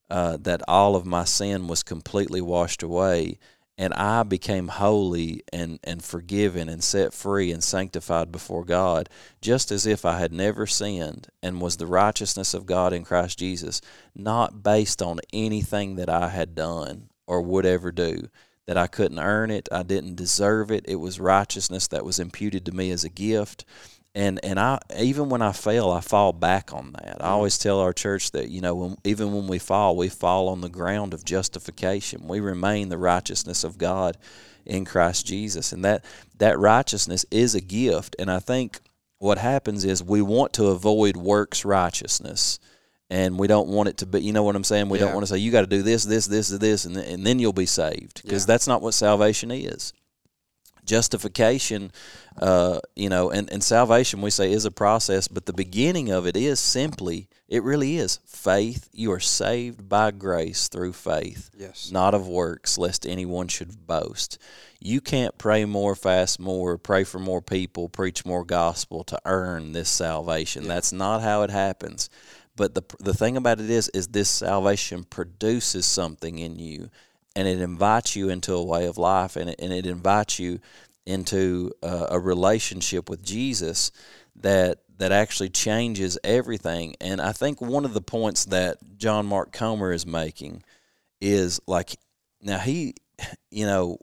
uh, 0.09 0.37
that 0.41 0.61
all 0.67 0.95
of 0.95 1.05
my 1.05 1.23
sin 1.23 1.67
was 1.67 1.83
completely 1.83 2.41
washed 2.41 2.81
away 2.81 3.37
and 3.77 3.93
I 3.93 4.23
became 4.23 4.67
holy 4.67 5.41
and, 5.51 5.79
and 5.83 6.03
forgiven 6.03 6.69
and 6.69 6.83
set 6.83 7.13
free 7.13 7.51
and 7.51 7.63
sanctified 7.63 8.31
before 8.31 8.63
God, 8.63 9.09
just 9.41 9.71
as 9.71 9.87
if 9.87 10.05
I 10.05 10.19
had 10.19 10.31
never 10.31 10.67
sinned 10.67 11.27
and 11.41 11.59
was 11.59 11.77
the 11.77 11.87
righteousness 11.87 12.53
of 12.53 12.65
God 12.65 12.93
in 12.93 13.03
Christ 13.03 13.39
Jesus, 13.39 13.81
not 14.15 14.61
based 14.61 15.01
on 15.01 15.19
anything 15.31 15.95
that 15.95 16.09
I 16.09 16.29
had 16.29 16.53
done 16.53 17.09
or 17.25 17.41
would 17.41 17.65
ever 17.65 17.91
do 17.91 18.29
that 18.65 18.77
I 18.77 18.87
couldn't 18.87 19.19
earn 19.19 19.51
it, 19.51 19.67
I 19.71 19.83
didn't 19.83 20.15
deserve 20.15 20.71
it. 20.71 20.85
It 20.87 20.95
was 20.95 21.19
righteousness 21.19 21.87
that 21.87 22.05
was 22.05 22.19
imputed 22.19 22.65
to 22.65 22.71
me 22.71 22.91
as 22.91 23.03
a 23.03 23.09
gift. 23.09 23.65
And 24.15 24.39
and 24.43 24.59
I 24.59 24.79
even 24.99 25.29
when 25.29 25.41
I 25.41 25.51
fail, 25.53 25.89
I 25.89 26.01
fall 26.01 26.33
back 26.33 26.71
on 26.71 26.93
that. 26.93 27.17
I 27.19 27.29
always 27.29 27.57
tell 27.57 27.79
our 27.79 27.93
church 27.93 28.31
that 28.31 28.49
you 28.49 28.61
know 28.61 28.75
when, 28.75 28.97
even 29.03 29.33
when 29.33 29.47
we 29.47 29.57
fall, 29.57 29.97
we 29.97 30.07
fall 30.09 30.49
on 30.49 30.61
the 30.61 30.69
ground 30.69 31.13
of 31.15 31.25
justification. 31.25 32.27
We 32.27 32.39
remain 32.39 32.89
the 32.89 32.97
righteousness 32.99 33.63
of 33.63 33.77
God 33.79 34.17
in 34.65 34.85
Christ 34.85 35.25
Jesus, 35.25 35.71
and 35.73 35.83
that 35.83 36.05
that 36.37 36.59
righteousness 36.59 37.25
is 37.31 37.55
a 37.55 37.61
gift. 37.61 38.15
And 38.19 38.29
I 38.29 38.39
think 38.39 38.81
what 39.17 39.39
happens 39.39 39.83
is 39.83 40.03
we 40.03 40.21
want 40.21 40.53
to 40.53 40.67
avoid 40.67 41.17
works 41.17 41.65
righteousness 41.65 42.59
and 43.09 43.37
we 43.39 43.47
don't 43.47 43.69
want 43.69 43.87
it 43.89 43.97
to 43.97 44.05
be 44.05 44.21
you 44.21 44.33
know 44.33 44.43
what 44.43 44.55
i'm 44.55 44.63
saying 44.65 44.89
we 44.89 44.97
don't 44.97 45.13
want 45.13 45.23
to 45.25 45.27
say 45.31 45.37
you 45.37 45.51
got 45.51 45.61
to 45.61 45.67
do 45.67 45.81
this 45.81 46.03
this 46.03 46.25
this 46.25 46.49
this 46.49 46.83
and, 46.85 46.95
th- 46.95 47.07
and 47.13 47.25
then 47.25 47.39
you'll 47.39 47.53
be 47.53 47.65
saved 47.65 48.21
because 48.23 48.43
Yeah. 48.43 48.47
that's 48.47 48.67
not 48.67 48.81
what 48.81 48.93
salvation 48.93 49.49
is 49.51 49.93
justification 50.85 51.91
uh, 52.39 52.79
you 52.95 53.09
know 53.09 53.29
and, 53.29 53.51
and 53.51 53.63
salvation 53.63 54.21
we 54.21 54.29
say 54.29 54.51
is 54.51 54.65
a 54.65 54.71
process 54.71 55.27
but 55.27 55.45
the 55.45 55.53
beginning 55.53 56.09
of 56.09 56.25
it 56.27 56.35
is 56.35 56.59
simply 56.59 57.27
it 57.47 57.63
really 57.63 57.97
is 57.97 58.19
faith 58.25 58.89
you 58.91 59.11
are 59.11 59.19
saved 59.19 59.87
by 59.87 60.11
grace 60.11 60.67
through 60.67 60.93
faith 60.93 61.49
Yes. 61.57 61.91
not 61.91 62.13
of 62.13 62.27
works, 62.27 62.77
lest 62.77 63.05
anyone 63.05 63.47
should 63.47 63.87
boast. 63.87 64.37
You 64.79 64.99
can't 65.01 65.37
pray 65.37 65.63
more, 65.65 65.95
fast 65.95 66.39
more, 66.39 66.77
pray 66.77 67.03
for 67.05 67.19
more 67.19 67.41
people, 67.41 67.87
preach 67.89 68.25
more 68.25 68.43
gospel 68.43 69.03
to 69.05 69.19
earn 69.25 69.71
this 69.71 69.89
salvation. 69.89 70.67
That's 70.67 70.91
not 70.91 71.21
how 71.21 71.43
it 71.43 71.49
happens. 71.49 72.09
But 72.55 72.75
the 72.75 72.83
the 72.99 73.13
thing 73.13 73.37
about 73.37 73.59
it 73.59 73.69
is, 73.69 73.89
is 73.93 74.09
this 74.09 74.29
salvation 74.29 75.03
produces 75.05 75.85
something 75.85 76.37
in 76.37 76.59
you, 76.59 76.89
and 77.35 77.47
it 77.47 77.61
invites 77.61 78.15
you 78.15 78.29
into 78.29 78.53
a 78.53 78.63
way 78.63 78.85
of 78.85 78.97
life, 78.97 79.35
and 79.35 79.49
it, 79.49 79.59
and 79.59 79.73
it 79.73 79.85
invites 79.85 80.39
you 80.39 80.59
into 81.05 81.71
uh, 81.81 82.07
a 82.09 82.19
relationship 82.19 83.09
with 83.09 83.23
Jesus 83.23 83.91
that 84.35 84.79
that 84.97 85.11
actually 85.11 85.49
changes 85.49 86.17
everything. 86.23 86.95
And 87.01 87.19
I 87.19 87.31
think 87.31 87.59
one 87.59 87.85
of 87.85 87.93
the 87.93 88.01
points 88.01 88.45
that 88.45 88.77
John 88.97 89.25
Mark 89.25 89.51
Comer 89.51 89.91
is 89.91 90.05
making 90.05 90.63
is 91.19 91.59
like 91.67 91.95
now 92.41 92.59
he 92.59 92.95
you 93.51 93.65
know 93.65 93.97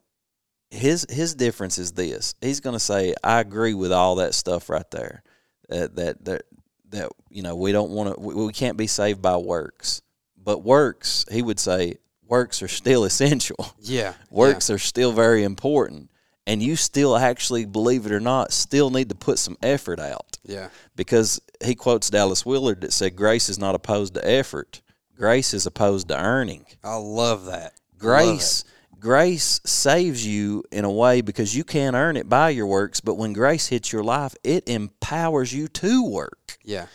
his 0.70 1.06
his 1.08 1.34
difference 1.34 1.78
is 1.78 1.92
this. 1.92 2.34
He's 2.40 2.60
going 2.60 2.74
to 2.74 2.80
say 2.80 3.14
i 3.24 3.40
agree 3.40 3.74
with 3.74 3.92
all 3.92 4.16
that 4.16 4.34
stuff 4.34 4.68
right 4.68 4.90
there. 4.90 5.22
That 5.68 5.96
that 5.96 6.24
that, 6.24 6.42
that 6.90 7.12
you 7.28 7.42
know 7.42 7.56
we 7.56 7.72
don't 7.72 7.90
want 7.90 8.14
to 8.14 8.20
we, 8.20 8.34
we 8.34 8.52
can't 8.52 8.76
be 8.76 8.86
saved 8.86 9.22
by 9.22 9.36
works. 9.36 10.02
But 10.42 10.64
works 10.64 11.26
he 11.30 11.42
would 11.42 11.60
say 11.60 11.98
works 12.30 12.62
are 12.62 12.68
still 12.68 13.04
essential 13.10 13.74
Yeah. 13.80 14.14
works 14.30 14.70
are 14.70 14.78
still 14.78 15.12
very 15.12 15.42
important 15.44 16.10
and 16.46 16.62
you 16.62 16.74
still 16.76 17.16
actually 17.16 17.66
believe 17.66 18.06
it 18.06 18.12
or 18.12 18.20
not 18.20 18.52
still 18.52 18.88
need 18.90 19.08
to 19.10 19.14
put 19.14 19.38
some 19.38 19.56
effort 19.62 20.00
out 20.00 20.38
Yeah. 20.44 20.68
because 20.96 21.40
he 21.62 21.74
quotes 21.74 22.08
Dallas 22.08 22.46
Willard 22.46 22.80
that 22.80 22.92
said 22.92 23.16
grace 23.16 23.48
is 23.48 23.58
not 23.58 23.74
opposed 23.74 24.14
to 24.14 24.26
effort 24.26 24.80
grace 25.16 25.52
is 25.52 25.66
opposed 25.66 26.08
to 26.08 26.18
earning 26.18 26.64
I 26.84 26.96
love 26.96 27.44
that. 27.46 27.74
grace 27.98 28.64
grace 28.98 29.60
saves 29.64 30.26
you 30.26 30.62
in 30.70 30.84
a 30.84 30.90
way 30.90 31.20
because 31.22 31.56
you 31.56 31.64
can't 31.64 31.96
earn 31.96 32.16
it 32.16 32.28
by 32.28 32.50
your 32.50 32.66
works 32.66 33.00
but 33.00 33.14
when 33.16 33.32
grace 33.32 33.66
hits 33.68 33.92
your 33.92 34.04
life 34.04 34.34
it 34.44 34.68
empowers 34.68 35.52
you 35.52 35.68
to 35.68 36.04
work 36.04 36.58
Yeah. 36.64 36.86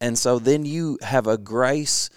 and 0.00 0.18
so 0.18 0.38
then 0.38 0.64
you 0.64 0.98
have 1.02 1.26
a 1.26 1.38
grace 1.38 2.10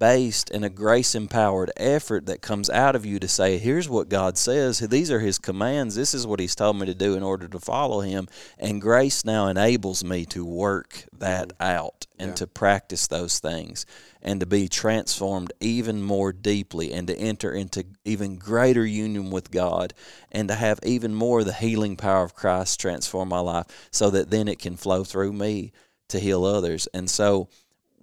based 0.00 0.50
and 0.50 0.64
a 0.64 0.70
grace 0.70 1.14
empowered 1.14 1.70
effort 1.76 2.26
that 2.26 2.40
comes 2.40 2.68
out 2.70 2.96
of 2.96 3.06
you 3.06 3.20
to 3.20 3.28
say, 3.28 3.58
here's 3.58 3.88
what 3.88 4.08
God 4.08 4.36
says. 4.38 4.80
These 4.80 5.10
are 5.12 5.20
His 5.20 5.38
commands. 5.38 5.94
This 5.94 6.14
is 6.14 6.26
what 6.26 6.40
He's 6.40 6.56
told 6.56 6.80
me 6.80 6.86
to 6.86 6.94
do 6.94 7.14
in 7.14 7.22
order 7.22 7.46
to 7.46 7.60
follow 7.60 8.00
Him. 8.00 8.26
And 8.58 8.80
grace 8.80 9.24
now 9.24 9.46
enables 9.46 10.02
me 10.02 10.24
to 10.26 10.44
work 10.44 11.04
that 11.12 11.50
mm. 11.50 11.64
out 11.64 12.06
and 12.18 12.30
Yeah. 12.30 12.34
to 12.36 12.46
practice 12.46 13.06
those 13.06 13.38
things 13.38 13.86
and 14.22 14.40
to 14.40 14.46
be 14.46 14.68
transformed 14.68 15.52
even 15.60 16.02
more 16.02 16.32
deeply 16.32 16.92
and 16.92 17.06
to 17.06 17.16
enter 17.16 17.52
into 17.52 17.84
even 18.04 18.36
greater 18.36 18.84
union 18.84 19.30
with 19.30 19.50
God 19.50 19.92
and 20.32 20.48
to 20.48 20.54
have 20.54 20.80
even 20.82 21.14
more 21.14 21.40
of 21.40 21.46
the 21.46 21.52
healing 21.52 21.96
power 21.96 22.24
of 22.24 22.34
Christ 22.34 22.80
transform 22.80 23.28
my 23.28 23.40
life 23.40 23.66
so 23.90 24.10
that 24.10 24.30
then 24.30 24.48
it 24.48 24.58
can 24.58 24.76
flow 24.76 25.04
through 25.04 25.34
me 25.34 25.72
to 26.08 26.18
heal 26.18 26.44
others. 26.44 26.88
And 26.92 27.08
so 27.08 27.48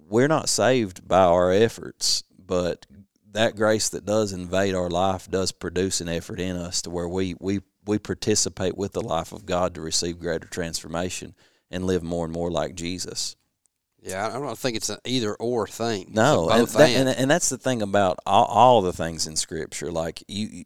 we're 0.08 0.28
not 0.28 0.48
saved 0.48 1.06
by 1.06 1.22
our 1.24 1.52
efforts, 1.52 2.22
but 2.38 2.86
that 3.32 3.56
grace 3.56 3.90
that 3.90 4.06
does 4.06 4.32
invade 4.32 4.74
our 4.74 4.88
life 4.88 5.30
does 5.30 5.52
produce 5.52 6.00
an 6.00 6.08
effort 6.08 6.40
in 6.40 6.56
us 6.56 6.82
to 6.82 6.90
where 6.90 7.08
we 7.08 7.34
we 7.38 7.60
we 7.86 7.98
participate 7.98 8.76
with 8.76 8.92
the 8.92 9.00
life 9.00 9.32
of 9.32 9.46
God 9.46 9.74
to 9.74 9.80
receive 9.80 10.18
greater 10.18 10.46
transformation 10.48 11.34
and 11.70 11.84
live 11.84 12.02
more 12.02 12.24
and 12.24 12.32
more 12.34 12.50
like 12.50 12.74
Jesus. 12.74 13.36
Yeah. 14.02 14.28
I 14.28 14.32
don't 14.38 14.58
think 14.58 14.76
it's 14.76 14.90
an 14.90 14.98
either 15.04 15.34
or 15.34 15.66
thing. 15.66 16.10
No, 16.12 16.48
and, 16.50 16.66
that, 16.68 16.90
and. 16.90 17.08
and 17.08 17.30
that's 17.30 17.48
the 17.48 17.58
thing 17.58 17.82
about 17.82 18.18
all, 18.26 18.44
all 18.44 18.82
the 18.82 18.92
things 18.92 19.26
in 19.26 19.36
Scripture. 19.36 19.90
Like 19.90 20.22
you- 20.28 20.64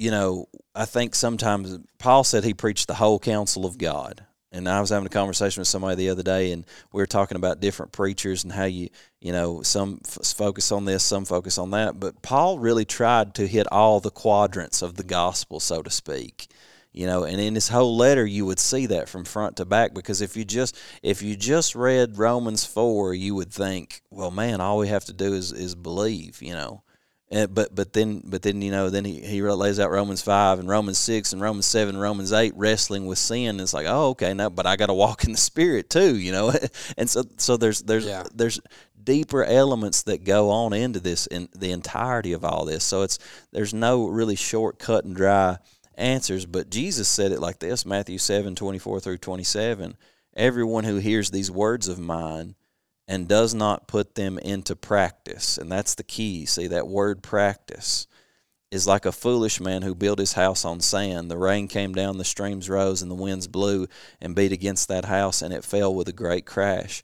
you 0.00 0.12
know, 0.12 0.46
I 0.76 0.84
think 0.84 1.16
sometimes 1.16 1.76
Paul 1.98 2.22
said 2.22 2.44
he 2.44 2.54
preached 2.54 2.86
the 2.86 2.94
whole 2.94 3.18
counsel 3.18 3.66
of 3.66 3.78
God. 3.78 4.24
And 4.50 4.68
I 4.68 4.80
was 4.80 4.90
having 4.90 5.06
a 5.06 5.10
conversation 5.10 5.60
with 5.60 5.68
somebody 5.68 5.96
the 5.96 6.08
other 6.08 6.22
day, 6.22 6.52
and 6.52 6.64
we 6.92 7.02
were 7.02 7.06
talking 7.06 7.36
about 7.36 7.60
different 7.60 7.92
preachers 7.92 8.44
and 8.44 8.52
how 8.52 8.64
you, 8.64 8.88
you 9.20 9.30
know, 9.30 9.62
some 9.62 10.00
f- 10.06 10.26
focus 10.26 10.72
on 10.72 10.86
this, 10.86 11.04
some 11.04 11.26
focus 11.26 11.58
on 11.58 11.70
that. 11.72 12.00
But 12.00 12.22
Paul 12.22 12.58
really 12.58 12.86
tried 12.86 13.34
to 13.34 13.46
hit 13.46 13.66
all 13.70 14.00
the 14.00 14.10
quadrants 14.10 14.80
of 14.80 14.94
the 14.94 15.04
gospel, 15.04 15.60
so 15.60 15.82
to 15.82 15.90
speak 15.90 16.48
you 16.92 17.06
know 17.06 17.24
and 17.24 17.40
in 17.40 17.54
his 17.54 17.68
whole 17.68 17.96
letter 17.96 18.26
you 18.26 18.46
would 18.46 18.58
see 18.58 18.86
that 18.86 19.08
from 19.08 19.24
front 19.24 19.56
to 19.56 19.64
back 19.64 19.94
because 19.94 20.20
if 20.20 20.36
you 20.36 20.44
just 20.44 20.76
if 21.02 21.22
you 21.22 21.36
just 21.36 21.74
read 21.74 22.18
romans 22.18 22.64
4 22.64 23.14
you 23.14 23.34
would 23.34 23.52
think 23.52 24.02
well 24.10 24.30
man 24.30 24.60
all 24.60 24.78
we 24.78 24.88
have 24.88 25.04
to 25.04 25.12
do 25.12 25.34
is 25.34 25.52
is 25.52 25.74
believe 25.74 26.40
you 26.42 26.52
know 26.52 26.82
And, 27.30 27.54
but 27.54 27.74
but 27.74 27.92
then 27.92 28.22
but 28.24 28.40
then 28.40 28.62
you 28.62 28.70
know 28.70 28.88
then 28.88 29.04
he, 29.04 29.20
he 29.20 29.42
lays 29.42 29.78
out 29.78 29.90
Romans 29.90 30.22
five 30.22 30.58
and 30.58 30.68
Romans 30.68 30.96
six 30.96 31.34
and 31.34 31.42
Romans 31.42 31.66
seven 31.66 31.96
and 31.96 32.02
Romans 32.02 32.32
eight 32.32 32.54
wrestling 32.56 33.04
with 33.06 33.18
sin. 33.18 33.50
And 33.50 33.60
it's 33.60 33.74
like 33.74 33.86
oh 33.86 34.10
okay 34.10 34.32
now 34.32 34.48
but 34.48 34.66
I 34.66 34.76
got 34.76 34.86
to 34.86 34.94
walk 34.94 35.24
in 35.24 35.32
the 35.32 35.38
spirit 35.38 35.90
too 35.90 36.16
you 36.16 36.32
know 36.32 36.52
and 36.96 37.08
so 37.08 37.24
so 37.36 37.58
there's 37.58 37.82
there's 37.82 38.06
Yeah. 38.06 38.24
there's 38.34 38.60
deeper 39.02 39.42
elements 39.44 40.02
that 40.02 40.22
go 40.24 40.50
on 40.50 40.72
into 40.74 41.00
this 41.00 41.26
in 41.26 41.48
the 41.56 41.70
entirety 41.70 42.32
of 42.32 42.44
all 42.44 42.64
this. 42.64 42.84
So 42.84 43.02
it's 43.02 43.18
there's 43.52 43.72
no 43.72 44.06
really 44.06 44.36
short 44.36 44.78
cut 44.78 45.04
and 45.04 45.16
dry 45.16 45.58
answers. 45.94 46.46
But 46.46 46.70
Jesus 46.70 47.08
said 47.08 47.32
it 47.32 47.40
like 47.40 47.58
this: 47.58 47.86
Matthew 47.86 48.18
seven 48.18 48.54
twenty 48.54 48.78
four 48.78 49.00
through 49.00 49.18
twenty 49.18 49.44
seven. 49.44 49.96
Everyone 50.36 50.84
who 50.84 50.96
hears 50.96 51.30
these 51.30 51.50
words 51.50 51.88
of 51.88 51.98
mine 51.98 52.54
and 53.08 53.26
does 53.26 53.54
not 53.54 53.88
put 53.88 54.14
them 54.14 54.38
into 54.38 54.76
practice, 54.76 55.56
and 55.56 55.72
that's 55.72 55.94
the 55.94 56.02
key. 56.02 56.44
See 56.44 56.66
that 56.66 56.86
word 56.86 57.22
practice 57.22 58.06
is 58.70 58.86
like 58.86 59.06
a 59.06 59.12
foolish 59.12 59.60
man 59.60 59.80
who 59.80 59.94
built 59.94 60.18
his 60.18 60.34
house 60.34 60.62
on 60.66 60.80
sand. 60.80 61.30
The 61.30 61.38
rain 61.38 61.68
came 61.68 61.94
down, 61.94 62.18
the 62.18 62.24
streams 62.24 62.68
rose, 62.68 63.00
and 63.00 63.10
the 63.10 63.14
winds 63.14 63.48
blew 63.48 63.86
and 64.20 64.36
beat 64.36 64.52
against 64.52 64.88
that 64.88 65.06
house, 65.06 65.40
and 65.40 65.54
it 65.54 65.64
fell 65.64 65.94
with 65.94 66.06
a 66.08 66.12
great 66.12 66.44
crash. 66.44 67.02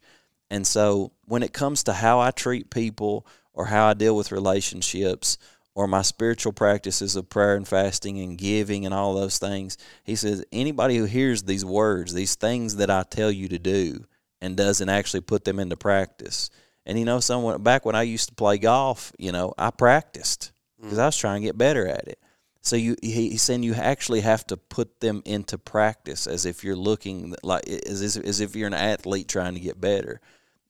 And 0.51 0.67
so, 0.67 1.11
when 1.25 1.41
it 1.41 1.53
comes 1.53 1.83
to 1.83 1.93
how 1.93 2.19
I 2.19 2.29
treat 2.29 2.69
people 2.69 3.25
or 3.51 3.65
how 3.65 3.87
I 3.87 3.95
deal 3.95 4.15
with 4.15 4.31
relationships 4.31 5.39
or 5.73 5.87
my 5.87 6.03
spiritual 6.03 6.53
practices 6.53 7.15
of 7.15 7.29
prayer 7.29 7.55
and 7.55 7.67
fasting 7.67 8.19
and 8.19 8.37
giving 8.37 8.85
and 8.85 8.93
all 8.93 9.15
those 9.15 9.39
things, 9.39 9.75
he 10.03 10.15
says, 10.15 10.45
anybody 10.51 10.97
who 10.97 11.05
hears 11.05 11.43
these 11.43 11.65
words, 11.65 12.13
these 12.13 12.35
things 12.35 12.75
that 12.75 12.91
I 12.91 13.01
tell 13.03 13.31
you 13.31 13.47
to 13.47 13.57
do, 13.57 14.05
and 14.45 14.55
doesn't 14.55 14.89
actually 14.89 15.21
put 15.21 15.43
them 15.43 15.59
into 15.59 15.75
practice. 15.75 16.49
And 16.85 16.99
you 16.99 17.05
know, 17.05 17.19
someone 17.19 17.63
back 17.63 17.83
when 17.83 17.95
I 17.95 18.03
used 18.03 18.29
to 18.29 18.35
play 18.35 18.57
golf, 18.57 19.11
you 19.17 19.31
know, 19.31 19.53
I 19.57 19.71
practiced 19.71 20.51
mm. 20.79 20.83
because 20.83 20.99
I 20.99 21.07
was 21.07 21.17
trying 21.17 21.41
to 21.41 21.47
get 21.47 21.57
better 21.57 21.87
at 21.87 22.07
it. 22.07 22.19
So 22.61 22.75
you, 22.75 22.95
he, 23.01 23.29
he's 23.29 23.43
saying 23.43 23.63
you 23.63 23.73
actually 23.75 24.21
have 24.21 24.45
to 24.47 24.57
put 24.57 24.99
them 24.99 25.21
into 25.25 25.57
practice 25.57 26.25
as 26.25 26.45
if 26.45 26.63
you're 26.63 26.75
looking 26.75 27.35
like 27.43 27.67
as, 27.67 28.01
as, 28.01 28.17
as 28.17 28.39
if 28.39 28.55
you're 28.55 28.67
an 28.67 28.73
athlete 28.73 29.27
trying 29.27 29.53
to 29.53 29.59
get 29.59 29.79
better, 29.79 30.19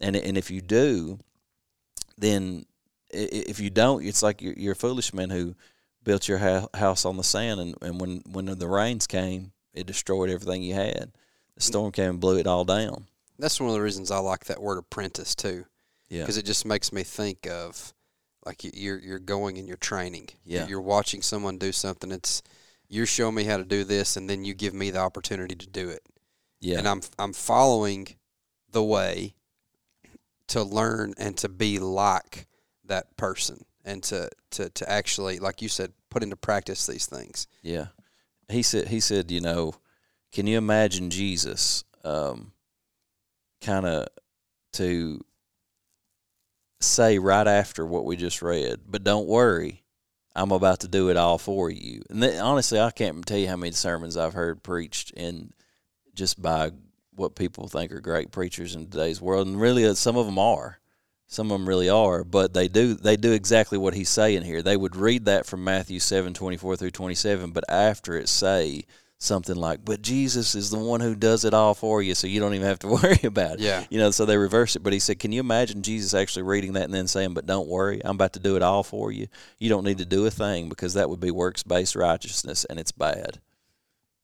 and 0.02 0.16
and 0.16 0.38
if 0.38 0.52
you 0.52 0.62
do, 0.62 1.20
then 2.18 2.66
if 3.12 3.62
you 3.62 3.70
don't, 3.70 4.04
it's 4.04 4.24
like 4.24 4.42
you're, 4.42 4.56
you're 4.58 4.74
a 4.74 4.76
foolish 4.76 5.14
man 5.14 5.30
who 5.30 5.56
built 6.04 6.28
your 6.28 6.38
ha- 6.38 6.68
house 6.74 7.06
on 7.06 7.16
the 7.16 7.24
sand, 7.24 7.62
and, 7.62 7.76
and 7.82 8.02
when 8.02 8.22
when 8.30 8.46
the 8.46 8.68
rains 8.68 9.08
came, 9.08 9.54
it 9.74 9.88
destroyed 9.88 10.30
everything 10.30 10.64
you 10.64 10.74
had. 10.74 11.14
The 11.56 11.62
mm. 11.62 11.64
storm 11.64 11.92
came 11.94 12.10
and 12.10 12.20
blew 12.20 12.38
it 12.38 12.48
all 12.48 12.66
down. 12.66 13.08
That's 13.40 13.60
one 13.60 13.70
of 13.70 13.76
the 13.76 13.82
reasons 13.82 14.12
I 14.12 14.18
like 14.20 14.46
that 14.46 14.62
word 14.62 14.78
apprentice 14.78 15.36
too, 15.36 15.66
Yeah, 16.10 16.22
because 16.22 16.38
it 16.38 16.46
just 16.46 16.66
makes 16.66 16.92
me 16.94 17.04
think 17.04 17.48
of 17.48 17.94
like 18.46 18.64
you- 18.64 18.72
you're 18.74 19.00
you're 19.00 19.20
going 19.20 19.58
and 19.58 19.68
you're 19.68 19.78
training. 19.78 20.30
You're- 20.44 20.64
Yeah. 20.64 20.68
you're 20.68 20.82
watching 20.82 21.22
someone 21.22 21.58
do 21.58 21.72
something. 21.72 22.12
It's 22.12 22.42
you're 22.88 23.08
showing 23.08 23.34
me 23.36 23.44
how 23.46 23.58
to 23.58 23.66
do 23.66 23.84
this, 23.84 24.16
and 24.16 24.30
then 24.30 24.46
you 24.46 24.54
give 24.54 24.74
me 24.74 24.92
the 24.92 25.00
opportunity 25.00 25.56
to 25.56 25.68
do 25.68 25.90
it. 25.90 26.04
yeah, 26.62 26.78
and 26.80 26.88
I'm 26.88 27.02
I'm 27.20 27.34
following 27.34 28.08
the 28.72 28.84
way 28.84 29.36
to 30.48 30.64
learn 30.64 31.14
and 31.18 31.36
to 31.38 31.50
be 31.50 31.80
like 31.80 32.48
that 32.86 33.16
person 33.18 33.66
and 33.84 34.04
to, 34.04 34.30
to, 34.52 34.70
to 34.70 34.90
actually 34.90 35.40
like 35.40 35.62
you 35.62 35.70
said 35.70 35.94
put 36.10 36.22
into 36.24 36.36
practice 36.36 36.86
these 36.86 37.06
things. 37.08 37.48
Yeah, 37.62 37.88
he 38.50 38.62
said. 38.64 38.88
He 38.90 39.00
said, 39.00 39.32
you 39.32 39.42
know, 39.42 39.76
can 40.32 40.46
you 40.48 40.58
imagine 40.58 41.10
Jesus, 41.10 41.84
um, 42.04 42.52
kind 43.66 43.86
of 43.86 44.08
to 44.74 45.20
say 46.82 47.18
right 47.18 47.48
after 47.48 47.86
what 47.86 48.06
we 48.06 48.16
just 48.16 48.42
read, 48.42 48.82
but 48.88 49.04
don't 49.04 49.28
worry, 49.28 49.84
I'm 50.36 50.52
about 50.52 50.82
to 50.82 50.88
do 50.88 51.10
it 51.10 51.18
all 51.18 51.38
for 51.38 51.70
you. 51.70 52.04
And 52.10 52.24
honestly, 52.24 52.80
I 52.80 52.92
can't 52.92 53.26
tell 53.26 53.38
you 53.38 53.48
how 53.48 53.56
many 53.56 53.72
sermons 53.72 54.18
I've 54.18 54.34
heard 54.34 54.64
preached 54.64 55.12
in 55.12 55.52
just 56.14 56.42
by 56.42 56.72
what 57.16 57.36
people 57.36 57.68
think 57.68 57.92
are 57.92 58.02
great 58.02 58.32
preachers 58.32 58.76
in 58.76 58.88
today's 58.88 59.22
world, 59.22 59.48
and 59.48 59.60
really, 59.60 59.86
uh, 59.86 59.94
some 59.94 60.18
of 60.18 60.26
them 60.26 60.38
are. 60.38 60.80
Some 61.28 61.50
of 61.50 61.58
them 61.58 61.68
really 61.68 61.90
are, 61.90 62.24
but 62.24 62.54
they 62.54 62.68
do 62.68 62.94
they 62.94 63.18
do 63.18 63.32
exactly 63.32 63.80
what 63.80 63.96
he's 63.96 64.10
saying 64.10 64.44
here. 64.44 64.62
They 64.62 64.78
would 64.78 64.96
read 64.96 65.26
that 65.26 65.48
from 65.48 65.64
Matthew 65.64 66.00
seven 66.00 66.36
twenty 66.36 66.56
four 66.56 66.76
through 66.76 66.92
twenty 66.92 67.16
seven, 67.16 67.50
but 67.50 67.64
after 67.68 68.16
it 68.16 68.30
say 68.30 68.86
something 69.26 69.56
like, 69.56 69.84
"But 69.84 70.02
Jesus 70.02 70.56
is 70.56 70.70
the 70.70 70.78
one 70.78 71.02
who 71.02 71.16
does 71.16 71.44
it 71.44 71.54
all 71.54 71.74
for 71.74 72.02
you, 72.02 72.16
so 72.16 72.28
you 72.28 72.40
don't 72.40 72.54
even 72.54 72.68
have 72.68 72.80
to 72.80 72.88
worry 73.04 73.20
about 73.24 73.56
it." 73.56 73.60
Yeah. 73.62 73.84
you 73.90 73.98
know. 73.98 74.12
So 74.12 74.26
they 74.26 74.38
reverse 74.38 74.76
it. 74.76 74.84
But 74.84 74.94
he 74.94 75.00
said, 75.00 75.20
"Can 75.20 75.32
you 75.32 75.40
imagine 75.40 75.82
Jesus 75.82 76.14
actually 76.14 76.44
reading 76.44 76.74
that 76.74 76.84
and 76.86 76.94
then 76.94 77.08
saying, 77.08 77.34
"But 77.34 77.46
don't 77.46 77.68
worry, 77.68 78.02
I'm 78.06 78.16
about 78.16 78.34
to 78.34 78.40
do 78.40 78.56
it 78.56 78.62
all 78.62 78.84
for 78.84 79.12
you. 79.12 79.28
You 79.60 79.70
don't 79.70 79.84
need 79.84 79.98
to 79.98 80.06
do 80.06 80.26
a 80.26 80.32
thing 80.32 80.70
because 80.70 80.94
that 80.94 81.10
would 81.10 81.20
be 81.20 81.32
works 81.32 81.64
based 81.64 81.96
righteousness, 81.96 82.66
and 82.70 82.80
it's 82.80 82.92
bad." 82.92 83.40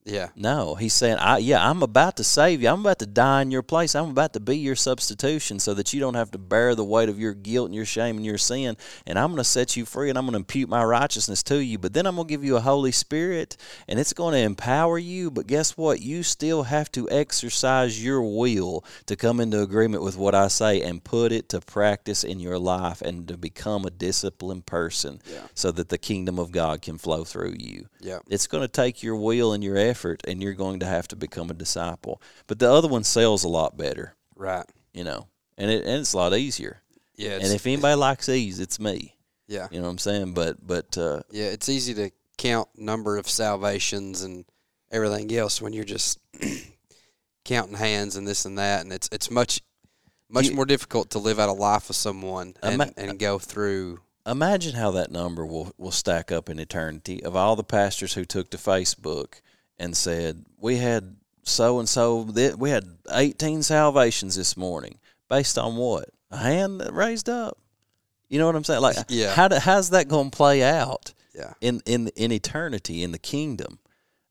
Yeah. 0.03 0.29
No, 0.35 0.73
he's 0.75 0.93
saying, 0.93 1.17
I 1.17 1.37
yeah, 1.37 1.67
I'm 1.67 1.83
about 1.83 2.17
to 2.17 2.23
save 2.23 2.61
you. 2.61 2.69
I'm 2.69 2.79
about 2.81 2.99
to 2.99 3.05
die 3.05 3.41
in 3.43 3.51
your 3.51 3.61
place. 3.61 3.93
I'm 3.93 4.09
about 4.09 4.33
to 4.33 4.39
be 4.39 4.57
your 4.57 4.75
substitution 4.75 5.59
so 5.59 5.73
that 5.75 5.93
you 5.93 5.99
don't 5.99 6.15
have 6.15 6.31
to 6.31 6.37
bear 6.37 6.73
the 6.73 6.83
weight 6.83 7.07
of 7.09 7.19
your 7.19 7.33
guilt 7.35 7.67
and 7.67 7.75
your 7.75 7.85
shame 7.85 8.17
and 8.17 8.25
your 8.25 8.37
sin. 8.39 8.77
And 9.05 9.19
I'm 9.19 9.27
going 9.27 9.37
to 9.37 9.43
set 9.43 9.77
you 9.77 9.85
free 9.85 10.09
and 10.09 10.17
I'm 10.17 10.25
going 10.25 10.33
to 10.33 10.37
impute 10.37 10.69
my 10.69 10.83
righteousness 10.83 11.43
to 11.43 11.63
you. 11.63 11.77
But 11.77 11.93
then 11.93 12.07
I'm 12.07 12.15
going 12.15 12.27
to 12.27 12.31
give 12.33 12.43
you 12.43 12.55
a 12.57 12.61
Holy 12.61 12.91
Spirit 12.91 13.57
and 13.87 13.99
it's 13.99 14.13
going 14.13 14.33
to 14.33 14.39
empower 14.39 14.97
you. 14.97 15.29
But 15.29 15.45
guess 15.47 15.77
what? 15.77 16.01
You 16.01 16.23
still 16.23 16.63
have 16.63 16.91
to 16.93 17.07
exercise 17.09 18.03
your 18.03 18.21
will 18.21 18.83
to 19.05 19.15
come 19.15 19.39
into 19.39 19.61
agreement 19.61 20.03
with 20.03 20.17
what 20.17 20.35
I 20.35 20.47
say 20.47 20.81
and 20.81 21.03
put 21.03 21.31
it 21.31 21.49
to 21.49 21.59
practice 21.61 22.23
in 22.23 22.39
your 22.39 22.57
life 22.59 23.01
and 23.01 23.27
to 23.27 23.37
become 23.37 23.85
a 23.85 23.91
disciplined 23.91 24.65
person 24.65 25.21
Yeah. 25.31 25.41
so 25.53 25.71
that 25.71 25.89
the 25.89 25.97
kingdom 25.97 26.39
of 26.39 26.51
God 26.51 26.81
can 26.81 26.97
flow 26.97 27.23
through 27.23 27.55
you. 27.59 27.87
Yeah. 27.99 28.19
It's 28.29 28.47
going 28.47 28.61
to 28.63 28.67
take 28.67 29.03
your 29.03 29.15
will 29.15 29.53
and 29.53 29.63
your 29.63 29.77
effort, 29.77 29.90
and 30.27 30.41
you're 30.41 30.53
going 30.53 30.79
to 30.79 30.85
have 30.85 31.07
to 31.09 31.15
become 31.15 31.49
a 31.49 31.53
disciple. 31.53 32.21
But 32.47 32.59
the 32.59 32.71
other 32.71 32.87
one 32.87 33.03
sells 33.03 33.43
a 33.43 33.49
lot 33.49 33.77
better, 33.77 34.15
Right. 34.35 34.65
you 34.93 35.03
know, 35.03 35.27
and 35.57 35.69
it 35.71 35.83
and 35.85 35.99
it's 36.01 36.13
a 36.13 36.17
lot 36.17 36.33
easier. 36.35 36.81
Yeah. 37.15 37.35
And 37.41 37.45
if 37.53 37.65
anybody 37.67 37.95
likes 37.95 38.29
ease, 38.29 38.59
it's 38.59 38.79
me. 38.79 39.15
yeah. 39.47 39.67
You 39.71 39.77
know 39.79 39.85
what 39.85 39.91
I'm 39.91 39.97
saying? 39.99 40.33
But 40.33 40.65
but 40.65 40.97
uh, 40.97 41.21
Yeah. 41.31 41.45
It's 41.47 41.69
easy 41.69 41.93
to 41.95 42.11
count 42.37 42.69
number 42.77 43.17
of 43.17 43.29
salvations 43.29 44.23
and 44.23 44.45
everything 44.91 45.31
else 45.35 45.61
when 45.61 45.73
you're 45.73 45.83
just 45.85 46.17
counting 47.45 47.75
hands 47.77 48.15
and 48.15 48.27
this 48.27 48.45
and 48.45 48.57
that, 48.57 48.81
and 48.83 48.91
it's 48.93 49.09
it's 49.11 49.29
much 49.31 49.61
much 50.29 50.47
You- 50.47 50.55
more 50.55 50.65
difficult 50.65 51.09
to 51.11 51.19
live 51.19 51.39
out 51.39 51.49
a 51.49 51.53
life 51.53 51.87
with 51.89 51.97
someone 51.97 52.55
and, 52.63 52.75
Ima- 52.75 52.93
and 52.97 53.19
go 53.19 53.37
through. 53.39 53.99
imagine 54.25 54.75
how 54.75 54.91
that 54.91 55.11
number 55.11 55.45
will 55.45 55.73
will 55.77 55.91
stack 55.91 56.31
up 56.31 56.49
in 56.49 56.59
eternity 56.59 57.23
of 57.23 57.35
all 57.35 57.55
the 57.55 57.63
pastors 57.63 58.13
who 58.13 58.23
took 58.25 58.49
to 58.51 58.57
Facebook 58.57 59.41
and 59.81 59.97
said 59.97 60.45
we 60.57 60.77
had 60.77 61.15
so 61.43 61.79
and 61.79 61.89
so 61.89 62.21
we 62.57 62.69
had 62.69 62.85
18 63.11 63.63
salvations 63.63 64.35
this 64.35 64.55
morning 64.55 64.99
based 65.27 65.57
on 65.57 65.75
what 65.75 66.09
a 66.29 66.37
hand 66.37 66.79
that 66.81 66.93
raised 66.93 67.27
up. 67.29 67.57
You 68.29 68.39
know 68.39 68.45
what 68.45 68.55
I'm 68.55 68.63
saying? 68.63 68.81
Like, 68.81 68.95
Yeah. 69.09 69.33
how 69.33 69.47
do, 69.49 69.57
how's 69.57 69.89
that 69.89 70.07
going 70.07 70.29
to 70.31 70.37
play 70.37 70.63
out? 70.63 71.13
Yeah. 71.35 71.53
in 71.61 71.81
in 71.85 72.09
in 72.15 72.31
eternity 72.31 73.03
in 73.03 73.11
the 73.11 73.17
kingdom. 73.19 73.79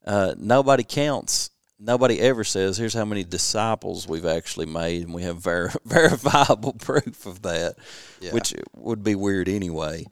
Uh, 0.06 0.34
nobody 0.38 0.84
counts. 0.84 1.50
Nobody 1.78 2.20
ever 2.20 2.44
says, 2.44 2.76
"Here's 2.76 2.92
how 2.92 3.06
many 3.06 3.24
disciples 3.24 4.06
we've 4.06 4.26
actually 4.26 4.66
made," 4.66 5.04
and 5.04 5.14
we 5.14 5.22
have 5.22 5.38
ver- 5.38 5.72
verifiable 5.86 6.72
proof 6.78 7.24
of 7.24 7.40
that, 7.42 7.76
Yeah. 8.20 8.32
which 8.32 8.54
would 8.76 9.02
be 9.02 9.14
weird 9.14 9.48
anyway. 9.48 10.04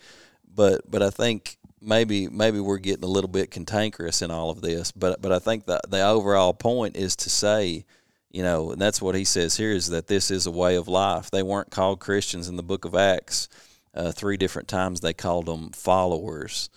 But 0.53 0.91
but 0.91 1.03
I 1.03 1.11
think 1.11 1.58
maybe 1.81 2.29
maybe 2.29 2.61
we're 2.61 2.79
getting 2.79 3.05
a 3.05 3.09
little 3.09 3.31
bit 3.31 3.51
cantankerous 3.51 4.23
in 4.23 4.31
all 4.31 4.51
of 4.51 4.61
this. 4.61 4.93
But 4.93 5.21
but 5.21 5.33
I 5.33 5.39
think 5.39 5.67
the 5.67 5.81
the 5.89 6.07
overall 6.07 6.53
point 6.55 6.97
is 6.97 7.17
to 7.17 7.31
say, 7.31 7.85
you 8.31 8.43
know, 8.43 8.73
and 8.73 8.81
that's 8.81 9.03
what 9.03 9.15
he 9.15 9.25
says 9.25 9.57
here 9.57 9.73
is 9.73 9.89
that 9.89 10.07
this 10.07 10.31
is 10.31 10.47
a 10.47 10.51
way 10.51 10.77
of 10.77 10.89
life. 10.89 11.31
They 11.31 11.43
weren't 11.43 11.71
called 11.71 12.01
Christians 12.01 12.49
in 12.49 12.57
the 12.57 12.63
Book 12.63 12.85
of 12.85 12.95
Acts. 12.95 13.49
Uh, 13.95 14.13
three 14.13 14.37
different 14.37 14.69
times 14.69 15.01
they 15.01 15.15
called 15.15 15.47
them 15.47 15.71
followers 15.71 16.71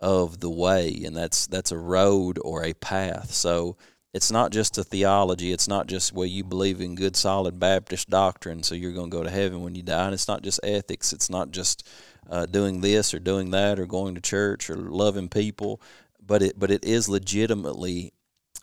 of 0.00 0.40
the 0.40 0.50
way, 0.50 1.02
and 1.04 1.16
that's 1.16 1.46
that's 1.46 1.72
a 1.72 1.78
road 1.78 2.38
or 2.42 2.64
a 2.64 2.74
path. 2.74 3.32
So 3.32 3.76
it's 4.12 4.30
not 4.30 4.52
just 4.52 4.78
a 4.78 4.84
theology. 4.84 5.52
It's 5.52 5.68
not 5.68 5.86
just 5.86 6.12
well 6.12 6.26
you 6.26 6.44
believe 6.44 6.80
in 6.80 6.94
good 6.94 7.16
solid 7.16 7.58
Baptist 7.58 8.08
doctrine, 8.08 8.62
so 8.62 8.74
you're 8.74 8.92
going 8.92 9.10
to 9.10 9.16
go 9.16 9.24
to 9.24 9.30
heaven 9.30 9.62
when 9.62 9.74
you 9.74 9.82
die. 9.82 10.06
And 10.06 10.14
it's 10.14 10.28
not 10.28 10.42
just 10.42 10.60
ethics. 10.62 11.12
It's 11.12 11.30
not 11.30 11.50
just 11.50 11.86
uh, 12.28 12.46
doing 12.46 12.80
this 12.80 13.14
or 13.14 13.18
doing 13.18 13.50
that 13.50 13.78
or 13.78 13.86
going 13.86 14.14
to 14.14 14.20
church 14.20 14.70
or 14.70 14.76
loving 14.76 15.28
people, 15.28 15.80
but 16.24 16.42
it 16.42 16.58
but 16.58 16.70
it 16.70 16.84
is 16.84 17.08
legitimately 17.08 18.12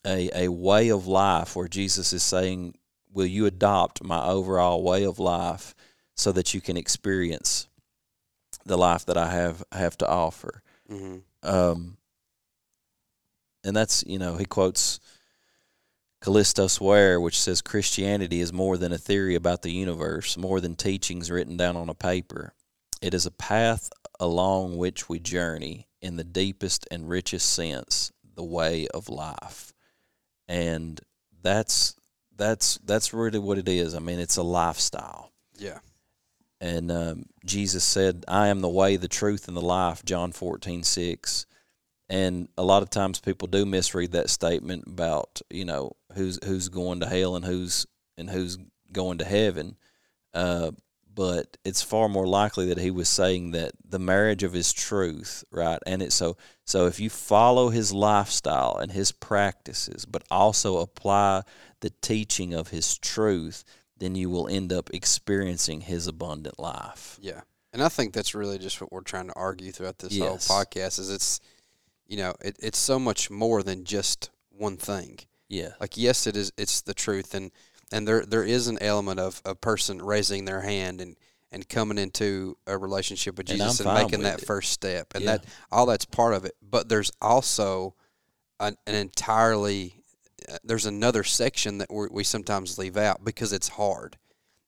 a 0.06 0.46
a 0.46 0.52
way 0.52 0.90
of 0.90 1.08
life 1.08 1.56
where 1.56 1.68
Jesus 1.68 2.14
is 2.14 2.24
saying, 2.24 2.76
"Will 3.12 3.26
you 3.26 3.46
adopt 3.46 4.04
my 4.04 4.26
overall 4.26 4.84
way 4.84 5.04
of 5.04 5.20
life 5.20 5.76
so 6.16 6.32
that 6.32 6.54
you 6.54 6.62
can 6.62 6.78
experience 6.78 7.68
the 8.66 8.78
life 8.78 9.06
that 9.06 9.18
I 9.18 9.32
have 9.32 9.64
have 9.72 9.98
to 10.00 10.08
offer?" 10.08 10.64
hmm 10.88 11.18
um, 11.44 11.98
and 13.64 13.76
that's 13.76 14.04
you 14.06 14.20
know 14.20 14.38
he 14.38 14.46
quotes 14.46 15.00
Kallistos 16.22 16.80
Ware, 16.80 17.20
which 17.20 17.40
says 17.40 17.62
Christianity 17.62 18.42
is 18.42 18.54
more 18.54 18.78
than 18.78 18.92
a 18.92 18.98
theory 18.98 19.34
about 19.34 19.64
the 19.64 19.72
universe, 19.72 20.38
more 20.38 20.62
than 20.62 20.76
teachings 20.76 21.32
written 21.32 21.58
down 21.58 21.76
on 21.76 21.90
a 21.90 21.96
paper. 21.96 22.54
It 23.02 23.14
is 23.14 23.26
a 23.26 23.32
path 23.32 23.90
along 24.20 24.78
which 24.78 25.10
we 25.10 25.20
journey 25.20 25.88
in 26.02 26.18
the 26.18 26.24
deepest 26.24 26.88
and 26.92 27.10
richest 27.10 27.52
sense 27.52 28.12
the 28.36 28.44
way 28.44 28.88
of 28.94 29.10
life. 29.10 29.74
And 30.48 31.00
that's 31.42 31.96
that's 32.36 32.78
that's 32.86 33.14
really 33.14 33.40
what 33.40 33.58
it 33.58 33.68
is. 33.70 33.96
I 33.96 34.00
mean 34.00 34.20
it's 34.20 34.38
a 34.38 34.44
lifestyle. 34.44 35.32
Yeah. 35.58 35.80
and 36.60 36.92
um, 36.92 37.26
jesus 37.46 37.84
said 37.84 38.24
i 38.28 38.48
am 38.48 38.62
the 38.62 38.70
way 38.70 38.96
the 38.96 39.08
truth 39.08 39.48
and 39.48 39.56
the 39.56 39.62
life 39.62 40.04
john 40.04 40.32
14 40.32 40.82
6 40.82 41.46
and 42.10 42.48
a 42.58 42.64
lot 42.64 42.82
of 42.82 42.90
times 42.90 43.20
people 43.20 43.48
do 43.48 43.64
misread 43.66 44.12
that 44.14 44.30
statement 44.32 44.86
about 44.88 45.40
you 45.52 45.66
know 45.66 45.92
who's 46.16 46.40
who's 46.44 46.70
going 46.70 47.00
to 47.02 47.06
hell 47.06 47.36
and 47.36 47.46
who's 47.46 47.86
and 48.18 48.30
who's 48.30 48.58
going 48.92 49.18
to 49.20 49.26
heaven. 49.26 49.76
Uh, 50.34 50.72
but 51.14 51.58
it's 51.66 51.82
far 51.82 52.08
more 52.08 52.28
likely 52.28 52.68
that 52.68 52.78
he 52.78 52.92
was 52.92 53.10
saying 53.10 53.52
that 53.52 53.72
the 53.88 54.00
marriage 54.00 54.44
of 54.44 54.54
his 54.54 54.72
truth, 54.72 55.44
right? 55.52 55.80
And 55.86 56.02
it 56.02 56.14
so 56.14 56.38
so 56.66 56.86
if 56.88 57.00
you 57.00 57.10
follow 57.10 57.70
his 57.70 57.92
lifestyle 57.94 58.78
and 58.78 58.92
his 58.92 59.12
practices, 59.12 60.06
but 60.06 60.24
also 60.32 60.78
apply 60.78 61.44
the 61.82 61.92
teaching 62.02 62.54
of 62.54 62.70
his 62.70 62.98
truth, 62.98 63.64
then 63.98 64.16
you 64.16 64.30
will 64.30 64.48
end 64.48 64.72
up 64.72 64.90
experiencing 64.94 65.82
his 65.82 66.08
abundant 66.08 66.60
life. 66.60 67.18
Yeah. 67.22 67.42
And 67.74 67.82
I 67.84 67.90
think 67.90 68.14
that's 68.14 68.34
really 68.36 68.58
just 68.58 68.80
what 68.82 68.92
we're 68.92 69.02
trying 69.02 69.28
to 69.28 69.34
argue 69.36 69.72
throughout 69.72 70.00
this 70.00 70.14
Yes. 70.14 70.48
whole 70.48 70.64
podcast 70.64 71.00
is 71.00 71.10
it's 71.10 71.40
you 72.08 72.18
know, 72.18 72.34
it, 72.42 72.58
it's 72.62 72.80
so 72.80 73.00
much 73.00 73.30
more 73.30 73.64
than 73.64 73.86
just 73.86 74.30
one 74.50 74.76
thing. 74.78 75.20
Yeah. 75.50 75.74
Like 75.80 75.98
yes 75.98 76.26
it 76.28 76.36
is 76.38 76.52
it's 76.58 76.82
the 76.82 76.94
truth 76.94 77.34
and 77.34 77.52
and 77.92 78.08
there 78.08 78.26
there 78.26 78.44
is 78.44 78.68
an 78.68 78.78
element 78.82 79.20
of 79.20 79.42
a 79.46 79.56
person 79.56 80.02
raising 80.02 80.46
their 80.46 80.62
hand 80.62 81.02
and 81.02 81.16
and 81.54 81.68
coming 81.68 81.98
into 81.98 82.58
a 82.66 82.78
relationship 82.78 83.38
with 83.38 83.48
Jesus 83.48 83.82
I'm 83.82 83.88
and, 83.88 84.04
making 84.06 84.24
that 84.24 84.42
it. 84.42 84.46
first 84.46 84.72
step. 84.72 85.14
And 85.14 85.26
Yeah. 85.26 85.38
that 85.38 85.46
all 85.72 85.86
that's 85.86 86.06
part 86.06 86.34
of 86.34 86.46
it. 86.46 86.56
But 86.62 86.88
there's 86.88 87.12
also 87.22 87.96
an, 88.60 88.78
an 88.88 88.96
entirely 88.96 89.96
uh, 90.50 90.58
there's 90.64 90.86
another 90.86 91.24
section 91.26 91.78
that 91.80 91.92
we 91.94 92.08
we 92.10 92.24
sometimes 92.24 92.78
leave 92.78 92.96
out 92.98 93.26
because 93.26 93.52
it's 93.54 93.68
hard. 93.70 94.18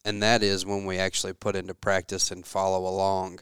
And 0.06 0.22
that 0.22 0.44
is 0.44 0.66
when 0.66 0.84
we 0.86 0.98
actually 0.98 1.32
put 1.34 1.56
into 1.56 1.74
practice 1.74 2.32
and 2.32 2.46
follow 2.46 2.86
along 2.86 3.40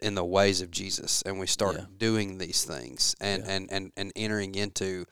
in 0.00 0.14
the 0.14 0.24
ways 0.24 0.62
of 0.62 0.70
Jesus 0.70 1.22
and 1.22 1.40
we 1.40 1.46
start 1.48 1.74
Yeah. 1.76 1.86
doing 1.98 2.38
these 2.38 2.64
things 2.64 3.16
and, 3.20 3.42
Yeah. 3.44 3.52
and, 3.52 3.72
and, 3.72 3.92
and 3.96 4.12
entering 4.14 4.54
into 4.54 5.04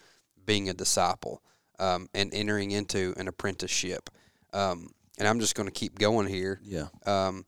being 0.47 0.69
a 0.69 0.75
disciple 0.75 1.43
um, 1.79 2.09
and 2.15 2.33
entering 2.33 2.71
into 2.71 3.15
an 3.17 3.29
apprenticeship. 3.29 4.11
Um, 4.53 4.91
and 5.19 5.27
I'm 5.27 5.41
just 5.41 5.55
going 5.55 5.69
to 5.69 5.73
keep 5.73 5.99
going 5.99 6.27
here. 6.27 6.61
Yeah. 6.65 6.87
Um, 7.07 7.45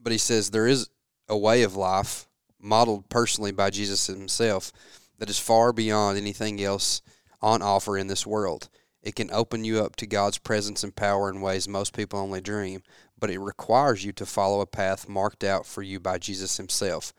but 0.00 0.12
he 0.12 0.18
says 0.18 0.50
there 0.50 0.66
is 0.66 0.88
a 1.28 1.36
way 1.36 1.62
of 1.62 1.76
life 1.76 2.28
modeled 2.60 3.08
personally 3.08 3.52
by 3.52 3.70
Jesus 3.70 4.06
himself 4.06 4.72
that 5.18 5.30
is 5.30 5.38
far 5.38 5.72
beyond 5.72 6.18
anything 6.18 6.62
else 6.62 7.02
on 7.42 7.62
offer 7.62 7.96
in 7.98 8.06
this 8.06 8.26
world. 8.26 8.68
It 9.02 9.14
can 9.14 9.30
open 9.30 9.64
you 9.64 9.82
up 9.84 9.94
to 9.96 10.06
God's 10.06 10.38
presence 10.38 10.82
and 10.82 10.94
power 10.94 11.30
in 11.30 11.40
ways 11.40 11.68
most 11.68 11.94
people 11.94 12.18
only 12.18 12.40
dream, 12.40 12.82
but 13.18 13.30
it 13.30 13.38
requires 13.38 14.04
you 14.04 14.12
to 14.12 14.26
follow 14.26 14.60
a 14.60 14.66
path 14.66 15.08
marked 15.08 15.44
out 15.44 15.64
for 15.64 15.82
you 15.82 16.00
by 16.00 16.18
Jesus 16.18 16.56
himself. 16.56 17.12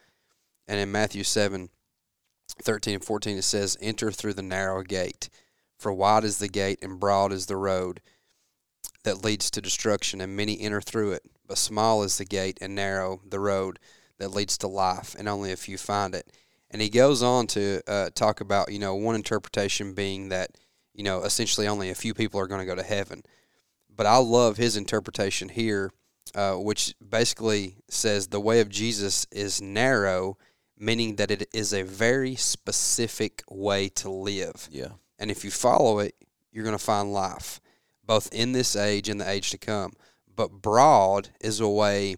And 0.68 0.80
in 0.80 0.92
Matthew 0.92 1.24
7 1.24 1.70
13 2.62 2.96
and 2.96 3.04
14, 3.04 3.38
it 3.38 3.44
says, 3.44 3.78
Enter 3.82 4.12
through 4.12 4.34
the 4.34 4.42
narrow 4.42 4.84
gate, 4.84 5.30
for 5.78 5.94
wide 5.94 6.24
is 6.24 6.40
the 6.40 6.48
gate 6.48 6.80
and 6.82 7.00
broad 7.00 7.32
is 7.32 7.46
the 7.46 7.56
road 7.56 8.02
that 9.04 9.24
leads 9.24 9.50
to 9.52 9.62
destruction, 9.62 10.20
and 10.22 10.36
many 10.36 10.60
enter 10.60 10.82
through 10.82 11.14
it. 11.14 11.24
But 11.48 11.58
small 11.58 12.04
is 12.04 12.18
the 12.18 12.26
gate 12.26 12.58
and 12.62 12.76
narrow 12.76 13.22
the 13.28 13.40
road 13.40 13.80
that 14.20 14.34
leads 14.34 14.58
to 14.58 14.68
life, 14.68 15.16
and 15.18 15.30
only 15.30 15.52
a 15.52 15.58
few 15.58 15.78
find 15.78 16.14
it. 16.14 16.32
And 16.70 16.82
he 16.82 16.90
goes 16.90 17.24
on 17.24 17.48
to 17.48 17.82
uh, 17.88 18.10
talk 18.14 18.42
about, 18.42 18.72
you 18.72 18.80
know, 18.80 18.96
one 18.96 19.16
interpretation 19.16 19.94
being 19.94 20.30
that, 20.30 20.52
you 20.94 21.04
know, 21.04 21.24
essentially 21.24 21.68
only 21.68 21.90
a 21.90 21.96
few 21.96 22.14
people 22.14 22.40
are 22.40 22.48
going 22.48 22.60
to 22.60 22.66
go 22.66 22.76
to 22.76 22.84
heaven. 22.84 23.24
But 23.96 24.06
I 24.06 24.18
love 24.18 24.58
his 24.58 24.76
interpretation 24.76 25.50
here, 25.50 25.92
uh, 26.36 26.56
which 26.56 26.94
basically 27.08 27.78
says 27.90 28.28
the 28.28 28.42
way 28.42 28.60
of 28.60 28.68
Jesus 28.68 29.26
is 29.32 29.62
narrow, 29.62 30.38
meaning 30.78 31.16
that 31.16 31.32
it 31.32 31.48
is 31.54 31.74
a 31.74 31.84
very 31.84 32.36
specific 32.36 33.44
way 33.50 33.88
to 33.90 34.10
live. 34.10 34.68
Yeah. 34.70 34.94
And 35.20 35.32
if 35.32 35.44
you 35.44 35.52
follow 35.52 36.00
it, 36.00 36.16
you're 36.52 36.64
going 36.64 36.78
to 36.78 36.84
find 36.84 37.12
life, 37.12 37.60
both 38.06 38.34
in 38.34 38.52
this 38.52 38.76
age 38.76 39.10
and 39.10 39.20
the 39.20 39.30
age 39.30 39.52
to 39.52 39.58
come. 39.58 39.94
But 40.36 40.52
broad 40.52 41.30
is 41.42 41.60
a 41.60 41.68
way 41.68 42.16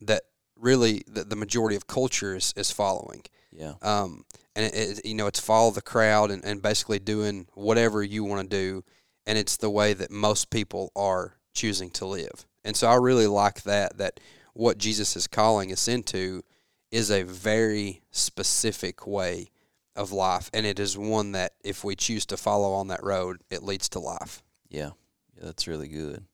that 0.00 0.22
really 0.56 1.02
the, 1.06 1.24
the 1.24 1.36
majority 1.36 1.76
of 1.76 1.86
culture 1.86 2.36
is, 2.36 2.52
is 2.56 2.70
following. 2.70 3.22
Yeah. 3.50 3.74
Um, 3.82 4.24
and 4.54 4.66
it, 4.66 4.74
it, 4.74 5.04
you 5.04 5.14
know, 5.14 5.26
it's 5.26 5.40
follow 5.40 5.70
the 5.70 5.82
crowd 5.82 6.30
and, 6.30 6.44
and 6.44 6.62
basically 6.62 6.98
doing 6.98 7.46
whatever 7.54 8.02
you 8.02 8.24
want 8.24 8.48
to 8.50 8.56
do. 8.56 8.84
And 9.26 9.38
it's 9.38 9.56
the 9.56 9.70
way 9.70 9.92
that 9.94 10.10
most 10.10 10.50
people 10.50 10.90
are 10.96 11.36
choosing 11.54 11.90
to 11.90 12.06
live. 12.06 12.46
And 12.64 12.76
so 12.76 12.88
I 12.88 12.94
really 12.96 13.26
like 13.26 13.62
that, 13.62 13.98
that 13.98 14.20
what 14.54 14.78
Jesus 14.78 15.16
is 15.16 15.26
calling 15.26 15.72
us 15.72 15.88
into 15.88 16.42
is 16.90 17.10
a 17.10 17.22
very 17.22 18.02
specific 18.10 19.06
way 19.06 19.50
of 19.96 20.12
life. 20.12 20.50
And 20.52 20.66
it 20.66 20.78
is 20.78 20.96
one 20.96 21.32
that 21.32 21.52
if 21.64 21.84
we 21.84 21.96
choose 21.96 22.26
to 22.26 22.36
follow 22.36 22.72
on 22.72 22.88
that 22.88 23.02
road, 23.02 23.38
it 23.50 23.62
leads 23.62 23.88
to 23.90 23.98
life. 23.98 24.42
Yeah, 24.68 24.90
yeah, 25.36 25.44
that's 25.44 25.66
really 25.66 25.88
good, 25.88 26.24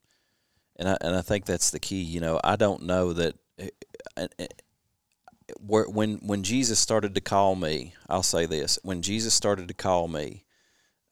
and 0.77 0.89
I 0.89 0.97
and 1.01 1.17
I 1.17 1.23
think 1.23 1.45
that's 1.45 1.71
the 1.71 1.81
key. 1.81 2.03
You 2.03 2.21
know, 2.21 2.41
I 2.43 2.57
don't 2.57 2.85
know 2.85 3.13
that 3.13 3.35
eh, 3.59 3.71
eh, 4.17 4.29
eh, 4.39 4.47
where 5.59 5.89
when 5.89 6.19
when 6.19 6.45
Jesus 6.45 6.79
started 6.79 7.15
to 7.17 7.21
call 7.21 7.57
me, 7.57 7.95
I'll 8.09 8.23
say 8.23 8.47
this: 8.47 8.79
when 8.83 9.03
Jesus 9.03 9.35
started 9.35 9.69
to 9.69 9.75
call 9.75 10.07
me, 10.07 10.45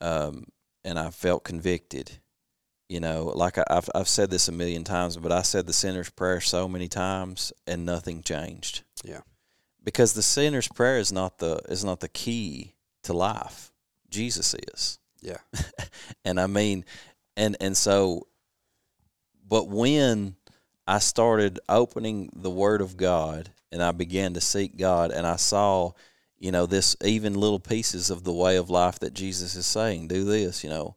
um, 0.00 0.46
and 0.84 0.98
I 0.98 1.10
felt 1.10 1.44
convicted. 1.44 2.18
You 2.88 3.00
know, 3.00 3.32
like 3.34 3.58
I, 3.58 3.64
I've 3.68 3.90
I've 3.92 4.08
said 4.08 4.30
this 4.30 4.46
a 4.46 4.52
million 4.52 4.84
times, 4.84 5.16
but 5.16 5.32
I 5.32 5.42
said 5.42 5.66
the 5.66 5.72
sinner's 5.72 6.10
prayer 6.10 6.40
so 6.40 6.68
many 6.68 6.86
times, 6.86 7.52
and 7.66 7.84
nothing 7.84 8.22
changed. 8.22 8.84
Yeah. 9.04 9.22
Because 9.86 10.14
the 10.14 10.22
sinner's 10.22 10.66
prayer 10.66 10.98
is 10.98 11.12
not 11.12 11.38
the 11.38 11.60
is 11.68 11.84
not 11.84 12.00
the 12.00 12.08
key 12.08 12.74
to 13.04 13.14
life. 13.14 13.72
Jesus 14.10 14.54
is 14.54 14.98
Yeah. 15.22 15.38
and 16.24 16.38
I 16.38 16.48
mean, 16.48 16.84
and 17.36 17.56
and 17.60 17.74
so, 17.76 18.26
but 19.48 19.68
when 19.68 20.34
I 20.88 20.98
started 20.98 21.60
opening 21.68 22.30
the 22.34 22.50
Word 22.50 22.80
of 22.80 22.96
God 22.96 23.50
and 23.70 23.80
I 23.80 23.92
began 23.92 24.34
to 24.34 24.40
seek 24.40 24.76
God, 24.76 25.12
and 25.12 25.24
I 25.24 25.36
saw, 25.36 25.92
you 26.36 26.50
know, 26.50 26.66
this 26.66 26.96
even 27.04 27.34
little 27.34 27.60
pieces 27.60 28.10
of 28.10 28.24
the 28.24 28.32
way 28.32 28.56
of 28.56 28.68
life 28.68 28.98
that 28.98 29.14
Jesus 29.14 29.54
is 29.54 29.66
saying, 29.66 30.08
do 30.08 30.24
this, 30.24 30.64
you 30.64 30.70
know, 30.70 30.96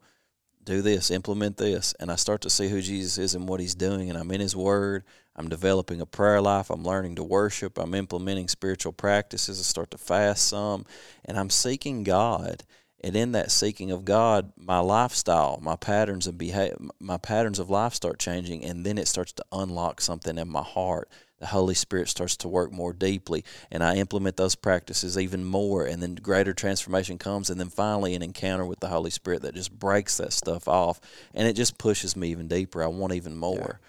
do 0.64 0.82
this, 0.82 1.12
implement 1.12 1.56
this, 1.56 1.94
and 2.00 2.10
I 2.10 2.16
start 2.16 2.40
to 2.42 2.50
see 2.50 2.68
who 2.68 2.82
Jesus 2.82 3.18
is 3.18 3.34
and 3.36 3.48
what 3.48 3.60
He's 3.60 3.76
doing, 3.76 4.10
and 4.10 4.18
I'm 4.18 4.30
in 4.32 4.40
His 4.40 4.56
Word. 4.56 5.04
I'm 5.40 5.48
developing 5.48 6.02
a 6.02 6.06
prayer 6.06 6.42
life. 6.42 6.68
I'm 6.68 6.84
learning 6.84 7.14
to 7.14 7.24
worship. 7.24 7.78
I'm 7.78 7.94
implementing 7.94 8.46
spiritual 8.46 8.92
practices. 8.92 9.58
I 9.58 9.62
start 9.62 9.90
to 9.92 9.98
fast 9.98 10.46
some, 10.46 10.84
and 11.24 11.38
I'm 11.38 11.48
seeking 11.48 12.04
God. 12.04 12.62
And 13.02 13.16
in 13.16 13.32
that 13.32 13.50
seeking 13.50 13.90
of 13.90 14.04
God, 14.04 14.52
my 14.58 14.80
lifestyle, 14.80 15.58
my 15.62 15.76
patterns 15.76 16.26
of 16.26 16.36
behavior, 16.36 16.76
my 17.00 17.16
patterns 17.16 17.58
of 17.58 17.70
life 17.70 17.94
start 17.94 18.18
changing, 18.18 18.62
and 18.66 18.84
then 18.84 18.98
it 18.98 19.08
starts 19.08 19.32
to 19.32 19.44
unlock 19.50 20.02
something 20.02 20.36
in 20.36 20.46
my 20.46 20.62
heart. 20.62 21.08
The 21.38 21.46
Holy 21.46 21.72
Spirit 21.72 22.10
starts 22.10 22.36
to 22.36 22.48
work 22.48 22.70
more 22.70 22.92
deeply, 22.92 23.42
and 23.70 23.82
I 23.82 23.96
implement 23.96 24.36
those 24.36 24.54
practices 24.54 25.16
even 25.16 25.46
more, 25.46 25.86
and 25.86 26.02
then 26.02 26.16
greater 26.16 26.52
transformation 26.52 27.16
comes, 27.16 27.48
and 27.48 27.58
then 27.58 27.70
finally 27.70 28.14
an 28.14 28.20
encounter 28.20 28.66
with 28.66 28.80
the 28.80 28.88
Holy 28.88 29.08
Spirit 29.08 29.40
that 29.40 29.54
just 29.54 29.72
breaks 29.72 30.18
that 30.18 30.34
stuff 30.34 30.68
off, 30.68 31.00
and 31.32 31.48
it 31.48 31.54
just 31.54 31.78
pushes 31.78 32.14
me 32.14 32.28
even 32.28 32.46
deeper. 32.46 32.84
I 32.84 32.88
want 32.88 33.14
even 33.14 33.36
more 33.36 33.80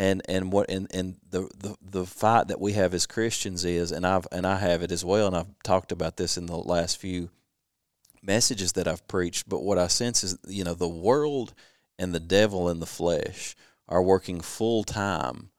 and 0.00 0.22
and 0.28 0.50
what 0.50 0.70
and, 0.70 0.88
and 0.92 1.16
the, 1.28 1.48
the 1.56 1.76
the 1.82 2.06
fight 2.06 2.48
that 2.48 2.60
we 2.60 2.72
have 2.72 2.94
as 2.94 3.06
Christians 3.06 3.64
is 3.64 3.92
and 3.92 4.06
I've 4.06 4.26
and 4.32 4.46
I 4.46 4.56
have 4.56 4.82
it 4.82 4.90
as 4.90 5.04
well 5.04 5.26
and 5.26 5.36
I've 5.36 5.62
talked 5.62 5.92
about 5.92 6.16
this 6.16 6.36
in 6.38 6.46
the 6.46 6.56
last 6.56 6.96
few 6.96 7.28
messages 8.22 8.72
that 8.72 8.88
I've 8.88 9.06
preached 9.06 9.48
but 9.48 9.62
what 9.62 9.78
I 9.78 9.86
sense 9.86 10.24
is 10.24 10.38
you 10.48 10.64
know 10.64 10.74
the 10.74 10.88
world 10.88 11.54
and 11.98 12.14
the 12.14 12.20
devil 12.20 12.68
and 12.68 12.80
the 12.80 12.86
flesh 12.86 13.54
are 13.88 14.02
working 14.02 14.40
full 14.40 14.84
time 14.84 15.50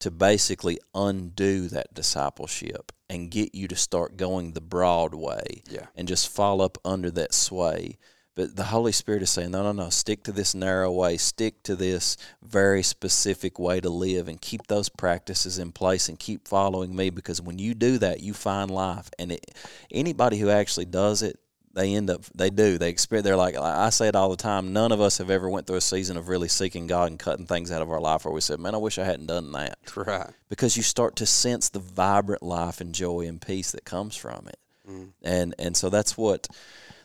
to 0.00 0.10
basically 0.10 0.78
undo 0.94 1.68
that 1.68 1.94
discipleship 1.94 2.92
and 3.08 3.30
get 3.30 3.54
you 3.54 3.66
to 3.68 3.76
start 3.76 4.18
going 4.18 4.52
the 4.52 4.60
broad 4.60 5.14
way 5.14 5.62
Yeah. 5.70 5.86
and 5.94 6.06
just 6.06 6.28
fall 6.28 6.60
up 6.60 6.76
under 6.84 7.10
that 7.12 7.32
sway. 7.32 7.96
But 8.36 8.54
the 8.54 8.64
Holy 8.64 8.92
Spirit 8.92 9.22
is 9.22 9.30
saying, 9.30 9.50
no, 9.50 9.62
no, 9.62 9.72
no, 9.72 9.88
stick 9.88 10.22
to 10.24 10.32
this 10.32 10.54
narrow 10.54 10.92
way, 10.92 11.16
stick 11.16 11.62
to 11.62 11.74
this 11.74 12.18
very 12.42 12.82
specific 12.82 13.58
way 13.58 13.80
to 13.80 13.88
live, 13.88 14.28
and 14.28 14.38
keep 14.38 14.66
those 14.66 14.90
practices 14.90 15.58
in 15.58 15.72
place 15.72 16.10
and 16.10 16.18
keep 16.18 16.46
following 16.46 16.94
me 16.94 17.08
because 17.08 17.40
when 17.40 17.58
you 17.58 17.74
do 17.74 17.96
that, 17.98 18.20
you 18.20 18.34
find 18.34 18.70
life. 18.70 19.10
And 19.18 19.32
it, 19.32 19.54
anybody 19.90 20.36
who 20.36 20.50
actually 20.50 20.84
does 20.84 21.22
it, 21.22 21.40
they 21.72 21.94
end 21.94 22.08
up 22.08 22.22
they 22.34 22.48
do 22.48 22.78
they 22.78 22.88
experience 22.88 23.24
they're 23.24 23.36
like 23.36 23.54
I 23.54 23.90
say 23.90 24.08
it 24.08 24.16
all 24.16 24.30
the 24.30 24.36
time. 24.36 24.72
None 24.72 24.92
of 24.92 25.00
us 25.02 25.18
have 25.18 25.28
ever 25.28 25.48
went 25.48 25.66
through 25.66 25.76
a 25.76 25.82
season 25.82 26.16
of 26.16 26.28
really 26.28 26.48
seeking 26.48 26.86
God 26.86 27.10
and 27.10 27.18
cutting 27.18 27.44
things 27.44 27.70
out 27.70 27.82
of 27.82 27.90
our 27.90 28.00
life 28.00 28.24
where 28.24 28.32
we 28.32 28.40
said, 28.40 28.58
"Man, 28.58 28.74
I 28.74 28.78
wish 28.78 28.98
I 28.98 29.04
hadn't 29.04 29.26
done 29.26 29.52
that." 29.52 29.78
Right. 29.96 30.30
Because 30.48 30.76
you 30.76 30.82
start 30.82 31.16
to 31.16 31.26
sense 31.26 31.68
the 31.68 31.78
vibrant 31.78 32.42
life 32.42 32.80
and 32.80 32.94
joy 32.94 33.26
and 33.26 33.40
peace 33.40 33.72
that 33.72 33.84
comes 33.84 34.16
from 34.16 34.48
it, 34.48 34.58
mm. 34.88 35.08
and 35.22 35.54
and 35.58 35.76
so 35.76 35.90
that's 35.90 36.16
what 36.16 36.48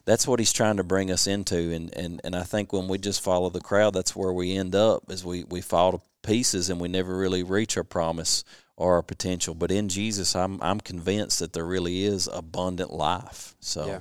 that's 0.06 0.28
what 0.28 0.40
he's 0.40 0.54
trying 0.54 0.78
to 0.78 0.84
bring 0.84 1.12
us 1.12 1.28
into 1.28 1.72
and, 1.72 1.96
and, 1.96 2.22
and 2.24 2.36
I 2.36 2.44
think 2.44 2.74
when 2.74 2.88
we 2.88 2.98
just 2.98 3.22
follow 3.22 3.50
the 3.50 3.62
crowd 3.62 3.94
that's 3.94 4.16
where 4.16 4.34
we 4.34 4.56
end 4.56 4.76
up 4.76 5.12
is 5.12 5.24
we, 5.24 5.44
we 5.46 5.62
fall 5.62 5.94
to 5.94 6.02
pieces 6.24 6.70
and 6.70 6.80
we 6.80 6.88
never 6.88 7.16
really 7.18 7.44
reach 7.44 7.78
our 7.78 7.84
promise 7.84 8.44
or 8.78 8.96
our 8.96 9.02
potential. 9.02 9.54
But 9.54 9.72
in 9.72 9.90
Jesus 9.90 10.36
I'm 10.36 10.62
I'm 10.62 10.80
convinced 10.80 11.40
that 11.40 11.54
there 11.54 11.66
really 11.66 12.04
is 12.04 12.28
abundant 12.32 12.92
life. 12.92 13.56
So 13.60 13.86
yeah. 13.86 14.00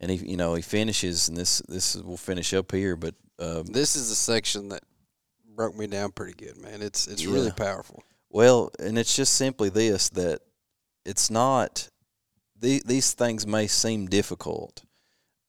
and 0.00 0.10
he 0.10 0.16
you 0.30 0.36
know, 0.36 0.54
he 0.54 0.62
finishes 0.62 1.28
and 1.28 1.36
this 1.36 1.60
this 1.68 1.96
will 1.96 2.16
finish 2.16 2.54
up 2.54 2.72
here, 2.72 2.96
but 2.96 3.14
um, 3.38 3.64
this 3.64 3.96
is 3.96 4.10
the 4.10 4.14
section 4.14 4.68
that 4.68 4.82
broke 5.54 5.76
me 5.76 5.86
down 5.86 6.12
pretty 6.12 6.34
good, 6.34 6.58
man. 6.58 6.82
It's 6.82 7.06
it's 7.06 7.24
yeah. 7.24 7.32
really 7.32 7.52
powerful. 7.52 8.02
Well, 8.28 8.70
and 8.78 8.98
it's 8.98 9.16
just 9.16 9.34
simply 9.34 9.70
this 9.70 10.08
that 10.10 10.40
it's 11.04 11.30
not 11.30 11.88
the, 12.60 12.82
these 12.84 13.12
things 13.12 13.46
may 13.46 13.66
seem 13.66 14.06
difficult. 14.06 14.82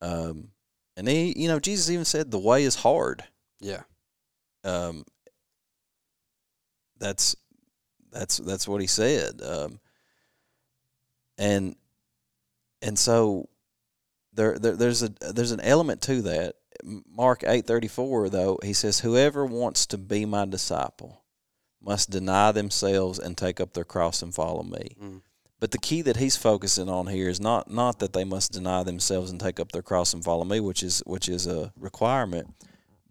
Um, 0.01 0.49
and 0.97 1.07
he, 1.07 1.34
you 1.38 1.47
know, 1.47 1.59
Jesus 1.59 1.89
even 1.89 2.05
said 2.05 2.32
the 2.32 2.39
way 2.39 2.64
is 2.64 2.76
hard. 2.76 3.24
Yeah. 3.59 3.82
Um, 4.64 5.05
that's 6.97 7.36
that's 8.12 8.38
that's 8.38 8.68
what 8.68 8.82
he 8.82 8.88
said. 8.88 9.41
Um, 9.41 9.80
and 11.38 11.76
and 12.82 12.97
so 12.97 13.49
there, 14.34 14.57
there 14.57 14.76
there's 14.76 15.03
a 15.03 15.09
there's 15.34 15.51
an 15.51 15.62
element 15.62 16.01
to 16.03 16.22
that. 16.24 16.55
Mark 16.84 17.43
eight 17.45 17.66
thirty 17.68 17.88
four 17.88 18.30
though 18.30 18.59
he 18.64 18.74
says, 18.74 18.99
"Whoever 18.99 19.45
wants 19.45 19.86
to 19.88 19.97
be 19.97 20.26
my 20.26 20.45
disciple 20.45 21.24
must 21.82 22.09
deny 22.09 22.51
themselves 22.51 23.20
and 23.20 23.38
take 23.38 23.59
up 23.59 23.74
their 23.74 23.84
cross 23.84 24.22
and 24.22 24.34
follow 24.34 24.64
me." 24.64 24.95
Mm. 25.01 25.22
But 25.62 25.70
the 25.70 25.78
key 25.78 26.01
that 26.01 26.18
he's 26.18 26.36
focusing 26.36 26.89
on 26.89 27.05
here 27.05 27.30
is 27.30 27.39
not 27.39 27.70
not 27.70 27.99
that 27.99 28.14
they 28.14 28.24
must 28.24 28.51
deny 28.51 28.82
themselves 28.82 29.30
and 29.30 29.39
take 29.39 29.59
up 29.59 29.72
their 29.72 29.84
cross 29.84 30.12
and 30.12 30.24
follow 30.24 30.43
me, 30.43 30.59
which 30.59 30.82
is 30.82 31.03
which 31.05 31.30
is 31.30 31.45
a 31.45 31.72
requirement, 31.80 32.55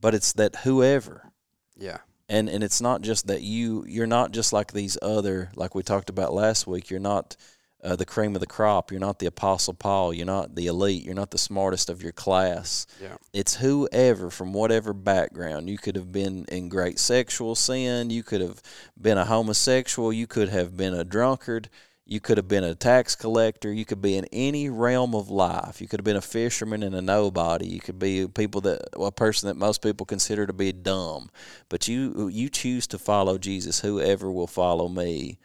but 0.01 0.15
it's 0.15 0.33
that 0.33 0.57
whoever. 0.57 1.31
Yeah. 1.77 1.99
And 2.29 2.49
and 2.49 2.65
it's 2.65 2.81
not 2.81 3.03
just 3.03 3.29
that 3.29 3.43
you 3.43 3.85
you're 3.87 4.09
not 4.09 4.33
just 4.33 4.53
like 4.53 4.73
these 4.73 4.99
other 5.01 5.53
like 5.55 5.77
we 5.77 5.85
talked 5.85 6.11
about 6.11 6.35
last 6.35 6.67
week. 6.67 6.91
You're 6.91 6.99
not 6.99 7.37
uh, 7.85 7.95
the 7.95 8.05
cream 8.05 8.35
of 8.35 8.41
the 8.41 8.49
crop. 8.49 8.91
You're 8.91 8.99
not 8.99 9.21
the 9.21 9.27
apostle 9.27 9.75
Paul. 9.75 10.13
You're 10.13 10.27
not 10.27 10.57
the 10.57 10.67
elite. 10.67 11.05
You're 11.05 11.15
not 11.15 11.31
the 11.31 11.39
smartest 11.39 11.89
of 11.89 12.03
your 12.03 12.11
class. 12.11 12.85
Yeah. 13.01 13.17
It's 13.33 13.55
whoever 13.55 14.29
from 14.29 14.53
whatever 14.53 14.93
background. 14.93 15.71
You 15.71 15.79
could 15.79 15.95
have 15.95 16.11
been 16.11 16.47
in 16.47 16.69
great 16.69 16.99
sexual 16.99 17.55
sin. 17.55 18.11
You 18.11 18.25
could 18.25 18.41
have 18.41 18.61
been 19.01 19.19
a 19.19 19.25
homosexual. 19.25 20.13
You 20.13 20.27
could 20.27 20.49
have 20.49 20.77
been 20.77 20.95
a 20.95 21.05
drunkard 21.05 21.71
you 22.11 22.19
could 22.19 22.39
have 22.39 22.49
been 22.49 22.65
a 22.65 22.75
tax 22.75 23.15
collector. 23.15 23.73
You 23.73 23.85
could 23.85 24.03
be 24.03 24.17
in 24.17 24.27
any 24.33 24.69
realm 24.69 25.15
of 25.15 25.31
life. 25.31 25.81
You 25.81 25.87
could 25.87 26.01
have 26.01 26.05
been 26.05 26.17
a 26.17 26.21
fisherman 26.21 26.83
and 26.83 26.93
a 26.93 27.01
nobody. 27.01 27.69
You 27.69 27.79
could 27.79 28.01
be 28.01 28.27
people 28.27 28.61
that 28.63 28.81
a 28.95 29.13
person 29.13 29.47
that 29.47 29.55
most 29.55 29.81
people 29.81 30.05
consider 30.05 30.45
to 30.45 30.53
be 30.53 30.73
dumb. 30.73 31.31
But 31.69 31.87
you 31.87 32.27
you 32.27 32.49
choose 32.49 32.89
to 32.89 32.99
follow 32.99 33.39
Jesus. 33.39 33.79
Whoever 33.79 34.29
will 34.33 34.49
follow 34.49 34.89
me, 34.89 35.39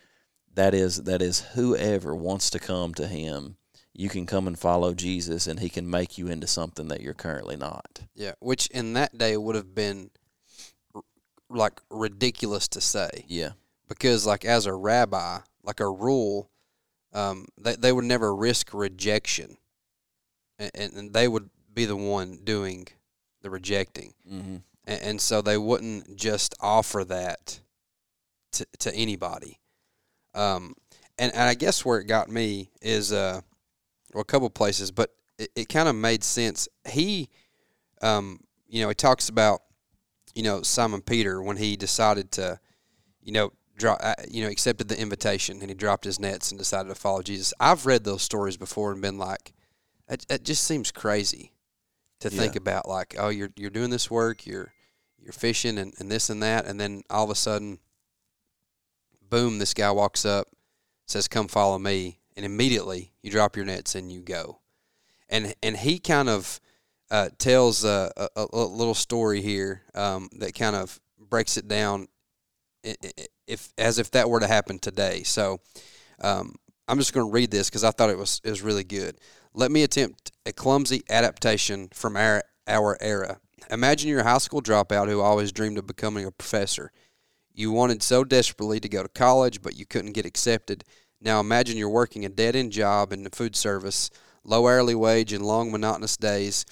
that 0.56 0.74
is 0.74 1.04
that 1.04 1.22
is 1.22 1.42
whoever 1.54 2.16
wants 2.16 2.50
to 2.50 2.60
come 2.60 2.96
to 2.96 3.06
Him. 3.06 3.58
You 3.94 4.10
can 4.10 4.26
come 4.26 4.48
and 4.48 4.58
follow 4.58 4.96
Jesus, 4.96 5.46
and 5.46 5.60
He 5.60 5.70
can 5.70 5.88
make 5.88 6.18
you 6.18 6.28
into 6.30 6.48
something 6.48 6.88
that 6.88 7.02
you're 7.02 7.14
currently 7.14 7.58
not. 7.58 8.02
Yeah, 8.16 8.34
which 8.40 8.66
in 8.72 8.94
that 8.94 9.16
day 9.16 9.38
would 9.38 9.56
have 9.56 9.76
been 9.76 10.10
like 11.48 11.80
ridiculous 11.92 12.68
to 12.70 12.82
say. 12.82 13.26
Yeah, 13.28 13.52
because 13.88 14.26
like 14.26 14.46
as 14.46 14.66
a 14.66 14.74
rabbi, 14.74 15.42
like 15.64 15.80
a 15.80 15.88
rule 15.88 16.50
um, 17.16 17.48
they, 17.58 17.76
they 17.76 17.92
would 17.94 18.06
never 18.06 18.36
risk 18.36 18.74
rejection, 18.74 19.58
and, 20.60 20.72
and 20.76 21.14
they 21.14 21.28
would 21.28 21.50
be 21.74 21.86
the 21.86 21.96
one 21.96 22.40
doing 22.44 22.88
the 23.42 23.50
rejecting. 23.50 24.14
Mm-hmm. 24.30 24.58
And, 24.86 25.02
and, 25.02 25.22
so 25.22 25.42
they 25.42 25.58
wouldn't 25.58 26.18
just 26.18 26.56
offer 26.60 27.06
that 27.06 27.62
to, 28.52 28.66
to 28.80 28.94
anybody. 28.94 29.60
Um, 30.34 30.76
and, 31.18 31.32
and 31.34 31.44
I 31.44 31.54
guess 31.54 31.86
where 31.86 32.00
it 32.00 32.06
got 32.06 32.30
me 32.30 32.70
is 32.82 33.14
uh, 33.14 33.42
well, 34.14 34.22
a 34.22 34.26
couple 34.26 34.50
places, 34.50 34.92
but 34.92 35.12
it, 35.40 35.50
it 35.56 35.70
kind 35.70 35.88
of 35.88 35.96
made 35.96 36.24
sense. 36.24 36.68
He, 36.88 37.30
um, 38.02 38.42
you 38.68 38.82
know, 38.82 38.90
he 38.90 38.96
talks 38.96 39.30
about, 39.30 39.62
you 40.34 40.44
know, 40.44 40.62
Simon 40.64 41.02
Peter 41.02 41.42
when 41.42 41.56
he 41.56 41.78
decided 41.78 42.32
to, 42.34 42.60
you 43.22 43.32
know, 43.32 43.54
uh, 43.84 44.14
you 44.30 44.44
know, 44.44 44.50
accepted 44.50 44.88
the 44.88 45.00
invitation 45.00 45.60
and 45.62 45.70
he 45.70 45.76
dropped 45.76 46.06
his 46.06 46.20
nets 46.20 46.52
and 46.52 46.58
decided 46.58 46.90
to 46.90 46.96
follow 46.96 47.22
Jesus. 47.22 47.54
I've 47.60 47.86
read 47.86 48.04
those 48.04 48.22
stories 48.22 48.58
before 48.58 48.92
and 48.92 49.02
been 49.02 49.18
like, 49.18 49.54
it, 50.08 50.26
it 50.30 50.44
just 50.44 50.64
seems 50.64 50.92
crazy 50.92 51.54
to 52.20 52.30
yeah. 52.30 52.40
think 52.40 52.56
about. 52.56 52.88
Like, 52.88 53.16
oh, 53.18 53.30
you're 53.30 53.50
you're 53.56 53.70
doing 53.70 53.90
this 53.90 54.10
work, 54.10 54.46
you're 54.46 54.72
you're 55.20 55.34
fishing 55.34 55.78
and, 55.78 55.94
and 56.00 56.12
this 56.12 56.30
and 56.30 56.42
that, 56.44 56.66
and 56.66 56.80
then 56.80 57.04
all 57.10 57.24
of 57.24 57.30
a 57.30 57.36
sudden, 57.36 57.80
boom, 59.30 59.58
this 59.58 59.74
guy 59.74 59.92
walks 59.92 60.26
up, 60.26 60.48
says, 61.08 61.28
"Come 61.28 61.48
follow 61.48 61.80
me," 61.80 62.20
and 62.36 62.46
immediately 62.46 63.14
you 63.22 63.32
drop 63.32 63.56
your 63.56 63.66
nets 63.66 63.96
and 63.96 64.12
you 64.12 64.22
go. 64.22 64.60
And 65.30 65.56
and 65.64 65.76
he 65.76 66.00
kind 66.00 66.30
of 66.30 66.60
uh, 67.10 67.30
tells 67.38 67.84
a, 67.84 68.12
a, 68.16 68.48
a, 68.52 68.64
little 68.66 68.96
story 68.96 69.42
here 69.42 69.84
um, 69.94 70.30
that 70.40 70.56
kind 70.56 70.76
of 70.76 71.00
breaks 71.20 71.56
it 71.56 71.68
down 71.68 72.08
if 73.48 73.74
as 73.78 74.00
if 74.00 74.12
that 74.12 74.30
were 74.30 74.40
to 74.40 74.48
happen 74.48 74.80
today. 74.80 75.24
So 75.24 75.60
um, 76.22 76.56
I'm 76.88 77.00
just 77.00 77.14
going 77.14 77.28
to 77.28 77.32
read 77.32 77.52
this 77.52 77.70
because 77.70 77.84
I 77.84 77.92
thought 77.92 78.10
it 78.10 78.18
was 78.18 78.42
is 78.44 78.62
really 78.62 78.84
good. 78.84 79.18
Let 79.54 79.72
me 79.72 79.84
attempt 79.84 80.32
a 80.46 80.54
clumsy 80.54 81.04
adaptation 81.10 81.90
from 81.94 82.18
our 82.18 82.44
our 82.68 82.98
era. 83.02 83.40
Imagine 83.72 84.10
you're 84.10 84.22
a 84.22 84.24
high 84.24 84.38
school 84.38 84.62
dropout 84.62 85.10
who 85.10 85.22
always 85.22 85.52
dreamed 85.52 85.78
of 85.78 85.88
becoming 85.88 86.26
a 86.26 86.32
professor. 86.32 86.92
You 87.54 87.72
wanted 87.72 88.04
so 88.04 88.24
desperately 88.24 88.80
to 88.80 88.90
go 88.90 89.02
to 89.02 89.10
college, 89.10 89.62
but 89.62 89.78
you 89.78 89.86
couldn't 89.86 90.12
get 90.12 90.26
accepted. 90.26 90.84
Now 91.22 91.40
imagine 91.40 91.78
you're 91.78 91.90
working 91.90 92.26
a 92.26 92.30
dead 92.30 92.56
end 92.56 92.72
job 92.72 93.14
in 93.14 93.24
the 93.24 93.30
food 93.30 93.56
service, 93.56 94.10
low 94.44 94.68
hourly 94.68 94.96
wage, 94.96 95.34
and 95.34 95.46
long 95.46 95.72
monotonous 95.72 96.18
days. 96.18 96.66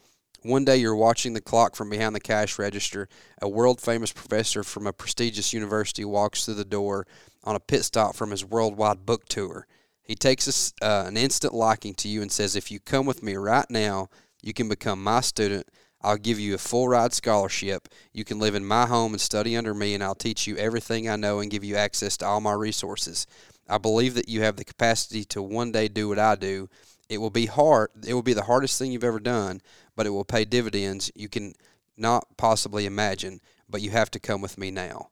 One 0.43 0.65
day 0.65 0.75
you're 0.75 0.95
watching 0.95 1.33
the 1.33 1.41
clock 1.41 1.73
from 1.73 1.89
behind 1.89 2.13
the 2.13 2.19
cash 2.19 2.59
register. 2.59 3.07
A 3.41 3.47
world 3.47 3.79
famous 3.79 4.11
professor 4.11 4.61
from 4.61 4.85
a 4.85 4.91
prestigious 4.91 5.53
university 5.53 6.03
walks 6.03 6.43
through 6.43 6.55
the 6.55 6.65
door 6.65 7.07
on 7.45 7.55
a 7.55 7.61
pit 7.61 7.85
stop 7.85 8.15
from 8.15 8.31
his 8.31 8.43
worldwide 8.43 9.05
book 9.05 9.25
tour. 9.29 9.67
He 10.01 10.15
takes 10.15 10.73
a, 10.81 10.85
uh, 10.85 11.05
an 11.07 11.15
instant 11.15 11.53
liking 11.53 11.93
to 11.95 12.09
you 12.09 12.21
and 12.21 12.29
says, 12.29 12.57
If 12.57 12.71
you 12.71 12.81
come 12.81 13.05
with 13.05 13.23
me 13.23 13.35
right 13.35 13.65
now, 13.69 14.09
you 14.41 14.53
can 14.53 14.67
become 14.67 15.01
my 15.01 15.21
student. 15.21 15.69
I'll 16.01 16.17
give 16.17 16.41
you 16.41 16.53
a 16.53 16.57
full 16.57 16.89
ride 16.89 17.13
scholarship. 17.13 17.87
You 18.11 18.25
can 18.25 18.37
live 18.37 18.53
in 18.53 18.65
my 18.65 18.85
home 18.85 19.13
and 19.13 19.21
study 19.21 19.55
under 19.55 19.73
me, 19.73 19.93
and 19.93 20.03
I'll 20.03 20.13
teach 20.13 20.45
you 20.45 20.57
everything 20.57 21.07
I 21.07 21.15
know 21.15 21.39
and 21.39 21.49
give 21.49 21.63
you 21.63 21.77
access 21.77 22.17
to 22.17 22.25
all 22.25 22.41
my 22.41 22.51
resources. 22.51 23.25
I 23.69 23.77
believe 23.77 24.13
that 24.15 24.27
you 24.27 24.41
have 24.41 24.57
the 24.57 24.65
capacity 24.65 25.23
to 25.25 25.41
one 25.41 25.71
day 25.71 25.87
do 25.87 26.09
what 26.09 26.19
I 26.19 26.35
do. 26.35 26.67
It 27.07 27.19
will 27.19 27.29
be 27.29 27.45
hard. 27.45 27.89
It 28.05 28.13
will 28.13 28.23
be 28.23 28.33
the 28.33 28.43
hardest 28.43 28.77
thing 28.77 28.91
you've 28.91 29.03
ever 29.05 29.19
done, 29.21 29.61
but 29.95 30.05
it 30.05 30.11
will 30.11 30.25
pay 30.25 30.45
dividends 30.45 31.11
you 31.15 31.29
can 31.29 31.53
not 31.97 32.25
possibly 32.37 32.85
imagine, 32.85 33.39
but 33.69 33.81
you 33.81 33.91
have 33.91 34.11
to 34.11 34.19
come 34.19 34.41
with 34.41 34.57
me 34.57 34.71
now. 34.71 35.09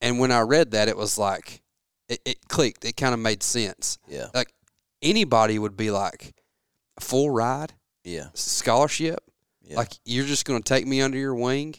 And 0.00 0.18
when 0.18 0.30
I 0.30 0.40
read 0.40 0.70
that, 0.72 0.88
it 0.88 0.96
was 0.96 1.18
like, 1.18 1.62
it, 2.08 2.20
it 2.24 2.48
clicked. 2.48 2.84
It 2.84 2.96
kind 2.96 3.14
of 3.14 3.20
made 3.20 3.42
sense. 3.42 3.98
Yeah. 4.08 4.26
Like 4.34 4.52
anybody 5.02 5.58
would 5.58 5.76
be 5.76 5.90
like, 5.90 6.34
full 7.00 7.30
ride? 7.30 7.72
Yeah. 8.04 8.28
Scholarship? 8.34 9.20
Yeah. 9.62 9.76
Like 9.76 9.92
you're 10.04 10.26
just 10.26 10.44
going 10.44 10.62
to 10.62 10.68
take 10.68 10.86
me 10.86 11.00
under 11.00 11.18
your 11.18 11.34
wing 11.34 11.74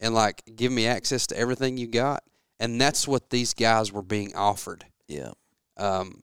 and 0.00 0.14
like 0.14 0.42
give 0.54 0.70
me 0.70 0.86
access 0.86 1.26
to 1.28 1.36
everything 1.36 1.76
you 1.76 1.86
got? 1.86 2.22
And 2.60 2.80
that's 2.80 3.08
what 3.08 3.30
these 3.30 3.54
guys 3.54 3.90
were 3.90 4.02
being 4.02 4.34
offered. 4.36 4.84
Yeah. 5.08 5.32
Um, 5.76 6.20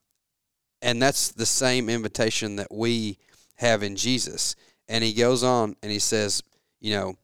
and 0.82 1.02
that's 1.02 1.32
the 1.32 1.46
same 1.46 1.90
invitation 1.90 2.56
that 2.58 2.72
we 2.72 3.18
have 3.56 3.84
in 3.84 3.98
Jesus. 3.98 4.56
And 4.90 5.04
he 5.04 5.14
goes 5.14 5.44
on 5.44 5.76
and 5.82 5.92
he 5.92 6.00
says, 6.00 6.44
you 6.82 6.94
know, 6.96 7.16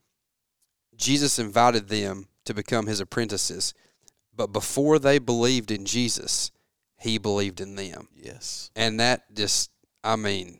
Jesus 0.95 1.39
invited 1.39 1.89
them 1.89 2.27
to 2.45 2.53
become 2.53 2.85
his 2.85 2.99
apprentices, 2.99 3.73
but 4.33 4.53
before 4.53 4.99
they 4.99 5.17
believed 5.17 5.71
in 5.71 5.83
Jesus, 5.85 6.51
he 6.99 7.17
believed 7.17 7.59
in 7.59 7.75
them. 7.75 8.07
Yes. 8.15 8.71
And 8.75 8.99
that 8.99 9.33
just, 9.33 9.71
I 10.03 10.15
mean, 10.15 10.59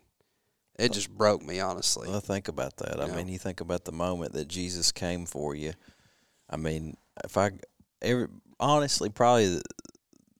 it 0.78 0.91
just 0.91 1.10
broke 1.10 1.41
me, 1.41 1.60
honestly. 1.60 2.10
Well, 2.10 2.20
think 2.20 2.47
about 2.47 2.78
that. 2.78 2.99
I 2.99 3.08
mean, 3.08 3.28
you 3.28 3.38
think 3.38 3.62
about 3.62 3.86
the 3.86 3.91
moment 3.91 4.34
that 4.34 4.47
Jesus 4.47 4.91
came 4.91 5.26
for 5.26 5.56
you. 5.56 5.74
I 6.49 6.58
mean, 6.58 6.97
if 7.24 7.38
I, 7.38 7.51
every, 8.01 8.28
honestly, 8.60 9.10
probably 9.10 9.56
the, 9.56 9.64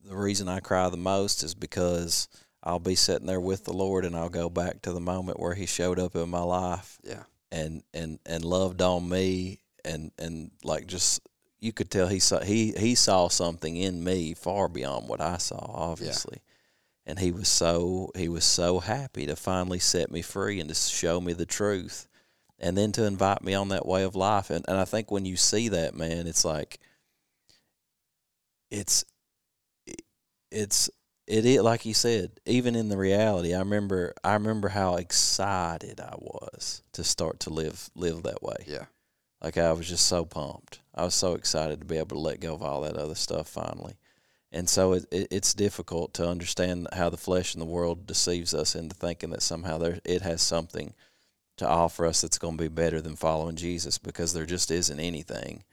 the 0.04 0.18
reason 0.18 0.50
I 0.50 0.60
cry 0.60 0.90
the 0.90 0.98
most 0.98 1.44
is 1.44 1.56
because 1.56 2.28
I'll 2.66 2.80
be 2.80 2.96
sitting 2.96 3.28
there 3.28 3.40
with 3.40 3.64
the 3.66 3.74
Lord 3.74 4.06
and 4.06 4.16
I'll 4.16 4.30
go 4.30 4.50
back 4.50 4.82
to 4.84 4.92
the 4.92 5.00
moment 5.00 5.40
where 5.40 5.54
he 5.54 5.66
showed 5.68 6.00
up 6.00 6.16
in 6.16 6.30
my 6.30 6.42
life 6.42 6.98
Yeah. 7.04 7.24
and 7.52 7.84
and 7.94 8.20
and 8.26 8.44
loved 8.44 8.82
on 8.82 9.08
me 9.08 9.60
and 9.84 10.12
and 10.18 10.52
like 10.64 10.88
just 10.88 11.22
you 11.60 11.72
could 11.72 11.92
tell 11.92 12.08
he 12.08 12.20
saw 12.20 12.42
he 12.42 12.72
he 12.74 12.96
saw 12.96 13.28
something 13.28 13.78
in 13.78 14.04
me 14.04 14.34
far 14.34 14.68
beyond 14.68 15.08
what 15.08 15.22
I 15.22 15.38
saw 15.38 15.60
obviously. 15.60 16.40
And 17.06 17.20
he 17.20 17.32
was 17.32 17.48
so 17.48 18.10
he 18.16 18.28
was 18.28 18.44
so 18.44 18.80
happy 18.80 19.28
to 19.28 19.36
finally 19.36 19.78
set 19.80 20.10
me 20.12 20.24
free 20.24 20.60
and 20.60 20.68
to 20.70 20.76
show 20.76 21.22
me 21.22 21.34
the 21.34 21.46
truth 21.46 22.08
and 22.58 22.76
then 22.76 22.92
to 22.94 23.04
invite 23.06 23.44
me 23.44 23.54
on 23.54 23.68
that 23.70 23.86
way 23.86 24.04
of 24.04 24.16
life 24.16 24.50
and 24.50 24.66
and 24.68 24.78
I 24.78 24.86
think 24.86 25.12
when 25.12 25.26
you 25.26 25.36
see 25.38 25.70
that 25.70 25.94
man 25.96 26.26
it's 26.26 26.44
like 26.44 26.80
it's 28.72 29.06
it's 30.52 30.90
it 31.28 31.46
is 31.46 31.62
like 31.62 31.86
you 31.86 31.94
said 31.94 32.32
even 32.46 32.76
in 32.76 32.90
the 32.90 32.98
reality 32.98 33.54
i 33.54 33.60
remember 33.60 34.14
i 34.24 34.34
remember 34.34 34.70
how 34.70 34.96
excited 34.96 36.00
i 36.00 36.14
was 36.18 36.84
to 36.94 37.04
start 37.04 37.40
to 37.40 37.50
live 37.50 37.90
live 37.96 38.24
that 38.24 38.44
way. 38.44 38.58
Yeah. 38.68 38.86
like 39.42 39.58
i 39.58 39.72
was 39.72 39.88
just 39.88 40.08
so 40.08 40.26
pumped. 40.26 40.80
I 40.94 41.04
was 41.04 41.16
so 41.16 41.34
excited 41.34 41.80
to 41.80 41.86
be 41.86 41.98
able 41.98 42.16
to 42.16 42.20
let 42.20 42.40
go 42.40 42.54
of 42.54 42.64
all 42.64 42.82
that 42.82 42.96
other 42.96 43.16
stuff 43.16 43.50
finally. 43.50 43.96
And 44.52 44.70
so 44.70 44.94
it, 44.94 45.06
it 45.12 45.28
it's 45.32 45.54
difficult 45.54 46.14
to 46.14 46.28
understand 46.28 46.88
how 46.94 47.10
the 47.10 47.18
flesh 47.18 47.54
and 47.54 47.62
the 47.62 47.66
world 47.66 48.08
deceives 48.08 48.54
us 48.54 48.76
into 48.76 48.96
thinking 48.96 49.32
that 49.32 49.42
somehow 49.42 49.78
there 49.78 50.00
it 50.06 50.22
has 50.22 50.42
something 50.42 50.94
to 51.58 51.68
offer 51.68 52.06
us 52.06 52.22
that's 52.22 52.38
going 52.38 52.58
to 52.58 52.64
be 52.64 52.70
better 52.70 53.02
than 53.02 53.16
following 53.16 53.56
jesus 53.58 53.98
because 53.98 54.32
there 54.34 54.46
just 54.46 54.72
isn't 54.72 55.00
anything 55.00 55.64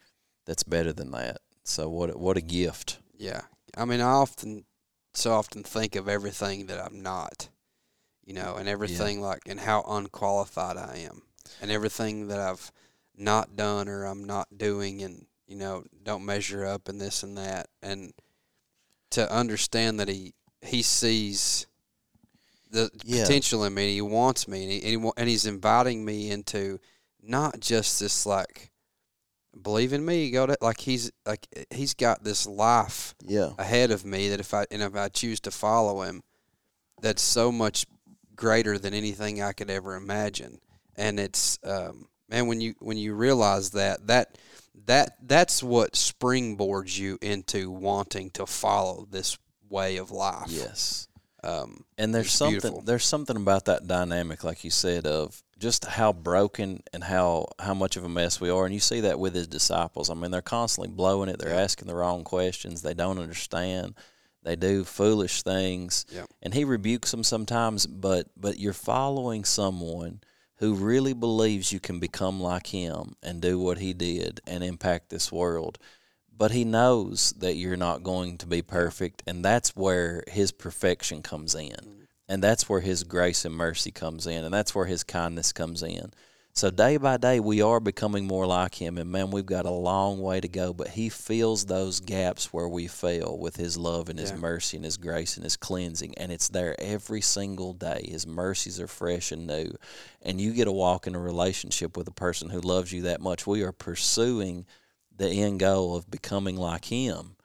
that's 0.47 0.63
better 0.63 0.93
than 0.93 1.11
that. 1.13 1.39
So 1.65 1.89
what 1.89 2.19
what 2.19 2.37
a 2.37 2.41
gift. 2.41 2.99
Yeah. 3.17 3.43
I 3.77 3.85
mean, 3.85 4.01
I 4.01 4.11
often, 4.11 4.65
so 5.15 5.33
often 5.33 5.63
think 5.63 5.95
of 5.97 6.09
everything 6.09 6.67
that 6.67 6.81
I'm 6.85 7.03
not, 7.03 7.49
you 8.25 8.35
know, 8.35 8.57
and 8.57 8.69
everything 8.69 9.21
like, 9.21 9.43
and 9.47 9.61
how 9.61 9.83
unqualified 9.83 10.77
I 10.77 11.07
am, 11.09 11.23
and 11.61 11.71
everything 11.71 12.29
that 12.29 12.41
I've 12.41 12.73
not 13.17 13.57
done 13.57 13.89
or 13.89 14.05
I'm 14.05 14.25
not 14.25 14.57
doing, 14.57 15.03
and, 15.03 15.27
you 15.47 15.57
know, 15.57 15.85
don't 16.03 16.25
measure 16.25 16.65
up 16.65 16.89
and 16.89 17.01
this 17.01 17.23
and 17.23 17.37
that. 17.37 17.69
And 17.83 18.13
to 19.11 19.31
understand 19.31 20.01
that 20.01 20.09
he, 20.09 20.33
he 20.63 20.83
sees 20.83 21.67
the 22.71 22.91
Yeah. 23.05 23.25
potential 23.25 23.65
in 23.65 23.75
me, 23.75 23.83
and 23.85 23.93
he 23.93 24.01
wants 24.01 24.49
me, 24.49 24.63
and, 24.63 24.73
he, 24.73 24.95
and, 24.95 25.05
he, 25.05 25.11
and 25.19 25.29
he's 25.29 25.45
inviting 25.47 26.05
me 26.05 26.31
into 26.31 26.81
not 27.23 27.61
just 27.61 28.01
this, 28.01 28.25
like, 28.25 28.71
believe 29.61 29.93
in 29.93 30.05
me, 30.05 30.31
go 30.31 30.47
to, 30.47 30.57
like, 30.61 30.81
he's, 30.81 31.11
like, 31.27 31.47
he's 31.71 31.95
got 31.95 32.25
this 32.25 32.47
life 32.47 33.15
yeah 33.27 33.51
ahead 33.59 33.91
of 33.91 34.05
me 34.05 34.29
that 34.31 34.41
if 34.41 34.55
I 34.55 34.67
and 34.71 34.83
if 34.83 34.95
I 34.97 35.09
choose 35.09 35.41
to 35.41 35.51
follow 35.51 36.03
him, 36.03 36.23
that's 37.01 37.23
so 37.23 37.53
much 37.53 37.87
greater 38.35 38.79
than 38.79 38.95
anything 38.95 39.43
I 39.43 39.53
could 39.53 39.71
ever 39.71 39.95
imagine. 39.97 40.61
And 40.97 41.21
it's 41.21 41.59
um, 41.65 42.09
man 42.29 42.47
when 42.47 42.61
you 42.61 42.75
when 42.81 42.97
you 42.97 43.15
realize 43.15 43.71
that 43.71 44.07
that 44.07 44.39
that 44.87 45.17
that's 45.23 45.63
what 45.63 45.93
springboards 45.93 46.99
you 46.99 47.19
into 47.21 47.71
wanting 47.71 48.31
to 48.31 48.47
follow 48.47 49.07
this 49.11 49.39
way 49.69 49.97
of 49.99 50.11
life. 50.11 50.49
yes 50.49 51.09
Um, 51.45 51.85
And 51.99 52.15
there's 52.15 52.33
something 52.33 52.61
beautiful. 52.61 52.83
there's 52.83 53.05
something 53.05 53.37
about 53.37 53.67
that 53.67 53.87
dynamic, 53.87 54.45
like 54.45 54.65
you 54.65 54.71
said, 54.71 55.07
of 55.07 55.43
just 55.63 55.85
how 55.85 56.13
broken 56.13 56.83
and 56.93 57.05
how 57.05 57.47
how 57.59 57.73
much 57.73 57.97
of 57.97 58.05
a 58.05 58.09
mess 58.09 58.41
we 58.41 58.51
are. 58.51 58.65
And 58.65 58.75
you 58.75 58.81
see 58.81 59.01
that 59.01 59.19
with 59.19 59.35
his 59.35 59.47
disciples. 59.47 60.11
I 60.11 60.15
mean, 60.15 60.31
they're 60.31 60.43
constantly 60.43 60.93
blowing 60.93 61.29
it. 61.29 61.39
They're 61.39 61.55
asking 61.55 61.89
the 61.89 61.95
wrong 61.95 62.25
questions. 62.25 62.83
They 62.83 62.95
don't 62.95 63.19
understand. 63.19 63.95
They 64.43 64.57
do 64.57 64.83
foolish 64.83 65.43
things. 65.43 66.05
Yeah. 66.13 66.25
And 66.43 66.53
he 66.53 66.65
rebukes 66.65 67.13
them 67.13 67.23
sometimes, 67.23 67.87
but 67.87 68.29
but 68.37 68.59
you're 68.59 68.73
following 68.73 69.45
someone 69.45 70.21
who 70.57 70.75
really 70.75 71.13
believes 71.13 71.73
you 71.73 71.81
can 71.81 72.01
become 72.01 72.41
like 72.41 72.67
him 72.67 73.15
and 73.23 73.41
do 73.41 73.59
what 73.59 73.79
he 73.79 73.93
did 73.93 74.41
and 74.47 74.63
impact 74.63 75.11
this 75.11 75.33
world 75.33 75.79
but 76.35 76.51
he 76.51 76.65
knows 76.65 77.33
that 77.39 77.55
you're 77.55 77.77
not 77.77 78.03
going 78.03 78.39
to 78.39 78.47
be 78.47 78.63
perfect 78.63 79.23
and 79.27 79.45
that's 79.45 79.77
where 79.77 80.25
his 80.29 80.51
perfection 80.51 81.23
comes 81.23 81.55
in 81.55 82.02
and 82.33 82.43
that's 82.43 82.69
where 82.69 82.81
his 82.81 83.05
grace 83.05 83.45
and 83.45 83.55
mercy 83.55 83.91
comes 83.91 84.27
in 84.27 84.45
and 84.45 84.55
that's 84.55 84.75
where 84.75 84.87
his 84.87 85.05
kindness 85.05 85.53
comes 85.53 85.83
in 85.83 86.11
so 86.55 86.71
day 86.71 86.97
by 86.97 87.17
day 87.17 87.39
we 87.41 87.61
are 87.61 87.81
becoming 87.81 88.27
more 88.27 88.47
like 88.47 88.75
him 88.75 88.97
and 88.97 89.11
man 89.11 89.31
we've 89.31 89.47
got 89.47 89.67
a 89.67 89.71
long 89.71 90.21
way 90.21 90.41
to 90.41 90.49
go 90.49 90.73
but 90.73 90.89
he 90.89 91.09
fills 91.09 91.67
those 91.67 92.01
gaps 92.01 92.53
where 92.53 92.69
we 92.69 92.87
fail 92.87 93.39
with 93.39 93.57
his 93.57 93.77
love 93.77 94.09
and 94.09 94.19
his 94.19 94.31
Yeah. 94.31 94.39
mercy 94.39 94.77
and 94.77 94.85
his 94.85 94.97
grace 94.97 95.37
and 95.37 95.45
his 95.45 95.57
cleansing 95.57 96.17
and 96.17 96.33
it's 96.33 96.49
there 96.49 96.75
every 96.81 97.21
single 97.21 97.75
day 97.75 98.07
his 98.09 98.27
mercies 98.27 98.81
are 98.81 98.89
fresh 98.89 99.31
and 99.31 99.47
new 99.47 99.77
and 100.23 100.41
you 100.41 100.53
get 100.53 100.65
to 100.65 100.73
walk 100.73 101.07
in 101.07 101.15
a 101.15 101.21
relationship 101.21 101.97
with 101.97 102.09
a 102.09 102.13
person 102.13 102.49
who 102.51 102.61
loves 102.61 102.93
you 102.93 103.03
that 103.03 103.21
much 103.21 103.47
we 103.47 103.63
are 103.63 103.73
pursuing 103.73 104.67
the 105.17 105.29
end 105.29 105.61
goal 105.61 105.95
of 105.97 106.11
becoming 106.11 106.57
like 106.57 106.87
him. 106.87 107.37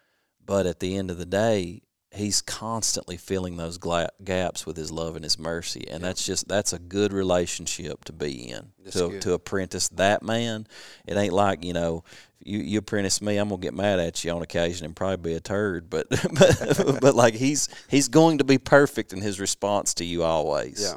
But 0.46 0.66
at 0.66 0.80
the 0.80 0.96
end 0.96 1.12
of 1.12 1.18
the 1.18 1.26
day, 1.26 1.82
he's 2.18 2.41
constantly 2.41 3.15
filling 3.18 3.57
those 3.57 3.78
gla- 3.78 4.09
gaps 4.24 4.65
with 4.65 4.76
his 4.78 4.91
love 4.91 5.15
and 5.15 5.24
his 5.24 5.38
mercy, 5.39 5.88
and 5.89 6.03
that's 6.03 6.26
just 6.26 6.47
that's 6.47 6.74
a 6.74 6.80
good 6.80 7.13
relationship 7.13 8.03
to 8.05 8.13
be 8.13 8.49
in. 8.49 8.72
That's 8.84 8.97
To 8.97 9.09
good. 9.09 9.22
to 9.22 9.34
apprentice 9.34 9.88
that 9.89 10.24
man, 10.24 10.68
it 11.05 11.15
ain't 11.18 11.34
like 11.34 11.63
you 11.63 11.74
know. 11.74 12.03
You, 12.43 12.59
you 12.59 12.78
apprentice 12.80 13.22
me, 13.22 13.36
I'm 13.38 13.49
gonna 13.49 13.59
get 13.61 13.74
mad 13.74 13.99
at 13.99 14.24
you 14.24 14.32
on 14.32 14.41
occasion 14.41 14.86
and 14.86 14.95
probably 14.95 15.32
be 15.32 15.36
a 15.36 15.39
turd, 15.41 15.89
but 15.89 16.07
but, 16.09 16.97
but 17.01 17.15
like 17.15 17.34
he's 17.34 17.68
he's 17.89 18.07
going 18.07 18.38
to 18.38 18.43
be 18.45 18.57
perfect 18.57 19.11
in 19.11 19.20
his 19.22 19.39
response 19.39 19.93
to 19.95 20.05
you 20.05 20.24
always. 20.24 20.82
yeah. 20.82 20.95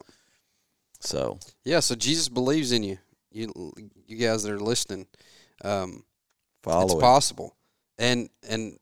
So 1.01 1.39
Yeah. 1.65 1.81
So 1.81 1.95
Jesus 1.95 2.29
believes 2.29 2.73
in 2.73 2.83
you. 2.83 2.99
You 3.33 3.73
you 4.07 4.17
guys 4.17 4.43
that 4.43 4.53
are 4.53 4.61
listening. 4.61 5.07
Um, 5.65 6.05
follow 6.63 6.85
it's 6.85 6.95
it. 6.95 7.01
possible, 7.01 7.57
and 7.99 8.29
and 8.49 8.79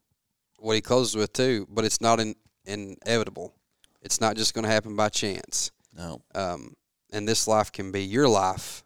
what 0.59 0.75
he 0.75 0.81
closes 0.81 1.17
with 1.17 1.33
too. 1.33 1.67
But 1.71 1.85
it's 1.85 2.01
not 2.01 2.21
in, 2.21 2.35
inevitable. 2.65 3.55
It's 4.03 4.21
not 4.21 4.37
just 4.37 4.55
going 4.55 4.65
to 4.65 4.71
happen 4.71 4.95
by 4.97 5.09
chance. 5.09 5.71
no, 5.97 6.23
Um, 6.35 6.75
and 7.13 7.27
this 7.27 7.49
life 7.49 7.73
can 7.73 7.91
be 7.93 8.03
your 8.05 8.29
life. 8.29 8.85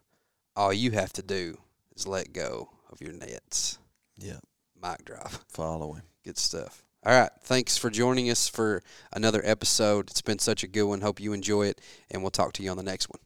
All 0.55 0.71
you 0.73 0.91
have 0.91 1.13
to 1.13 1.21
do 1.23 1.57
is 1.95 2.07
let 2.07 2.33
go 2.33 2.69
of 2.91 3.01
your 3.01 3.13
nets. 3.13 3.77
yeah, 4.17 4.39
Mic 4.81 5.03
drop. 5.05 5.29
follow 5.49 5.93
him. 5.93 6.03
Good 6.23 6.37
stuff. 6.37 6.83
All 7.05 7.13
right. 7.19 7.31
Thanks 7.41 7.77
for 7.77 7.89
joining 7.89 8.29
us 8.29 8.47
for 8.47 8.81
another 9.11 9.41
episode. 9.43 10.09
It's 10.09 10.21
been 10.21 10.39
such 10.39 10.63
a 10.63 10.67
good 10.67 10.83
one. 10.85 11.01
Hope 11.01 11.19
you 11.19 11.33
enjoy 11.33 11.67
it, 11.67 11.81
and 12.09 12.21
we'll 12.21 12.31
talk 12.31 12.53
to 12.53 12.63
you 12.63 12.71
on 12.71 12.77
the 12.77 12.83
next 12.83 13.09
one. 13.09 13.19